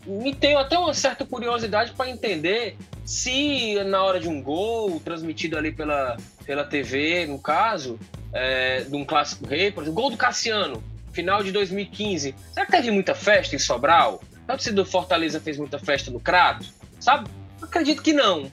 me 0.07 0.35
tenho 0.35 0.59
até 0.59 0.79
uma 0.79 0.95
certa 0.95 1.25
curiosidade 1.25 1.93
para 1.93 2.11
entender 2.11 2.77
se 3.05 3.83
na 3.85 4.03
hora 4.03 4.21
de 4.21 4.29
um 4.29 4.43
gol 4.43 5.01
transmitido 5.01 5.57
ali 5.57 5.73
pela, 5.73 6.17
pela 6.45 6.65
TV, 6.65 7.27
no 7.27 7.39
caso, 7.39 7.99
é, 8.33 8.83
de 8.83 8.95
um 8.95 9.05
clássico 9.05 9.47
rei, 9.47 9.71
por 9.71 9.83
exemplo, 9.83 10.01
gol 10.01 10.11
do 10.11 10.17
Cassiano, 10.17 10.83
final 11.19 11.43
de 11.43 11.51
2015. 11.51 12.33
Será 12.53 12.65
que 12.65 12.71
teve 12.71 12.93
muita 12.93 13.13
festa 13.13 13.57
em 13.57 13.59
Sobral? 13.59 14.23
A 14.47 14.53
torcida 14.53 14.77
do 14.77 14.85
Fortaleza 14.85 15.41
fez 15.41 15.59
muita 15.59 15.77
festa 15.77 16.13
no 16.13 16.21
Crato? 16.21 16.65
Sabe? 17.01 17.29
Acredito 17.61 18.03
que 18.03 18.13
não. 18.13 18.53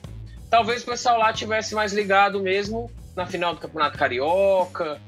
Talvez 0.50 0.82
o 0.82 0.86
pessoal 0.86 1.16
lá 1.16 1.32
tivesse 1.32 1.76
mais 1.76 1.92
ligado 1.92 2.40
mesmo 2.40 2.90
na 3.14 3.24
final 3.24 3.54
do 3.54 3.60
Campeonato 3.60 3.96
Carioca. 3.96 5.00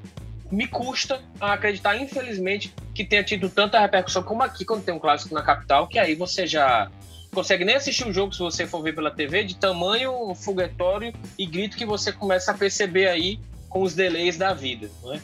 Me 0.52 0.68
custa 0.68 1.20
a 1.40 1.54
acreditar, 1.54 1.96
infelizmente, 1.96 2.72
que 2.94 3.04
tenha 3.04 3.24
tido 3.24 3.48
tanta 3.48 3.80
repercussão 3.80 4.22
como 4.22 4.44
aqui 4.44 4.64
quando 4.64 4.84
tem 4.84 4.94
um 4.94 5.00
clássico 5.00 5.34
na 5.34 5.42
capital, 5.42 5.88
que 5.88 5.98
aí 5.98 6.14
você 6.14 6.46
já 6.46 6.88
consegue 7.34 7.64
nem 7.64 7.74
assistir 7.74 8.06
o 8.06 8.12
jogo 8.12 8.32
se 8.32 8.38
você 8.38 8.68
for 8.68 8.82
ver 8.82 8.94
pela 8.94 9.10
TV, 9.10 9.42
de 9.42 9.56
tamanho 9.56 10.32
foguetório 10.36 11.12
e 11.36 11.44
grito 11.44 11.76
que 11.76 11.84
você 11.84 12.12
começa 12.12 12.52
a 12.52 12.54
perceber 12.54 13.08
aí 13.08 13.40
com 13.68 13.82
os 13.82 13.96
delays 13.96 14.36
da 14.36 14.54
vida, 14.54 14.88
não 15.02 15.12
é? 15.12 15.20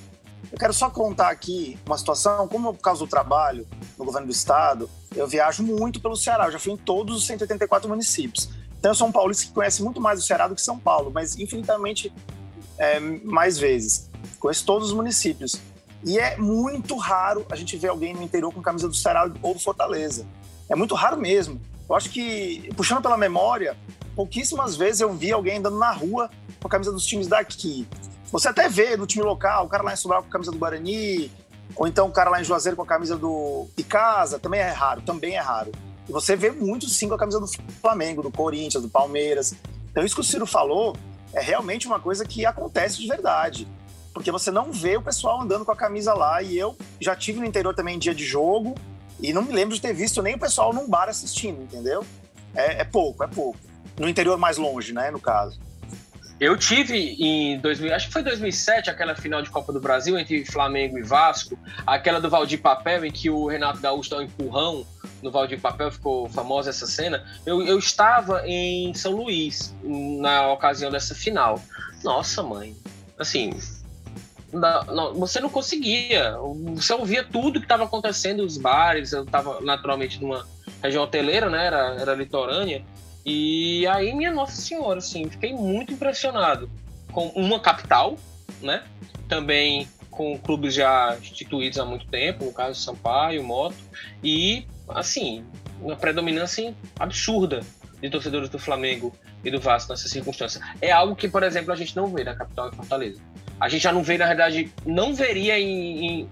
Eu 0.51 0.59
quero 0.59 0.73
só 0.73 0.91
contar 0.91 1.31
aqui 1.31 1.79
uma 1.87 1.99
situação, 1.99 2.47
como 2.49 2.73
por 2.75 2.83
causa 2.83 3.01
do 3.01 3.07
trabalho 3.07 3.67
no 3.99 4.05
governo 4.05 4.27
do 4.27 4.33
estado, 4.33 4.89
eu 5.15 5.27
viajo 5.27 5.63
muito 5.63 6.01
pelo 6.01 6.17
Ceará, 6.17 6.47
eu 6.47 6.53
já 6.53 6.59
fui 6.59 6.73
em 6.73 6.77
todos 6.77 7.17
os 7.17 7.27
184 7.27 7.89
municípios. 7.89 8.49
Então 8.79 8.91
eu 8.91 8.95
sou 8.95 9.09
um 9.09 9.13
paulista 9.13 9.47
que 9.47 9.53
conhece 9.53 9.83
muito 9.83 10.01
mais 10.01 10.19
o 10.19 10.23
Ceará 10.23 10.47
do 10.47 10.55
que 10.55 10.61
São 10.61 10.79
Paulo, 10.79 11.11
mas 11.13 11.39
infinitamente 11.39 12.13
é, 12.79 13.01
mais 13.01 13.59
vezes. 13.59 14.11
Conheço 14.39 14.65
todos 14.65 14.89
os 14.89 14.95
municípios. 14.95 15.61
E 16.05 16.19
é 16.19 16.37
muito 16.37 16.97
raro 16.97 17.47
a 17.51 17.57
gente 17.57 17.77
ver 17.77 17.89
alguém 17.89 18.13
no 18.13 18.23
interior 18.23 18.53
com 18.53 18.61
camisa 18.61 18.87
do 18.87 18.95
Ceará 18.95 19.31
ou 19.43 19.55
do 19.55 19.61
Fortaleza. 19.61 20.27
É 20.69 20.77
muito 20.77 20.95
raro 20.95 21.17
mesmo. 21.17 21.61
Eu 21.89 21.95
acho 21.95 22.11
que, 22.11 22.71
puxando 22.77 23.03
pela 23.03 23.17
memória, 23.17 23.77
pouquíssimas 24.15 24.77
vezes 24.77 25.01
eu 25.01 25.13
vi 25.13 25.33
alguém 25.33 25.59
andando 25.59 25.79
na 25.79 25.91
rua 25.91 26.31
com 26.61 26.69
a 26.69 26.71
camisa 26.71 26.93
dos 26.93 27.07
times 27.07 27.27
daqui. 27.27 27.87
Você 28.35 28.49
até 28.49 28.69
vê 28.69 28.97
no 28.97 29.07
time 29.07 29.25
local, 29.25 29.65
o 29.65 29.69
cara 29.69 29.85
lá 29.85 29.93
em 29.93 29.97
Sobral 29.97 30.21
com 30.21 30.29
a 30.29 30.33
camisa 30.33 30.51
do 30.51 30.59
Guarani, 30.59 31.31
ou 31.77 31.87
então 31.87 32.09
o 32.09 32.11
cara 32.11 32.29
lá 32.29 32.41
em 32.41 32.45
Juazeiro 32.45 32.77
com 32.77 32.83
a 32.83 32.87
camisa 32.87 33.17
do 33.17 33.69
Icasa, 33.79 34.41
também 34.41 34.59
é 34.59 34.73
raro, 34.73 35.03
também 35.03 35.37
é 35.37 35.39
raro. 35.39 35.71
E 36.09 36.11
você 36.11 36.35
vê 36.35 36.51
muito 36.51 36.89
sim 36.89 37.07
com 37.07 37.15
a 37.15 37.19
camisa 37.19 37.39
do 37.39 37.47
Flamengo, 37.81 38.25
do 38.25 38.33
Corinthians, 38.33 38.83
do 38.83 38.89
Palmeiras. 38.89 39.55
Então 39.89 40.05
isso 40.05 40.17
que 40.17 40.21
o 40.21 40.25
Ciro 40.25 40.47
falou 40.47 40.97
é 41.33 41.41
realmente 41.41 41.87
uma 41.87 42.01
coisa 42.01 42.25
que 42.25 42.45
acontece 42.45 43.01
de 43.01 43.07
verdade. 43.07 43.69
Porque 44.13 44.33
você 44.33 44.51
não 44.51 44.73
vê 44.73 44.97
o 44.97 45.03
pessoal 45.03 45.41
andando 45.41 45.65
com 45.65 45.71
a 45.71 45.77
camisa 45.77 46.13
lá. 46.13 46.43
E 46.43 46.59
eu 46.59 46.77
já 47.01 47.15
tive 47.15 47.39
no 47.39 47.47
interior 47.47 47.73
também 47.73 47.95
em 47.95 48.01
dia 48.01 48.15
de 48.17 48.25
jogo 48.25 48.75
e 49.21 49.33
não 49.33 49.43
me 49.43 49.53
lembro 49.53 49.77
de 49.77 49.81
ter 49.81 49.95
visto 49.95 50.21
nem 50.21 50.35
o 50.35 50.41
pessoal 50.41 50.73
num 50.73 50.89
bar 50.89 51.09
assistindo, 51.09 51.63
entendeu? 51.63 52.05
É, 52.53 52.81
é 52.81 52.85
pouco, 52.85 53.23
é 53.23 53.29
pouco. 53.29 53.61
No 53.97 54.09
interior 54.09 54.37
mais 54.37 54.57
longe, 54.57 54.93
né, 54.93 55.13
no 55.13 55.21
caso. 55.21 55.64
Eu 56.41 56.57
tive 56.57 57.17
em 57.19 57.59
2000, 57.59 57.95
acho 57.95 58.07
que 58.09 58.13
foi 58.13 58.23
2007, 58.23 58.91
aquela 58.91 59.15
final 59.15 59.41
de 59.41 59.51
Copa 59.51 59.73
do 59.73 59.81
Brasil 59.81 60.19
entre 60.19 60.45
Flamengo 60.45 60.99
e 60.99 61.03
Vasco, 61.03 61.57
aquela 61.87 62.21
do 62.21 62.29
Valdir 62.29 62.61
Papel, 62.61 63.05
em 63.05 63.13
que 63.13 63.31
o 63.31 63.47
Renato 63.47 63.81
Gaúcho 63.81 64.11
dá 64.11 64.19
um 64.19 64.23
empurrão 64.23 64.85
no 65.23 65.31
Valdir 65.31 65.61
Papel, 65.61 65.91
ficou 65.93 66.29
famosa 66.29 66.71
essa 66.71 66.87
cena. 66.87 67.25
Eu, 67.47 67.63
eu 67.63 67.79
estava 67.79 68.43
em 68.47 68.93
São 68.95 69.13
Luís 69.13 69.75
na 69.83 70.53
ocasião 70.53 70.91
dessa 70.91 71.15
final. 71.15 71.63
Nossa, 72.03 72.43
mãe, 72.43 72.77
assim, 73.19 73.57
você 75.17 75.41
não 75.41 75.49
conseguia. 75.49 76.37
Você 76.75 76.93
ouvia 76.93 77.25
tudo 77.25 77.59
que 77.59 77.65
estava 77.65 77.85
acontecendo 77.85 78.43
nos 78.43 78.57
bares. 78.57 79.13
Eu 79.13 79.25
estava 79.25 79.61
naturalmente 79.61 80.21
numa 80.21 80.47
região 80.83 81.05
hoteleira, 81.05 81.49
né? 81.49 81.67
Era, 81.67 81.97
era 81.99 82.15
litorânea. 82.15 82.85
E 83.25 83.87
aí, 83.87 84.15
minha 84.15 84.33
Nossa 84.33 84.61
Senhora, 84.61 84.99
assim, 84.99 85.29
fiquei 85.31 85.55
muito 85.55 85.93
impressionado 85.93 86.71
com 87.13 87.29
uma 87.29 87.59
capital, 87.59 88.19
né? 88.61 88.83
Também 89.29 89.89
com 90.11 90.39
clubes 90.39 90.75
já 90.75 91.17
instituídos 91.21 91.79
há 91.79 91.85
muito 91.85 92.07
tempo, 92.07 92.45
no 92.45 92.53
caso 92.53 92.81
Sampaio, 92.81 93.43
Moto, 93.43 93.77
e, 94.23 94.67
assim, 94.89 95.45
uma 95.81 95.97
predominância 95.97 96.75
absurda 96.99 97.63
de 98.01 98.11
torcedores 98.11 98.49
do 98.49 98.59
Flamengo 98.59 99.13
e 99.45 99.51
do 99.51 99.61
Vasco 99.61 99.91
nessa 99.91 100.09
circunstância. 100.09 100.61
É 100.81 100.93
algo 100.93 101.17
que, 101.17 101.29
por 101.29 101.43
exemplo, 101.43 101.73
a 101.73 101.77
gente 101.77 101.97
não 101.97 102.07
vê 102.07 102.25
na 102.25 102.35
capital 102.35 102.69
em 102.69 102.73
Fortaleza. 102.73 103.21
A 103.59 103.69
gente 103.69 103.83
já 103.83 103.93
não 103.93 104.03
vê, 104.03 104.19
na 104.19 104.27
verdade, 104.27 104.73
não 104.85 105.15
veria 105.15 105.59
em. 105.59 106.07
em... 106.07 106.29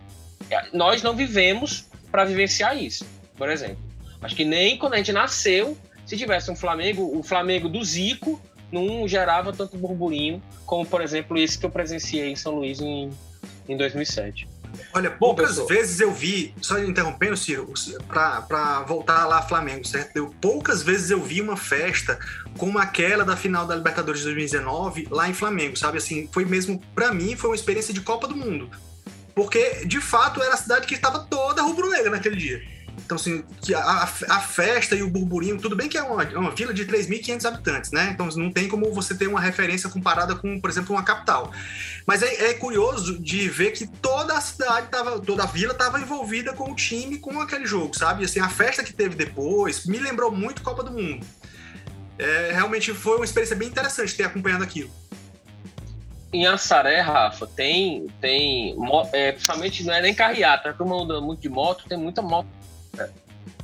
Nós 0.72 1.02
não 1.02 1.14
vivemos 1.14 1.88
para 2.10 2.24
vivenciar 2.24 2.76
isso, 2.76 3.06
por 3.36 3.48
exemplo. 3.50 3.78
Acho 4.20 4.36
que 4.36 4.44
nem 4.44 4.76
quando 4.76 4.94
a 4.94 4.96
gente 4.98 5.12
nasceu 5.12 5.76
se 6.12 6.18
tivesse 6.18 6.50
um 6.50 6.56
Flamengo, 6.56 7.18
o 7.18 7.22
Flamengo 7.22 7.70
do 7.70 7.82
Zico 7.82 8.38
não 8.70 9.08
gerava 9.08 9.50
tanto 9.50 9.78
burburinho 9.78 10.42
como, 10.66 10.84
por 10.84 11.00
exemplo, 11.00 11.38
esse 11.38 11.58
que 11.58 11.64
eu 11.64 11.70
presenciei 11.70 12.28
em 12.28 12.36
São 12.36 12.56
Luís 12.56 12.82
em, 12.82 13.08
em 13.66 13.76
2007. 13.78 14.46
Olha, 14.92 15.10
poucas 15.10 15.56
Bom, 15.56 15.64
vezes 15.64 16.00
eu 16.00 16.12
vi, 16.12 16.54
só 16.60 16.78
interrompendo, 16.78 17.34
Ciro, 17.34 17.72
para 18.06 18.82
voltar 18.82 19.24
lá 19.24 19.40
Flamengo, 19.40 19.86
certo? 19.86 20.14
Eu, 20.14 20.34
poucas 20.38 20.82
vezes 20.82 21.10
eu 21.10 21.22
vi 21.22 21.40
uma 21.40 21.56
festa 21.56 22.18
como 22.58 22.78
aquela 22.78 23.24
da 23.24 23.34
final 23.34 23.66
da 23.66 23.74
Libertadores 23.74 24.20
de 24.20 24.26
2019 24.26 25.08
lá 25.10 25.30
em 25.30 25.34
Flamengo, 25.34 25.78
sabe? 25.78 25.96
Assim, 25.96 26.28
foi 26.30 26.44
mesmo, 26.44 26.78
para 26.94 27.14
mim, 27.14 27.36
foi 27.36 27.48
uma 27.48 27.56
experiência 27.56 27.94
de 27.94 28.02
Copa 28.02 28.28
do 28.28 28.36
Mundo. 28.36 28.70
Porque, 29.34 29.86
de 29.86 29.98
fato, 29.98 30.42
era 30.42 30.52
a 30.52 30.58
cidade 30.58 30.86
que 30.86 30.94
estava 30.94 31.20
toda 31.20 31.62
rubro-negra 31.62 32.10
naquele 32.10 32.36
dia. 32.36 32.71
Então, 33.04 33.16
assim, 33.16 33.44
que 33.60 33.74
a, 33.74 34.02
a, 34.02 34.40
festa 34.40 34.94
e 34.94 35.02
o 35.02 35.10
burburinho, 35.10 35.58
tudo 35.58 35.74
bem 35.74 35.88
que 35.88 35.98
é 35.98 36.02
uma, 36.02 36.22
é 36.22 36.38
uma 36.38 36.50
vila 36.50 36.72
de 36.72 36.84
3.500 36.86 37.44
habitantes, 37.44 37.90
né? 37.90 38.10
Então, 38.12 38.28
não 38.36 38.50
tem 38.50 38.68
como 38.68 38.92
você 38.92 39.14
ter 39.14 39.26
uma 39.26 39.40
referência 39.40 39.88
comparada 39.88 40.34
com, 40.34 40.60
por 40.60 40.70
exemplo, 40.70 40.94
uma 40.94 41.02
capital. 41.02 41.52
Mas 42.06 42.22
é, 42.22 42.50
é 42.50 42.54
curioso 42.54 43.18
de 43.18 43.48
ver 43.48 43.72
que 43.72 43.86
toda 43.86 44.36
a 44.36 44.40
cidade, 44.40 44.88
tava, 44.88 45.20
toda 45.20 45.42
a 45.42 45.46
vila 45.46 45.72
estava 45.72 46.00
envolvida 46.00 46.52
com 46.52 46.70
o 46.70 46.76
time, 46.76 47.18
com 47.18 47.40
aquele 47.40 47.66
jogo, 47.66 47.96
sabe? 47.96 48.24
Assim, 48.24 48.40
a 48.40 48.48
festa 48.48 48.84
que 48.84 48.92
teve 48.92 49.14
depois 49.14 49.86
me 49.86 49.98
lembrou 49.98 50.30
muito 50.30 50.62
Copa 50.62 50.82
do 50.82 50.90
Mundo. 50.90 51.26
É, 52.18 52.52
realmente 52.52 52.92
foi 52.92 53.16
uma 53.16 53.24
experiência 53.24 53.56
bem 53.56 53.68
interessante 53.68 54.14
ter 54.14 54.24
acompanhado 54.24 54.62
aquilo 54.62 54.90
em 56.32 56.46
Assaré, 56.46 57.00
Rafa, 57.00 57.46
tem, 57.46 58.06
tem 58.18 58.74
é, 59.12 59.32
principalmente 59.32 59.84
não 59.84 59.92
é 59.92 60.00
nem 60.00 60.14
carreata, 60.14 60.70
a 60.70 60.72
turma 60.72 61.02
anda 61.02 61.20
muito 61.20 61.40
de 61.40 61.48
moto, 61.50 61.84
tem 61.86 61.98
muita 61.98 62.22
moto 62.22 62.48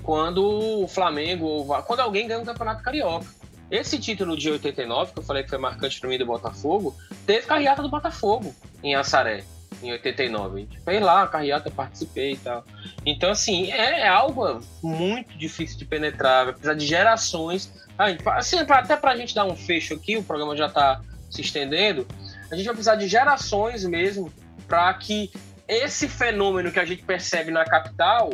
quando 0.09 0.43
o 0.83 0.89
Flamengo, 0.89 1.67
quando 1.87 2.01
alguém 2.01 2.27
ganha 2.27 2.41
o 2.41 2.43
um 2.43 2.47
Campeonato 2.47 2.83
Carioca. 2.83 3.27
Esse 3.71 3.99
título 3.99 4.39
de 4.39 4.51
89, 4.51 5.13
que 5.13 5.19
eu 5.19 5.23
falei 5.23 5.43
que 5.43 5.51
foi 5.51 5.59
marcante 5.59 6.01
para 6.01 6.09
mim 6.09 6.17
do 6.17 6.25
Botafogo, 6.25 6.97
teve 7.27 7.47
carreata 7.47 7.83
do 7.83 7.91
Botafogo 7.91 8.57
em 8.83 8.95
Assaré. 8.95 9.45
em 9.83 9.93
89. 9.93 10.57
A 10.57 10.61
gente 10.61 10.81
fez 10.81 11.03
lá 11.03 11.25
a 11.25 11.27
carreata, 11.27 11.71
participei 11.71 12.33
e 12.33 12.37
tal. 12.39 12.65
Então, 13.05 13.29
assim, 13.29 13.71
é, 13.71 14.01
é 14.01 14.09
algo 14.09 14.61
muito 14.83 15.37
difícil 15.37 15.77
de 15.77 15.85
penetrar, 15.85 16.47
vai 16.47 16.55
precisar 16.55 16.73
de 16.73 16.87
gerações. 16.87 17.71
A 17.99 18.09
gente, 18.09 18.27
assim, 18.31 18.61
até 18.61 18.97
para 18.97 19.11
a 19.11 19.17
gente 19.17 19.35
dar 19.35 19.45
um 19.45 19.55
fecho 19.55 19.93
aqui, 19.93 20.17
o 20.17 20.23
programa 20.23 20.57
já 20.57 20.69
está 20.69 21.03
se 21.31 21.43
estendendo, 21.43 22.07
a 22.51 22.57
gente 22.57 22.65
vai 22.65 22.75
precisar 22.75 22.97
de 22.97 23.07
gerações 23.07 23.85
mesmo 23.85 24.33
para 24.67 24.95
que 24.95 25.31
esse 25.69 26.09
fenômeno 26.09 26.73
que 26.73 26.81
a 26.81 26.85
gente 26.87 27.03
percebe 27.03 27.51
na 27.51 27.63
capital 27.63 28.31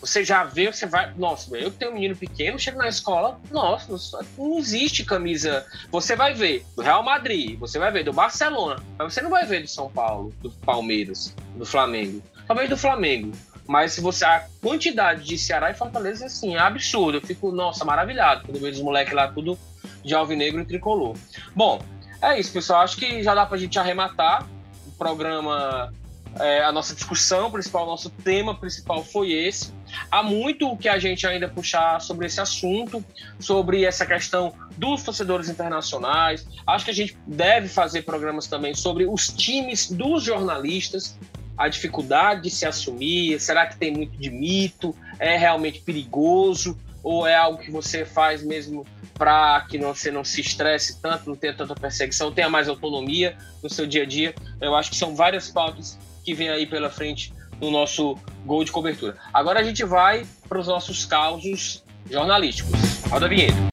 você 0.00 0.24
já 0.24 0.44
vê, 0.44 0.72
você 0.72 0.86
vai. 0.86 1.12
Nossa, 1.16 1.56
eu 1.56 1.70
tenho 1.70 1.90
um 1.90 1.94
menino 1.94 2.16
pequeno, 2.16 2.58
chego 2.58 2.78
na 2.78 2.88
escola, 2.88 3.38
nossa, 3.50 4.24
não 4.38 4.58
existe 4.58 5.04
camisa. 5.04 5.66
Você 5.90 6.16
vai 6.16 6.32
ver 6.32 6.64
do 6.74 6.82
Real 6.82 7.02
Madrid, 7.02 7.58
você 7.58 7.78
vai 7.78 7.92
ver 7.92 8.04
do 8.04 8.12
Barcelona, 8.12 8.82
mas 8.98 9.12
você 9.12 9.20
não 9.20 9.30
vai 9.30 9.44
ver 9.44 9.62
do 9.62 9.68
São 9.68 9.90
Paulo, 9.90 10.32
do 10.40 10.50
Palmeiras, 10.50 11.34
do 11.56 11.66
Flamengo. 11.66 12.22
Talvez 12.46 12.68
do 12.68 12.76
Flamengo. 12.76 13.32
Mas 13.66 13.92
se 13.92 14.00
você. 14.00 14.24
A 14.24 14.46
quantidade 14.60 15.24
de 15.24 15.38
Ceará 15.38 15.70
e 15.70 15.74
Fortaleza, 15.74 16.26
assim, 16.26 16.56
é 16.56 16.58
absurdo. 16.58 17.18
Eu 17.18 17.22
fico, 17.22 17.52
nossa, 17.52 17.84
maravilhado 17.84 18.44
quando 18.44 18.60
vejo 18.60 18.78
os 18.78 18.84
moleques 18.84 19.14
lá 19.14 19.28
tudo 19.28 19.56
de 20.04 20.12
alvinegro 20.12 20.60
e 20.60 20.64
tricolor. 20.64 21.14
Bom, 21.54 21.80
é 22.20 22.40
isso, 22.40 22.52
pessoal. 22.52 22.80
Acho 22.80 22.96
que 22.96 23.22
já 23.22 23.34
dá 23.34 23.46
pra 23.46 23.56
gente 23.56 23.78
arrematar. 23.78 24.44
O 24.88 24.90
programa 24.98 25.92
é, 26.38 26.62
a 26.62 26.70
nossa 26.70 26.94
discussão 26.94 27.50
principal, 27.50 27.84
o 27.84 27.86
nosso 27.86 28.10
tema 28.10 28.54
principal 28.54 29.04
foi 29.04 29.32
esse. 29.32 29.72
Há 30.10 30.22
muito 30.22 30.68
o 30.68 30.76
que 30.76 30.88
a 30.88 30.98
gente 30.98 31.26
ainda 31.26 31.48
puxar 31.48 32.00
sobre 32.00 32.26
esse 32.26 32.40
assunto, 32.40 33.04
sobre 33.38 33.84
essa 33.84 34.06
questão 34.06 34.54
dos 34.76 35.02
torcedores 35.02 35.48
internacionais. 35.48 36.46
Acho 36.66 36.84
que 36.84 36.90
a 36.90 36.94
gente 36.94 37.16
deve 37.26 37.68
fazer 37.68 38.02
programas 38.02 38.46
também 38.46 38.74
sobre 38.74 39.06
os 39.06 39.28
times 39.28 39.90
dos 39.90 40.22
jornalistas, 40.22 41.18
a 41.58 41.68
dificuldade 41.68 42.42
de 42.42 42.50
se 42.50 42.64
assumir. 42.64 43.40
Será 43.40 43.66
que 43.66 43.76
tem 43.76 43.92
muito 43.92 44.16
de 44.16 44.30
mito? 44.30 44.94
É 45.18 45.36
realmente 45.36 45.80
perigoso? 45.80 46.78
Ou 47.02 47.26
é 47.26 47.34
algo 47.34 47.58
que 47.58 47.70
você 47.70 48.04
faz 48.04 48.42
mesmo 48.42 48.86
para 49.14 49.62
que 49.62 49.78
você 49.78 50.10
não 50.10 50.22
se 50.22 50.40
estresse 50.40 51.00
tanto, 51.00 51.28
não 51.28 51.36
tenha 51.36 51.54
tanta 51.54 51.74
perseguição, 51.74 52.32
tenha 52.32 52.48
mais 52.48 52.68
autonomia 52.68 53.36
no 53.62 53.68
seu 53.68 53.86
dia 53.86 54.02
a 54.02 54.06
dia? 54.06 54.34
Eu 54.60 54.74
acho 54.76 54.90
que 54.90 54.96
são 54.96 55.16
várias 55.16 55.50
pautas 55.50 55.98
que 56.24 56.34
vem 56.34 56.48
aí 56.48 56.66
pela 56.66 56.90
frente 56.90 57.32
no 57.60 57.70
nosso 57.70 58.16
gol 58.44 58.64
de 58.64 58.72
cobertura. 58.72 59.16
Agora 59.32 59.60
a 59.60 59.62
gente 59.62 59.84
vai 59.84 60.26
para 60.48 60.58
os 60.58 60.66
nossos 60.66 61.04
causos 61.04 61.84
jornalísticos. 62.10 62.72
Roda 63.08 63.26
a 63.26 63.28
vinheta. 63.28 63.70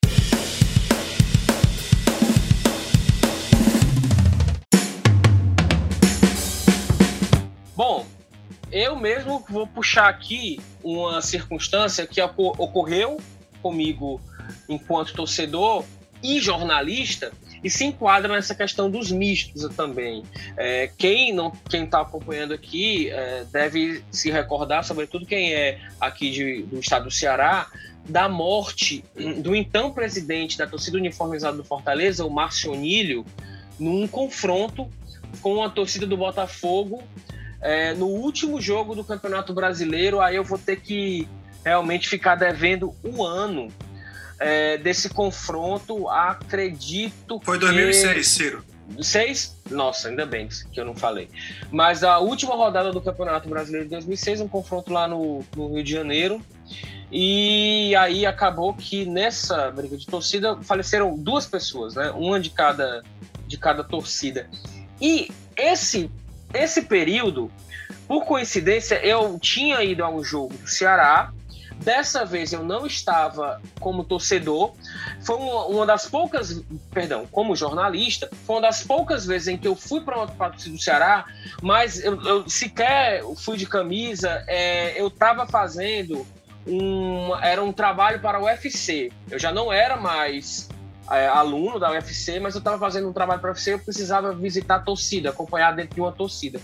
Bom, 7.76 8.06
eu 8.72 8.95
mesmo 8.95 9.45
vou 9.50 9.68
puxar 9.68 10.10
aqui 10.10 10.60
uma 10.84 11.22
circunstância 11.22 12.06
que 12.08 12.22
ocorreu 12.22 13.18
comigo 13.62 14.20
enquanto 14.68 15.14
torcedor 15.14 15.86
e 16.24 16.39
jornalista 16.39 17.32
e 17.68 17.70
se 17.70 17.84
enquadra 17.84 18.34
nessa 18.34 18.55
questão 18.55 18.89
dos 18.89 19.11
mistos 19.11 19.68
também. 19.76 20.24
É, 20.55 20.89
quem 20.97 21.34
não 21.34 21.51
quem 21.70 21.84
está 21.84 21.99
acompanhando 21.99 22.53
aqui 22.53 23.09
é, 23.09 23.45
deve 23.51 24.01
se 24.09 24.32
recordar, 24.32 24.86
sobretudo 24.86 25.26
quem 25.26 25.53
é 25.53 25.82
aqui 25.99 26.32
de, 26.32 26.63
do 26.63 26.80
estado 26.80 27.05
do 27.05 27.11
Ceará, 27.11 27.68
da 28.07 28.30
morte 28.30 29.03
do 29.43 29.53
então 29.53 29.91
presidente 29.91 30.57
da 30.57 30.65
torcida 30.65 30.97
uniformizada 30.97 31.57
do 31.57 31.63
Fortaleza, 31.63 32.26
o 32.26 32.30
Márcio 32.30 32.72
Onílio, 32.72 33.26
num 33.78 34.07
confronto 34.07 34.89
com 35.41 35.61
a 35.61 35.70
torcida 35.70 36.07
do 36.07 36.15
Botafogo 36.15 37.03
é, 37.61 37.93
no 37.93 38.07
último 38.07 38.61
jogo 38.61 38.95
do 38.95 39.03
Campeonato 39.03 39.53
Brasileiro. 39.53 40.22
Aí 40.22 40.38
eu 40.38 40.43
vou 40.43 40.57
ter 40.57 40.80
que 40.80 41.28
realmente 41.65 42.07
ficar 42.07 42.36
devendo 42.36 42.95
um 43.03 43.22
ano 43.22 43.68
é, 44.40 44.78
desse 44.78 45.10
confronto, 45.10 46.08
acredito 46.10 47.40
Foi 47.44 47.58
2006, 47.58 48.14
que... 48.14 48.24
Ciro. 48.24 48.64
Seis? 49.02 49.58
Nossa, 49.70 50.08
ainda 50.08 50.26
bem 50.26 50.48
que 50.48 50.80
eu 50.80 50.86
não 50.86 50.96
falei. 50.96 51.30
Mas 51.70 52.04
a 52.04 52.20
última 52.20 52.56
rodada 52.56 52.92
do 52.92 53.02
Campeonato 53.02 53.50
Brasileiro 53.50 53.86
de 53.86 53.92
2006, 53.92 54.40
um 54.40 54.48
confronto 54.48 54.94
lá 54.94 55.08
no, 55.08 55.44
no 55.56 55.74
Rio 55.74 55.84
de 55.84 55.92
Janeiro. 55.92 56.42
E 57.12 57.96
aí 57.96 58.26
acabou 58.26 58.74
que 58.74 59.06
nessa 59.06 59.72
briga 59.72 59.98
de 59.98 60.06
torcida 60.06 60.58
faleceram 60.62 61.18
duas 61.18 61.46
pessoas, 61.46 61.96
né? 61.96 62.12
Uma 62.12 62.40
de 62.40 62.50
cada, 62.50 63.04
de 63.46 63.58
cada 63.58 63.84
torcida. 63.84 64.50
E 65.02 65.30
esse, 65.56 66.10
esse 66.54 66.82
período, 66.84 67.52
por 68.08 68.26
coincidência, 68.26 68.96
eu 69.06 69.38
tinha 69.40 69.84
ido 69.84 70.04
a 70.04 70.10
um 70.10 70.24
jogo 70.24 70.54
do 70.58 70.68
Ceará 70.68 71.34
Dessa 71.84 72.26
vez 72.26 72.52
eu 72.52 72.64
não 72.64 72.86
estava 72.86 73.62
como 73.80 74.04
torcedor. 74.04 74.74
Foi 75.22 75.36
uma, 75.36 75.66
uma, 75.68 75.86
das 75.86 76.08
poucas, 76.08 76.62
perdão, 76.92 77.26
como 77.32 77.56
jornalista, 77.56 78.30
foi 78.46 78.56
uma 78.56 78.62
das 78.64 78.84
poucas 78.84 79.26
vezes 79.26 79.48
em 79.48 79.58
que 79.58 79.68
eu 79.68 79.76
fui 79.76 80.02
para 80.02 80.18
uma 80.18 80.28
torcida 80.28 80.76
do 80.76 80.82
Ceará, 80.82 81.26
mas 81.62 82.04
eu, 82.04 82.22
eu 82.24 82.50
sequer 82.50 83.24
fui 83.36 83.58
de 83.58 83.66
camisa. 83.66 84.44
É, 84.48 85.00
eu 85.00 85.08
estava 85.08 85.46
fazendo 85.46 86.26
um, 86.66 87.36
era 87.38 87.64
um 87.64 87.72
trabalho 87.72 88.20
para 88.20 88.40
o 88.40 88.46
UFC. 88.46 89.12
Eu 89.30 89.40
já 89.40 89.52
não 89.52 89.72
era 89.72 89.96
mais 89.96 90.70
é, 91.10 91.28
aluno 91.28 91.80
da 91.80 91.92
UFC, 91.92 92.40
mas 92.40 92.56
eu 92.56 92.60
estava 92.60 92.78
fazendo 92.78 93.08
um 93.08 93.14
trabalho 93.14 93.40
para 93.40 93.50
o 93.50 93.54
UFC. 93.54 93.74
Eu 93.74 93.80
precisava 93.80 94.34
visitar 94.34 94.76
a 94.76 94.80
torcida, 94.80 95.30
acompanhar 95.30 95.76
dentro 95.76 95.96
de 95.96 96.02
uma 96.02 96.12
torcida. 96.12 96.60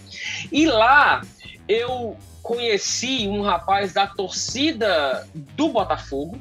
E 0.52 0.66
lá 0.66 1.22
eu 1.68 2.18
conheci 2.44 3.26
um 3.28 3.42
rapaz 3.42 3.94
da 3.94 4.06
torcida 4.06 5.26
do 5.34 5.70
Botafogo. 5.70 6.38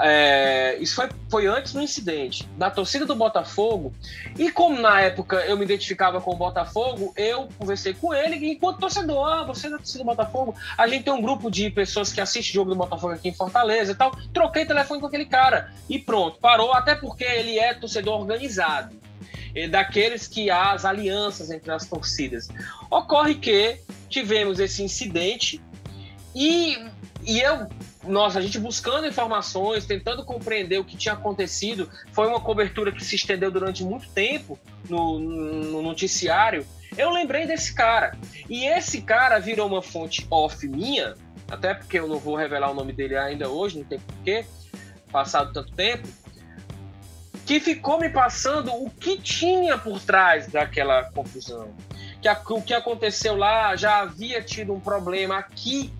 É, 0.00 0.76
isso 0.80 0.96
foi, 0.96 1.08
foi 1.30 1.46
antes 1.46 1.72
do 1.72 1.80
incidente, 1.80 2.48
da 2.58 2.68
torcida 2.68 3.06
do 3.06 3.14
Botafogo. 3.14 3.94
E 4.36 4.50
como 4.50 4.80
na 4.80 5.00
época 5.00 5.36
eu 5.46 5.56
me 5.56 5.64
identificava 5.64 6.20
com 6.20 6.32
o 6.32 6.36
Botafogo, 6.36 7.14
eu 7.16 7.48
conversei 7.56 7.94
com 7.94 8.12
ele 8.12 8.36
e 8.36 8.52
enquanto 8.54 8.80
torcedor, 8.80 9.24
ah, 9.24 9.44
você 9.44 9.68
é 9.68 9.70
da 9.70 9.78
torcida 9.78 10.02
do 10.02 10.06
Botafogo, 10.06 10.56
a 10.76 10.88
gente 10.88 11.04
tem 11.04 11.12
um 11.12 11.22
grupo 11.22 11.48
de 11.48 11.70
pessoas 11.70 12.12
que 12.12 12.20
assiste 12.20 12.52
jogo 12.52 12.70
do 12.70 12.76
Botafogo 12.76 13.12
aqui 13.12 13.28
em 13.28 13.34
Fortaleza 13.34 13.92
e 13.92 13.94
tal. 13.94 14.10
Troquei 14.32 14.66
telefone 14.66 15.00
com 15.00 15.06
aquele 15.06 15.26
cara 15.26 15.72
e 15.88 15.96
pronto, 15.96 16.40
parou, 16.40 16.72
até 16.72 16.96
porque 16.96 17.22
ele 17.22 17.56
é 17.56 17.72
torcedor 17.72 18.20
organizado 18.20 19.04
daqueles 19.70 20.26
que 20.26 20.50
há 20.50 20.72
as 20.72 20.84
alianças 20.84 21.50
entre 21.50 21.70
as 21.70 21.86
torcidas. 21.86 22.48
Ocorre 22.90 23.36
que 23.36 23.78
tivemos 24.08 24.58
esse 24.58 24.82
incidente 24.82 25.62
e, 26.34 26.76
e 27.22 27.40
eu, 27.40 27.68
nossa, 28.02 28.40
a 28.40 28.42
gente 28.42 28.58
buscando 28.58 29.06
informações, 29.06 29.86
tentando 29.86 30.24
compreender 30.24 30.78
o 30.78 30.84
que 30.84 30.96
tinha 30.96 31.14
acontecido, 31.14 31.88
foi 32.12 32.26
uma 32.26 32.40
cobertura 32.40 32.90
que 32.90 33.04
se 33.04 33.14
estendeu 33.14 33.50
durante 33.50 33.84
muito 33.84 34.08
tempo 34.08 34.58
no, 34.88 35.18
no 35.20 35.82
noticiário. 35.82 36.66
Eu 36.98 37.10
lembrei 37.10 37.46
desse 37.46 37.74
cara. 37.74 38.18
E 38.48 38.64
esse 38.64 39.02
cara 39.02 39.38
virou 39.38 39.68
uma 39.68 39.82
fonte 39.82 40.26
off 40.30 40.66
minha, 40.66 41.14
até 41.48 41.74
porque 41.74 41.98
eu 41.98 42.08
não 42.08 42.18
vou 42.18 42.34
revelar 42.34 42.70
o 42.70 42.74
nome 42.74 42.92
dele 42.92 43.16
ainda 43.16 43.48
hoje, 43.48 43.78
não 43.78 43.84
tem 43.84 44.00
porquê, 44.00 44.44
passado 45.12 45.52
tanto 45.52 45.72
tempo 45.72 46.08
que 47.46 47.60
ficou 47.60 47.98
me 47.98 48.08
passando 48.08 48.72
o 48.72 48.90
que 48.90 49.18
tinha 49.18 49.76
por 49.76 50.00
trás 50.00 50.46
daquela 50.46 51.04
confusão. 51.04 51.68
Que 52.20 52.28
a, 52.28 52.40
o 52.48 52.62
que 52.62 52.72
aconteceu 52.72 53.36
lá 53.36 53.76
já 53.76 54.00
havia 54.00 54.42
tido 54.42 54.72
um 54.72 54.80
problema 54.80 55.38
aqui 55.38 55.92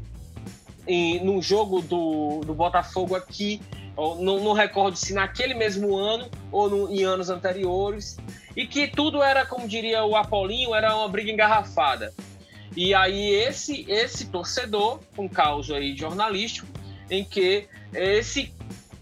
em, 0.87 1.23
no 1.25 1.43
jogo 1.43 1.83
do, 1.83 2.41
do 2.41 2.55
Botafogo 2.55 3.15
aqui. 3.15 3.61
Não, 3.97 4.41
não 4.41 4.53
recordo 4.53 4.97
se 4.97 5.13
naquele 5.13 5.55
mesmo 5.55 5.97
ano 5.97 6.29
ou 6.51 6.69
no, 6.69 6.91
em 6.91 7.05
anos 7.05 7.29
anteriores. 7.29 8.17
E 8.57 8.67
que 8.67 8.89
tudo 8.89 9.23
era, 9.23 9.45
como 9.45 9.69
diria 9.69 10.05
o 10.05 10.17
Apolinho, 10.17 10.75
era 10.75 10.97
uma 10.97 11.09
briga 11.09 11.31
engarrafada. 11.31 12.15
E 12.77 12.95
aí 12.95 13.35
esse, 13.35 13.85
esse 13.89 14.27
torcedor, 14.27 15.01
um 15.17 15.29
caos 15.29 15.71
aí 15.71 15.97
jornalístico, 15.97 16.67
em 17.11 17.25
que 17.25 17.69
esse 17.93 18.53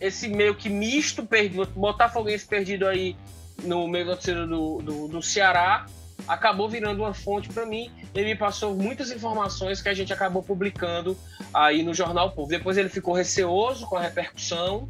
esse 0.03 0.29
meio 0.29 0.55
que 0.55 0.69
misto, 0.69 1.25
perdido, 1.25 1.65
botafoguense 1.77 2.45
perdido 2.45 2.87
aí 2.89 3.17
no 3.63 3.87
meio 3.87 4.07
da 4.07 4.15
torcida 4.15 4.45
do, 4.45 4.83
do, 4.83 5.09
do 5.09 5.23
Ceará, 5.23 5.87
acabou 6.27 6.69
virando 6.69 7.03
uma 7.03 7.15
fonte 7.15 7.49
para 7.49 7.65
mim. 7.65 7.91
Ele 8.13 8.31
me 8.31 8.37
passou 8.37 8.75
muitas 8.75 9.13
informações 9.13 9.81
que 9.81 9.89
a 9.89 9.95
gente 9.95 10.13
acabou 10.13 10.43
publicando 10.43 11.17
aí 11.55 11.85
no 11.85 11.95
Jornal 11.95 12.33
Povo. 12.33 12.49
Depois 12.49 12.77
ele 12.77 12.89
ficou 12.89 13.15
receoso 13.15 13.87
com 13.87 13.97
a 13.97 14.03
repercussão, 14.03 14.89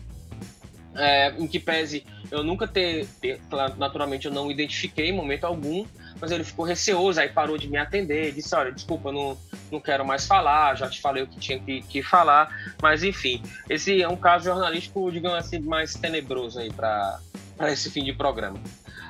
é, 0.96 1.30
em 1.38 1.46
que 1.46 1.58
pese 1.58 2.06
eu 2.30 2.42
nunca 2.42 2.66
ter, 2.66 3.06
ter, 3.20 3.38
naturalmente 3.76 4.26
eu 4.26 4.32
não 4.32 4.50
identifiquei 4.50 5.10
em 5.10 5.12
momento 5.12 5.44
algum, 5.44 5.86
mas 6.18 6.30
ele 6.30 6.44
ficou 6.44 6.64
receoso, 6.64 7.20
aí 7.20 7.28
parou 7.28 7.58
de 7.58 7.68
me 7.68 7.76
atender, 7.76 8.32
disse, 8.32 8.54
olha, 8.54 8.72
desculpa, 8.72 9.12
não, 9.12 9.36
não 9.72 9.80
quero 9.80 10.04
mais 10.04 10.26
falar, 10.26 10.76
já 10.76 10.88
te 10.88 11.00
falei 11.00 11.22
o 11.22 11.26
que 11.26 11.40
tinha 11.40 11.58
que, 11.58 11.80
que 11.80 12.02
falar, 12.02 12.54
mas 12.80 13.02
enfim, 13.02 13.42
esse 13.70 14.02
é 14.02 14.08
um 14.08 14.16
caso 14.16 14.44
jornalístico, 14.44 15.10
digamos 15.10 15.38
assim, 15.38 15.58
mais 15.60 15.94
tenebroso 15.94 16.58
aí 16.58 16.70
para 16.70 17.18
esse 17.62 17.90
fim 17.90 18.04
de 18.04 18.12
programa. 18.12 18.60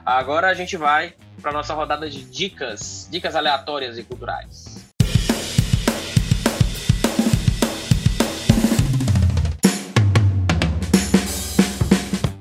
Agora 0.07 0.49
a 0.49 0.55
gente 0.55 0.77
vai 0.77 1.15
para 1.41 1.53
nossa 1.53 1.75
rodada 1.75 2.09
de 2.09 2.23
dicas, 2.23 3.09
dicas 3.11 3.35
aleatórias 3.35 3.99
e 3.99 4.05
culturais. 4.05 4.81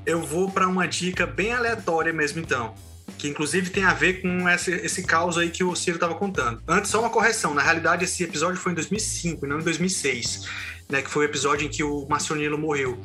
Eu 0.06 0.22
vou 0.22 0.52
para 0.52 0.68
uma 0.68 0.88
dica 0.88 1.26
bem 1.26 1.54
aleatória 1.54 2.12
mesmo 2.12 2.42
então 2.42 2.74
que 3.22 3.28
inclusive 3.28 3.70
tem 3.70 3.84
a 3.84 3.94
ver 3.94 4.20
com 4.20 4.50
esse, 4.50 4.72
esse 4.72 5.04
caos 5.04 5.38
aí 5.38 5.52
que 5.52 5.64
o 5.64 5.76
Ciro 5.76 5.98
estava 5.98 6.16
contando. 6.16 6.60
Antes, 6.68 6.90
só 6.90 7.00
uma 7.00 7.10
correção, 7.12 7.54
na 7.54 7.62
realidade 7.62 8.04
esse 8.04 8.24
episódio 8.24 8.60
foi 8.60 8.72
em 8.72 8.76
2005 8.76 9.46
e 9.46 9.48
não 9.48 9.60
em 9.60 9.64
2006, 9.64 10.50
né, 10.90 11.04
que 11.04 11.10
foi 11.10 11.28
o 11.28 11.30
episódio 11.30 11.68
em 11.68 11.70
que 11.70 11.84
o 11.84 12.08
Marcionilo 12.10 12.58
morreu. 12.58 13.00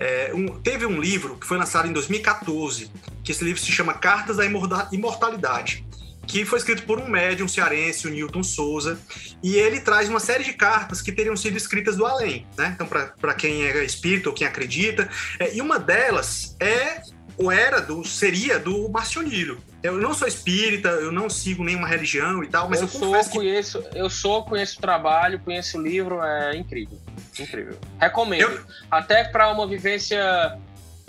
É, 0.00 0.32
um, 0.34 0.58
teve 0.58 0.86
um 0.86 0.98
livro 0.98 1.36
que 1.36 1.46
foi 1.46 1.58
lançado 1.58 1.86
em 1.86 1.92
2014, 1.92 2.90
que 3.22 3.30
esse 3.30 3.44
livro 3.44 3.60
se 3.60 3.70
chama 3.70 3.92
Cartas 3.92 4.38
da 4.38 4.44
Imortalidade, 4.90 5.84
que 6.26 6.46
foi 6.46 6.58
escrito 6.58 6.84
por 6.84 6.98
um 6.98 7.06
médium 7.06 7.46
cearense, 7.46 8.06
o 8.06 8.10
Newton 8.10 8.42
Souza, 8.42 8.98
e 9.42 9.56
ele 9.56 9.80
traz 9.80 10.08
uma 10.08 10.20
série 10.20 10.44
de 10.44 10.54
cartas 10.54 11.02
que 11.02 11.12
teriam 11.12 11.36
sido 11.36 11.58
escritas 11.58 11.94
do 11.94 12.06
além, 12.06 12.46
né? 12.56 12.72
Então, 12.74 12.86
para 12.86 13.34
quem 13.34 13.64
é 13.64 13.84
espírita 13.84 14.30
ou 14.30 14.34
quem 14.34 14.46
acredita, 14.46 15.10
é, 15.38 15.54
e 15.54 15.60
uma 15.60 15.78
delas 15.78 16.56
é 16.58 17.02
ou 17.36 17.50
era 17.50 17.80
do 17.80 18.04
seria 18.04 18.58
do 18.58 18.88
Marcionilho. 18.88 19.60
Eu 19.82 19.98
não 19.98 20.14
sou 20.14 20.28
espírita, 20.28 20.88
eu 20.88 21.10
não 21.10 21.28
sigo 21.28 21.64
nenhuma 21.64 21.88
religião 21.88 22.42
e 22.44 22.46
tal, 22.46 22.68
mas 22.68 22.80
eu, 22.80 22.86
eu 22.86 22.90
sou, 22.90 23.24
que... 23.24 23.30
conheço, 23.30 23.84
eu 23.94 24.08
sou, 24.08 24.44
conheço 24.44 24.78
o 24.78 24.80
trabalho, 24.80 25.40
conheço 25.40 25.78
o 25.78 25.82
livro, 25.82 26.22
é 26.22 26.56
incrível, 26.56 26.98
incrível. 27.38 27.78
Recomendo, 27.98 28.42
eu... 28.42 28.60
até 28.90 29.24
para 29.24 29.50
uma 29.50 29.66
vivência 29.66 30.58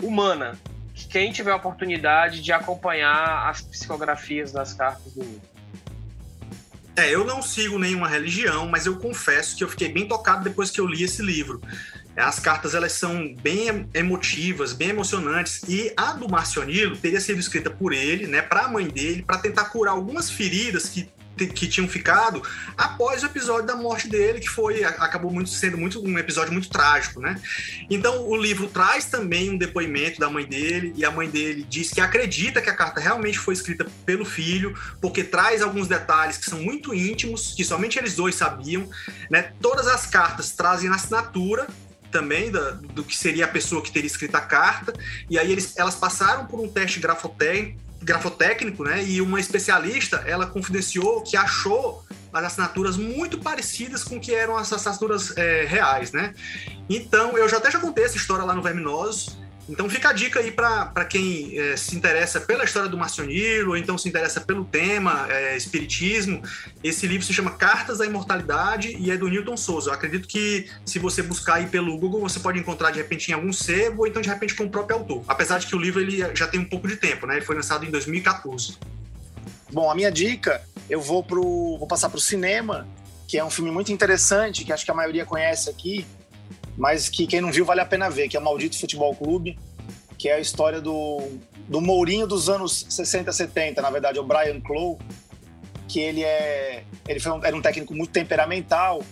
humana. 0.02 0.58
Quem 1.10 1.32
tiver 1.32 1.52
a 1.52 1.56
oportunidade 1.56 2.40
de 2.40 2.52
acompanhar 2.52 3.48
as 3.48 3.60
psicografias 3.60 4.52
das 4.52 4.72
cartas 4.74 5.12
do 5.12 5.22
livro. 5.22 5.54
É, 6.96 7.12
eu 7.12 7.24
não 7.24 7.42
sigo 7.42 7.78
nenhuma 7.78 8.08
religião, 8.08 8.68
mas 8.68 8.86
eu 8.86 8.96
confesso 8.96 9.56
que 9.56 9.64
eu 9.64 9.68
fiquei 9.68 9.88
bem 9.88 10.06
tocado 10.06 10.44
depois 10.44 10.70
que 10.70 10.80
eu 10.80 10.86
li 10.86 11.02
esse 11.02 11.22
livro. 11.22 11.60
As 12.16 12.38
cartas 12.38 12.74
elas 12.74 12.92
são 12.92 13.34
bem 13.42 13.88
emotivas, 13.92 14.72
bem 14.72 14.90
emocionantes 14.90 15.62
e 15.68 15.92
a 15.96 16.12
do 16.12 16.28
Marcionilo 16.28 16.96
teria 16.96 17.20
sido 17.20 17.40
escrita 17.40 17.70
por 17.70 17.92
ele, 17.92 18.26
né, 18.26 18.42
para 18.42 18.62
a 18.62 18.68
mãe 18.68 18.86
dele, 18.86 19.22
para 19.22 19.38
tentar 19.38 19.64
curar 19.66 19.92
algumas 19.92 20.30
feridas 20.30 20.88
que 20.88 21.08
que 21.36 21.66
tinham 21.66 21.88
ficado 21.88 22.42
após 22.76 23.22
o 23.22 23.26
episódio 23.26 23.66
da 23.66 23.74
morte 23.74 24.08
dele, 24.08 24.38
que 24.38 24.48
foi 24.48 24.84
acabou 24.84 25.32
muito 25.32 25.50
sendo 25.50 25.76
muito 25.76 26.00
um 26.00 26.18
episódio 26.18 26.52
muito 26.52 26.68
trágico, 26.68 27.20
né? 27.20 27.40
Então 27.90 28.28
o 28.28 28.36
livro 28.36 28.68
traz 28.68 29.06
também 29.06 29.50
um 29.50 29.58
depoimento 29.58 30.20
da 30.20 30.30
mãe 30.30 30.46
dele 30.46 30.92
e 30.96 31.04
a 31.04 31.10
mãe 31.10 31.28
dele 31.28 31.66
diz 31.68 31.90
que 31.90 32.00
acredita 32.00 32.60
que 32.60 32.70
a 32.70 32.74
carta 32.74 33.00
realmente 33.00 33.38
foi 33.38 33.54
escrita 33.54 33.86
pelo 34.06 34.24
filho, 34.24 34.78
porque 35.00 35.24
traz 35.24 35.62
alguns 35.62 35.88
detalhes 35.88 36.36
que 36.36 36.46
são 36.46 36.60
muito 36.60 36.94
íntimos, 36.94 37.52
que 37.54 37.64
somente 37.64 37.98
eles 37.98 38.14
dois 38.14 38.34
sabiam, 38.34 38.88
né? 39.30 39.52
Todas 39.60 39.88
as 39.88 40.06
cartas 40.06 40.52
trazem 40.52 40.90
assinatura 40.90 41.66
também 42.14 42.48
da, 42.48 42.70
do 42.70 43.02
que 43.02 43.16
seria 43.16 43.44
a 43.44 43.48
pessoa 43.48 43.82
que 43.82 43.90
teria 43.90 44.06
escrito 44.06 44.36
a 44.36 44.40
carta, 44.40 44.94
e 45.28 45.36
aí 45.36 45.50
eles, 45.50 45.76
elas 45.76 45.96
passaram 45.96 46.46
por 46.46 46.60
um 46.60 46.68
teste 46.68 47.00
grafotécnico, 47.00 48.84
né? 48.84 49.02
E 49.04 49.20
uma 49.20 49.40
especialista, 49.40 50.22
ela 50.24 50.46
confidenciou 50.46 51.22
que 51.22 51.36
achou 51.36 52.04
as 52.32 52.44
assinaturas 52.44 52.96
muito 52.96 53.38
parecidas 53.38 54.04
com 54.04 54.20
que 54.20 54.32
eram 54.32 54.56
as 54.56 54.72
assinaturas 54.72 55.36
é, 55.36 55.64
reais, 55.64 56.12
né? 56.12 56.32
Então, 56.88 57.36
eu 57.36 57.48
já 57.48 57.56
até 57.56 57.68
já 57.68 57.80
contei 57.80 58.04
essa 58.04 58.16
história 58.16 58.44
lá 58.44 58.54
no 58.54 58.62
Verminosos, 58.62 59.36
então 59.68 59.88
fica 59.88 60.10
a 60.10 60.12
dica 60.12 60.40
aí 60.40 60.50
para 60.50 61.04
quem 61.04 61.58
é, 61.58 61.76
se 61.76 61.96
interessa 61.96 62.40
pela 62.40 62.64
história 62.64 62.88
do 62.88 62.98
Marcionilo, 62.98 63.70
ou 63.70 63.76
então 63.76 63.96
se 63.96 64.08
interessa 64.08 64.40
pelo 64.40 64.64
tema 64.64 65.26
é, 65.30 65.56
espiritismo. 65.56 66.42
Esse 66.82 67.06
livro 67.06 67.26
se 67.26 67.32
chama 67.32 67.52
Cartas 67.52 67.98
da 67.98 68.06
Imortalidade 68.06 68.96
e 68.98 69.10
é 69.10 69.16
do 69.16 69.28
Newton 69.28 69.56
Souza. 69.56 69.90
Eu 69.90 69.94
acredito 69.94 70.28
que 70.28 70.70
se 70.84 70.98
você 70.98 71.22
buscar 71.22 71.54
aí 71.54 71.66
pelo 71.66 71.96
Google, 71.96 72.20
você 72.20 72.38
pode 72.40 72.58
encontrar 72.58 72.90
de 72.90 72.98
repente 72.98 73.30
em 73.30 73.34
algum 73.34 73.52
sebo, 73.52 74.02
ou 74.02 74.06
então 74.06 74.20
de 74.20 74.28
repente 74.28 74.54
com 74.54 74.64
o 74.64 74.70
próprio 74.70 74.98
autor. 74.98 75.24
Apesar 75.26 75.58
de 75.58 75.66
que 75.66 75.74
o 75.74 75.78
livro 75.78 76.00
ele 76.00 76.18
já 76.34 76.46
tem 76.46 76.60
um 76.60 76.64
pouco 76.64 76.86
de 76.86 76.96
tempo, 76.96 77.26
né? 77.26 77.36
Ele 77.36 77.44
foi 77.44 77.56
lançado 77.56 77.86
em 77.86 77.90
2014. 77.90 78.76
Bom, 79.72 79.90
a 79.90 79.94
minha 79.94 80.12
dica, 80.12 80.62
eu 80.90 81.00
vou 81.00 81.24
pro 81.24 81.78
vou 81.78 81.86
passar 81.86 82.10
para 82.10 82.18
o 82.18 82.20
cinema, 82.20 82.86
que 83.26 83.38
é 83.38 83.44
um 83.44 83.50
filme 83.50 83.70
muito 83.70 83.90
interessante, 83.90 84.64
que 84.64 84.72
acho 84.72 84.84
que 84.84 84.90
a 84.90 84.94
maioria 84.94 85.24
conhece 85.24 85.70
aqui, 85.70 86.06
mas 86.76 87.08
que 87.08 87.26
quem 87.26 87.40
não 87.40 87.52
viu 87.52 87.64
vale 87.64 87.80
a 87.80 87.86
pena 87.86 88.10
ver, 88.10 88.28
que 88.28 88.36
é 88.36 88.40
o 88.40 88.42
Maldito 88.42 88.78
Futebol 88.78 89.14
Clube, 89.14 89.58
que 90.18 90.28
é 90.28 90.34
a 90.34 90.40
história 90.40 90.80
do, 90.80 91.20
do 91.68 91.80
Mourinho 91.80 92.26
dos 92.26 92.48
anos 92.48 92.86
60, 92.88 93.32
70, 93.32 93.82
na 93.82 93.90
verdade, 93.90 94.18
é 94.18 94.20
o 94.20 94.24
Brian 94.24 94.60
Clough, 94.60 94.98
que 95.88 96.00
ele 96.00 96.22
é 96.22 96.84
ele 97.06 97.20
foi 97.20 97.32
um, 97.32 97.44
era 97.44 97.54
um 97.54 97.60
técnico 97.60 97.94
muito 97.94 98.10
temperamental, 98.10 99.02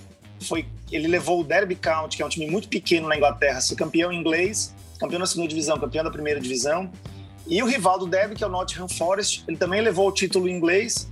foi 0.41 0.67
ele 0.91 1.09
levou 1.09 1.41
o 1.41 1.45
Derby 1.45 1.75
County, 1.75 2.17
que 2.17 2.23
é 2.23 2.27
um 2.27 2.29
time 2.29 2.47
muito 2.47 2.69
pequeno 2.69 3.09
na 3.09 3.17
Inglaterra, 3.17 3.59
a 3.59 3.61
ser 3.61 3.77
campeão 3.77 4.13
inglês, 4.13 4.75
campeão 4.99 5.21
da 5.21 5.27
segunda 5.27 5.49
divisão, 5.49 5.79
campeão 5.79 6.05
da 6.05 6.11
primeira 6.11 6.41
divisão, 6.41 6.91
e 7.47 7.63
o 7.63 7.67
rival 7.67 7.99
do 7.99 8.07
Derby, 8.07 8.35
que 8.35 8.45
é 8.45 8.47
o 8.47 8.51
Nottingham 8.51 8.89
Forest, 8.89 9.45
ele 9.49 9.57
também 9.57 9.81
levou 9.81 10.09
o 10.09 10.13
título 10.13 10.49
inglês 10.49 11.11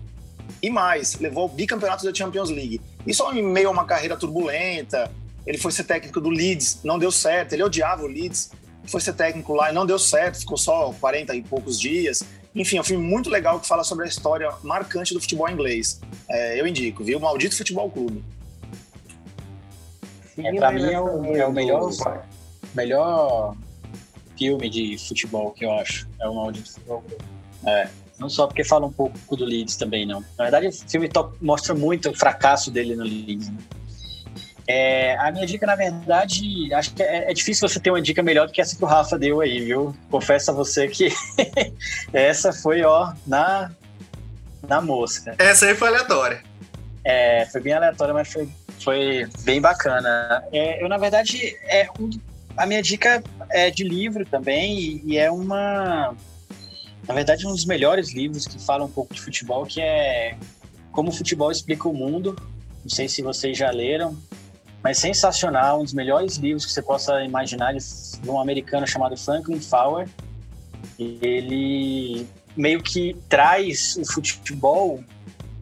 e 0.62 0.70
mais, 0.70 1.18
levou 1.18 1.46
o 1.46 1.48
bicampeonato 1.48 2.04
da 2.04 2.14
Champions 2.14 2.50
League. 2.50 2.80
Isso 3.06 3.24
em 3.32 3.42
meio 3.42 3.68
a 3.68 3.70
uma 3.70 3.84
carreira 3.84 4.16
turbulenta, 4.16 5.10
ele 5.46 5.58
foi 5.58 5.72
ser 5.72 5.84
técnico 5.84 6.20
do 6.20 6.28
Leeds, 6.28 6.80
não 6.84 6.98
deu 6.98 7.10
certo. 7.10 7.52
Ele 7.52 7.62
odiava 7.62 8.02
o 8.02 8.06
Leeds, 8.06 8.50
foi 8.84 9.00
ser 9.00 9.14
técnico 9.14 9.54
lá 9.54 9.70
e 9.70 9.74
não 9.74 9.86
deu 9.86 9.98
certo, 9.98 10.38
ficou 10.38 10.56
só 10.56 10.92
40 11.00 11.34
e 11.34 11.42
poucos 11.42 11.78
dias. 11.78 12.22
Enfim, 12.54 12.78
é 12.78 12.80
um 12.80 12.84
filme 12.84 13.04
muito 13.04 13.30
legal 13.30 13.60
que 13.60 13.68
fala 13.68 13.84
sobre 13.84 14.04
a 14.04 14.08
história 14.08 14.50
marcante 14.62 15.14
do 15.14 15.20
futebol 15.20 15.48
inglês. 15.48 16.00
É, 16.28 16.60
eu 16.60 16.66
indico, 16.66 17.04
viu? 17.04 17.20
Maldito 17.20 17.56
Futebol 17.56 17.90
Clube. 17.90 18.24
É, 20.36 20.52
pra 20.54 20.72
mim 20.72 20.84
é 20.84 21.00
o, 21.00 21.36
é 21.36 21.46
o 21.46 21.52
melhor, 21.52 21.90
melhor 22.74 23.56
filme 24.36 24.68
de 24.68 24.98
futebol 24.98 25.52
que 25.52 25.64
eu 25.64 25.72
acho. 25.72 26.08
É 26.20 26.28
o 26.28 26.34
Maldito 26.34 26.72
Futebol 26.72 27.02
Clube. 27.02 27.24
É. 27.66 27.88
Não 28.18 28.28
só 28.28 28.46
porque 28.46 28.64
fala 28.64 28.86
um 28.86 28.92
pouco 28.92 29.36
do 29.36 29.44
Leeds 29.44 29.76
também, 29.76 30.04
não. 30.04 30.20
Na 30.36 30.44
verdade, 30.44 30.66
o 30.66 30.72
filme 30.72 31.08
mostra 31.40 31.74
muito 31.74 32.10
o 32.10 32.14
fracasso 32.14 32.70
dele 32.70 32.94
no 32.94 33.04
Leeds. 33.04 33.48
Né? 33.48 33.58
É, 34.72 35.16
a 35.16 35.32
minha 35.32 35.44
dica, 35.44 35.66
na 35.66 35.74
verdade, 35.74 36.72
acho 36.72 36.94
que 36.94 37.02
é, 37.02 37.28
é, 37.28 37.34
difícil 37.34 37.68
você 37.68 37.80
ter 37.80 37.90
uma 37.90 38.00
dica 38.00 38.22
melhor 38.22 38.46
do 38.46 38.52
que 38.52 38.60
essa 38.60 38.76
que 38.76 38.84
o 38.84 38.86
Rafa 38.86 39.18
deu 39.18 39.40
aí, 39.40 39.64
viu? 39.64 39.96
Confesso 40.08 40.52
a 40.52 40.54
você 40.54 40.86
que 40.86 41.08
essa 42.12 42.52
foi, 42.52 42.84
ó, 42.84 43.12
na, 43.26 43.72
na 44.68 44.80
mosca. 44.80 45.34
Essa 45.40 45.66
aí 45.66 45.74
foi 45.74 45.88
aleatória. 45.88 46.44
É, 47.02 47.46
foi 47.46 47.60
bem 47.60 47.72
aleatória, 47.72 48.14
mas 48.14 48.32
foi, 48.32 48.48
foi 48.78 49.28
bem 49.40 49.60
bacana. 49.60 50.44
É, 50.52 50.80
eu, 50.80 50.88
na 50.88 50.98
verdade, 50.98 51.56
é 51.64 51.88
um, 51.98 52.08
a 52.56 52.64
minha 52.64 52.80
dica 52.80 53.24
é 53.50 53.70
de 53.70 53.82
livro 53.82 54.24
também, 54.24 54.78
e, 54.78 55.02
e 55.04 55.18
é 55.18 55.32
uma. 55.32 56.14
Na 57.08 57.14
verdade, 57.14 57.44
um 57.44 57.50
dos 57.50 57.64
melhores 57.64 58.14
livros 58.14 58.46
que 58.46 58.64
fala 58.64 58.84
um 58.84 58.90
pouco 58.90 59.12
de 59.14 59.20
futebol, 59.20 59.66
que 59.66 59.80
é 59.80 60.36
Como 60.92 61.08
o 61.08 61.12
Futebol 61.12 61.50
Explica 61.50 61.88
o 61.88 61.92
Mundo. 61.92 62.36
Não 62.84 62.88
sei 62.88 63.08
se 63.08 63.20
vocês 63.20 63.58
já 63.58 63.68
leram 63.72 64.16
mas 64.82 64.98
sensacional, 64.98 65.80
um 65.80 65.84
dos 65.84 65.92
melhores 65.92 66.36
livros 66.36 66.64
que 66.64 66.72
você 66.72 66.82
possa 66.82 67.22
imaginar, 67.22 67.74
de 67.74 68.30
um 68.30 68.40
americano 68.40 68.86
chamado 68.86 69.16
Franklin 69.16 69.60
Fowler. 69.60 70.08
Ele 70.98 72.26
meio 72.56 72.82
que 72.82 73.16
traz 73.28 73.96
o 73.96 74.12
futebol 74.12 75.02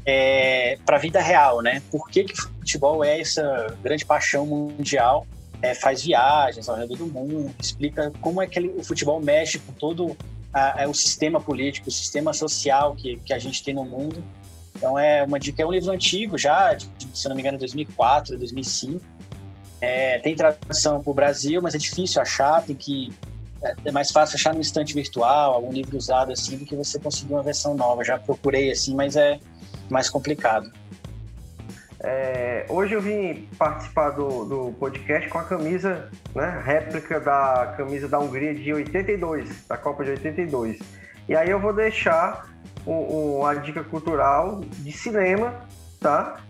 é, 0.06 0.78
para 0.86 0.96
a 0.96 1.00
vida 1.00 1.20
real, 1.20 1.60
né? 1.60 1.82
Por 1.90 2.08
que, 2.08 2.24
que 2.24 2.32
o 2.32 2.36
futebol 2.60 3.04
é 3.04 3.20
essa 3.20 3.76
grande 3.82 4.06
paixão 4.06 4.46
mundial? 4.46 5.26
É, 5.60 5.74
faz 5.74 6.04
viagens 6.04 6.68
ao 6.68 6.76
redor 6.76 6.96
do 6.96 7.06
mundo, 7.06 7.52
explica 7.58 8.12
como 8.20 8.40
é 8.40 8.46
que 8.46 8.60
ele, 8.60 8.68
o 8.76 8.84
futebol 8.84 9.20
mexe 9.20 9.58
com 9.58 9.72
todo 9.72 10.16
a, 10.54 10.84
a, 10.84 10.88
o 10.88 10.94
sistema 10.94 11.40
político, 11.40 11.88
o 11.88 11.90
sistema 11.90 12.32
social 12.32 12.94
que, 12.94 13.16
que 13.16 13.34
a 13.34 13.40
gente 13.40 13.64
tem 13.64 13.74
no 13.74 13.84
mundo 13.84 14.22
então 14.79 14.96
é 14.96 15.25
uma 15.25 15.38
dica, 15.38 15.63
é 15.63 15.67
um 15.67 15.72
livro 15.72 15.91
antigo 15.91 16.38
já, 16.38 16.76
se 17.13 17.29
não 17.29 17.34
me 17.34 17.42
engano, 17.42 17.59
2004, 17.59 18.38
2005. 18.38 19.05
É, 19.80 20.18
tem 20.21 20.34
tradução 20.34 21.03
para 21.03 21.11
o 21.11 21.14
Brasil, 21.14 21.61
mas 21.61 21.75
é 21.75 21.79
difícil 21.79 22.22
achar, 22.22 22.63
tem 22.63 22.75
que 22.75 23.13
é, 23.63 23.75
é 23.87 23.92
mais 23.92 24.11
fácil 24.11 24.37
achar 24.37 24.55
no 24.55 24.61
estante 24.61 24.95
virtual, 24.95 25.55
algum 25.55 25.72
livro 25.72 25.96
usado 25.96 26.33
assim, 26.33 26.57
do 26.57 26.64
que 26.64 26.76
você 26.76 26.99
conseguir 26.99 27.33
uma 27.33 27.42
versão 27.42 27.75
nova. 27.75 28.05
Já 28.05 28.18
procurei 28.18 28.71
assim, 28.71 28.95
mas 28.95 29.17
é 29.17 29.41
mais 29.91 30.09
complicado. 30.09 30.71
É, 32.00 32.64
hoje 32.68 32.95
eu 32.95 33.03
vim 33.03 33.49
participar 33.59 34.11
do, 34.11 34.45
do 34.45 34.72
podcast 34.79 35.29
com 35.29 35.38
a 35.38 35.45
camisa, 35.45 36.09
né, 36.33 36.63
réplica 36.64 37.18
da 37.18 37.75
camisa 37.76 38.09
da 38.09 38.21
Hungria 38.21 38.55
de 38.55 38.72
82, 38.72 39.67
da 39.67 39.76
Copa 39.76 40.05
de 40.05 40.11
82. 40.11 40.79
E 41.29 41.34
aí 41.34 41.50
eu 41.50 41.59
vou 41.59 41.72
deixar 41.72 42.49
um, 42.88 43.38
uma 43.40 43.54
dica 43.54 43.84
cultural 43.84 44.60
de 44.60 44.92
cinema, 44.92 45.54
tá? 46.00 46.40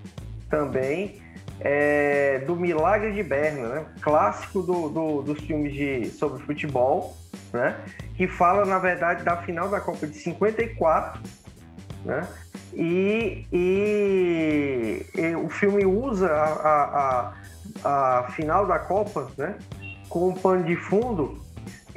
Também, 0.49 1.21
é 1.61 2.39
do 2.47 2.55
Milagre 2.55 3.13
de 3.13 3.23
Berna, 3.23 3.69
né? 3.69 3.87
clássico 4.01 4.63
do, 4.63 4.89
do, 4.89 5.23
dos 5.23 5.41
filmes 5.41 5.75
de, 5.75 6.07
sobre 6.11 6.43
futebol, 6.45 7.17
né? 7.53 7.77
que 8.15 8.29
fala, 8.29 8.65
na 8.65 8.79
verdade, 8.79 9.25
da 9.25 9.37
final 9.39 9.69
da 9.69 9.81
Copa 9.81 10.07
de 10.07 10.15
54, 10.15 11.21
né? 12.05 12.27
E, 12.73 13.47
e, 13.53 15.07
e 15.15 15.35
o 15.37 15.49
filme 15.49 15.85
usa 15.85 16.31
a, 16.31 17.33
a, 17.83 18.19
a, 18.19 18.31
final 18.33 18.67
da 18.67 18.79
Copa 18.79 19.29
né? 19.37 19.57
com 20.09 20.29
um 20.29 20.35
pano 20.35 20.63
de 20.65 20.77
fundo 20.77 21.41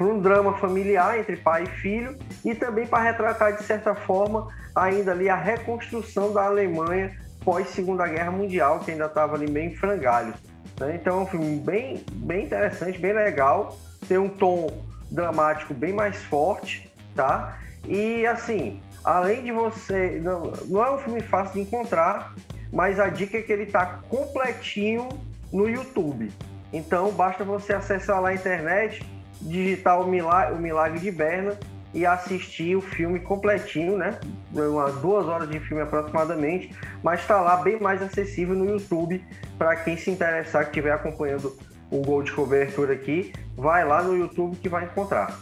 para 0.02 0.08
um 0.08 0.20
drama 0.20 0.58
familiar 0.58 1.20
entre 1.20 1.38
pai 1.38 1.64
e 1.64 1.68
filho 1.68 2.18
e 2.44 2.56
também 2.56 2.88
para 2.88 3.04
retratar, 3.04 3.56
de 3.56 3.64
certa 3.64 3.94
forma, 3.94 4.48
ainda 4.76 5.12
ali 5.12 5.30
a 5.30 5.36
reconstrução 5.36 6.34
da 6.34 6.46
Alemanha 6.46 7.16
pós 7.46 7.70
Segunda 7.70 8.08
Guerra 8.08 8.32
Mundial, 8.32 8.80
que 8.80 8.90
ainda 8.90 9.06
estava 9.06 9.36
ali 9.36 9.50
meio 9.50 9.72
em 9.72 9.76
frangalhos. 9.76 10.36
Né? 10.80 10.96
Então 10.96 11.20
é 11.20 11.22
um 11.22 11.26
filme 11.28 11.60
bem, 11.60 12.04
bem 12.14 12.46
interessante, 12.46 12.98
bem 12.98 13.14
legal, 13.14 13.78
tem 14.08 14.18
um 14.18 14.28
tom 14.28 14.72
dramático 15.12 15.74
bem 15.74 15.94
mais 15.94 16.18
forte, 16.24 16.92
tá? 17.16 17.60
E 17.88 18.26
assim, 18.26 18.82
além 19.04 19.44
de 19.44 19.52
você. 19.52 20.20
Não, 20.24 20.52
não 20.68 20.84
é 20.84 20.92
um 20.96 20.98
filme 20.98 21.22
fácil 21.22 21.54
de 21.54 21.62
encontrar, 21.62 22.34
mas 22.74 23.00
a 23.00 23.08
dica 23.08 23.38
é 23.38 23.42
que 23.44 23.52
ele 23.52 23.64
está 23.64 24.00
completinho 24.10 25.10
no 25.54 25.70
YouTube. 25.70 26.32
Então 26.74 27.12
basta 27.12 27.44
você 27.44 27.74
acessar 27.74 28.20
lá 28.20 28.30
a 28.30 28.34
internet, 28.34 29.06
digitar 29.42 30.00
o 30.00 30.08
Milagre, 30.08 30.56
o 30.56 30.58
Milagre 30.58 31.00
de 31.00 31.12
Berna 31.12 31.58
e 31.94 32.06
assistir 32.06 32.76
o 32.76 32.82
filme 32.82 33.20
completinho, 33.20 33.98
né? 33.98 34.18
Umas 34.54 34.96
duas 34.96 35.26
horas 35.28 35.50
de 35.50 35.60
filme 35.60 35.84
aproximadamente, 35.84 36.74
mas 37.04 37.20
está 37.20 37.42
lá 37.42 37.58
bem 37.58 37.80
mais 37.80 38.02
acessível 38.02 38.56
no 38.56 38.66
YouTube 38.66 39.24
para 39.58 39.76
quem 39.76 39.98
se 39.98 40.10
interessar, 40.10 40.64
que 40.64 40.70
estiver 40.70 40.94
acompanhando 40.94 41.58
o 41.90 42.02
Gol 42.02 42.24
de 42.24 42.32
Cobertura 42.32 42.94
aqui, 42.94 43.34
vai 43.56 43.86
lá 43.86 44.02
no 44.02 44.16
YouTube 44.16 44.56
que 44.58 44.70
vai 44.70 44.86
encontrar. 44.86 45.38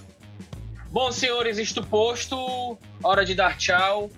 Bom, 0.92 1.12
senhores, 1.12 1.60
isto 1.60 1.86
posto, 1.86 2.78
hora 3.04 3.24
de 3.24 3.36
dar 3.36 3.56
tchau. 3.56 4.10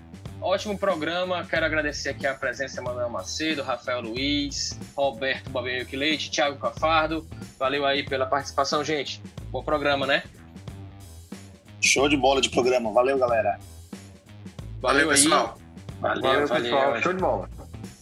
Ótimo 0.42 0.76
programa. 0.76 1.46
Quero 1.46 1.66
agradecer 1.66 2.10
aqui 2.10 2.26
a 2.26 2.34
presença 2.34 2.78
de 2.78 2.82
Manuel 2.82 3.10
Macedo, 3.10 3.62
Rafael 3.62 4.02
Luiz, 4.02 4.78
Roberto 4.96 5.52
Babinho 5.52 5.86
Leite, 5.94 6.32
Thiago 6.32 6.58
Cafardo. 6.58 7.28
Valeu 7.60 7.86
aí 7.86 8.04
pela 8.04 8.26
participação, 8.26 8.84
gente. 8.84 9.22
Bom 9.52 9.64
programa, 9.64 10.08
né? 10.08 10.24
Show 11.80 12.10
de 12.10 12.18
bola 12.18 12.42
de 12.42 12.50
programa. 12.50 12.92
Valeu, 12.92 13.20
galera. 13.20 13.60
Valeu, 14.82 15.06
valeu 15.06 15.10
pessoal. 15.10 15.58
Valeu, 16.00 16.22
valeu, 16.22 16.48
valeu, 16.48 16.64
pessoal. 16.64 17.02
Show 17.02 17.14
de 17.14 17.20
bola. 17.20 17.50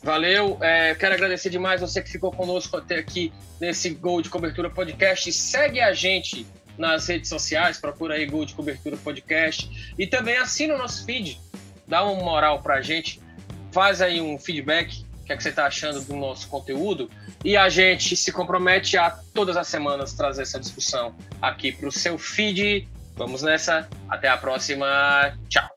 Valeu, 0.01 0.57
é, 0.61 0.95
quero 0.95 1.13
agradecer 1.13 1.49
demais 1.49 1.81
você 1.81 2.01
que 2.01 2.09
ficou 2.09 2.31
conosco 2.31 2.77
até 2.77 2.97
aqui 2.97 3.33
nesse 3.59 3.89
Gol 3.89 4.21
de 4.21 4.29
Cobertura 4.29 4.69
Podcast. 4.69 5.31
Segue 5.33 5.81
a 5.81 5.93
gente 5.93 6.47
nas 6.77 7.05
redes 7.07 7.27
sociais, 7.27 7.77
procura 7.77 8.15
aí 8.15 8.25
Gol 8.25 8.45
de 8.45 8.53
Cobertura 8.53 8.95
Podcast 8.95 9.93
e 9.99 10.07
também 10.07 10.37
assina 10.37 10.75
o 10.75 10.77
nosso 10.77 11.05
feed, 11.05 11.37
dá 11.89 12.03
uma 12.03 12.23
moral 12.23 12.61
pra 12.61 12.81
gente, 12.81 13.19
faz 13.71 14.01
aí 14.01 14.21
um 14.21 14.37
feedback, 14.37 15.03
o 15.21 15.25
que, 15.25 15.33
é 15.33 15.37
que 15.37 15.43
você 15.43 15.51
tá 15.51 15.65
achando 15.65 16.01
do 16.01 16.15
nosso 16.15 16.47
conteúdo, 16.47 17.09
e 17.43 17.57
a 17.57 17.67
gente 17.67 18.15
se 18.15 18.31
compromete 18.31 18.97
a 18.97 19.09
todas 19.33 19.57
as 19.57 19.67
semanas 19.67 20.13
trazer 20.13 20.43
essa 20.43 20.59
discussão 20.59 21.15
aqui 21.41 21.71
pro 21.71 21.91
seu 21.91 22.17
feed. 22.17 22.87
Vamos 23.15 23.41
nessa, 23.41 23.89
até 24.07 24.29
a 24.29 24.37
próxima, 24.37 24.87
tchau! 25.49 25.67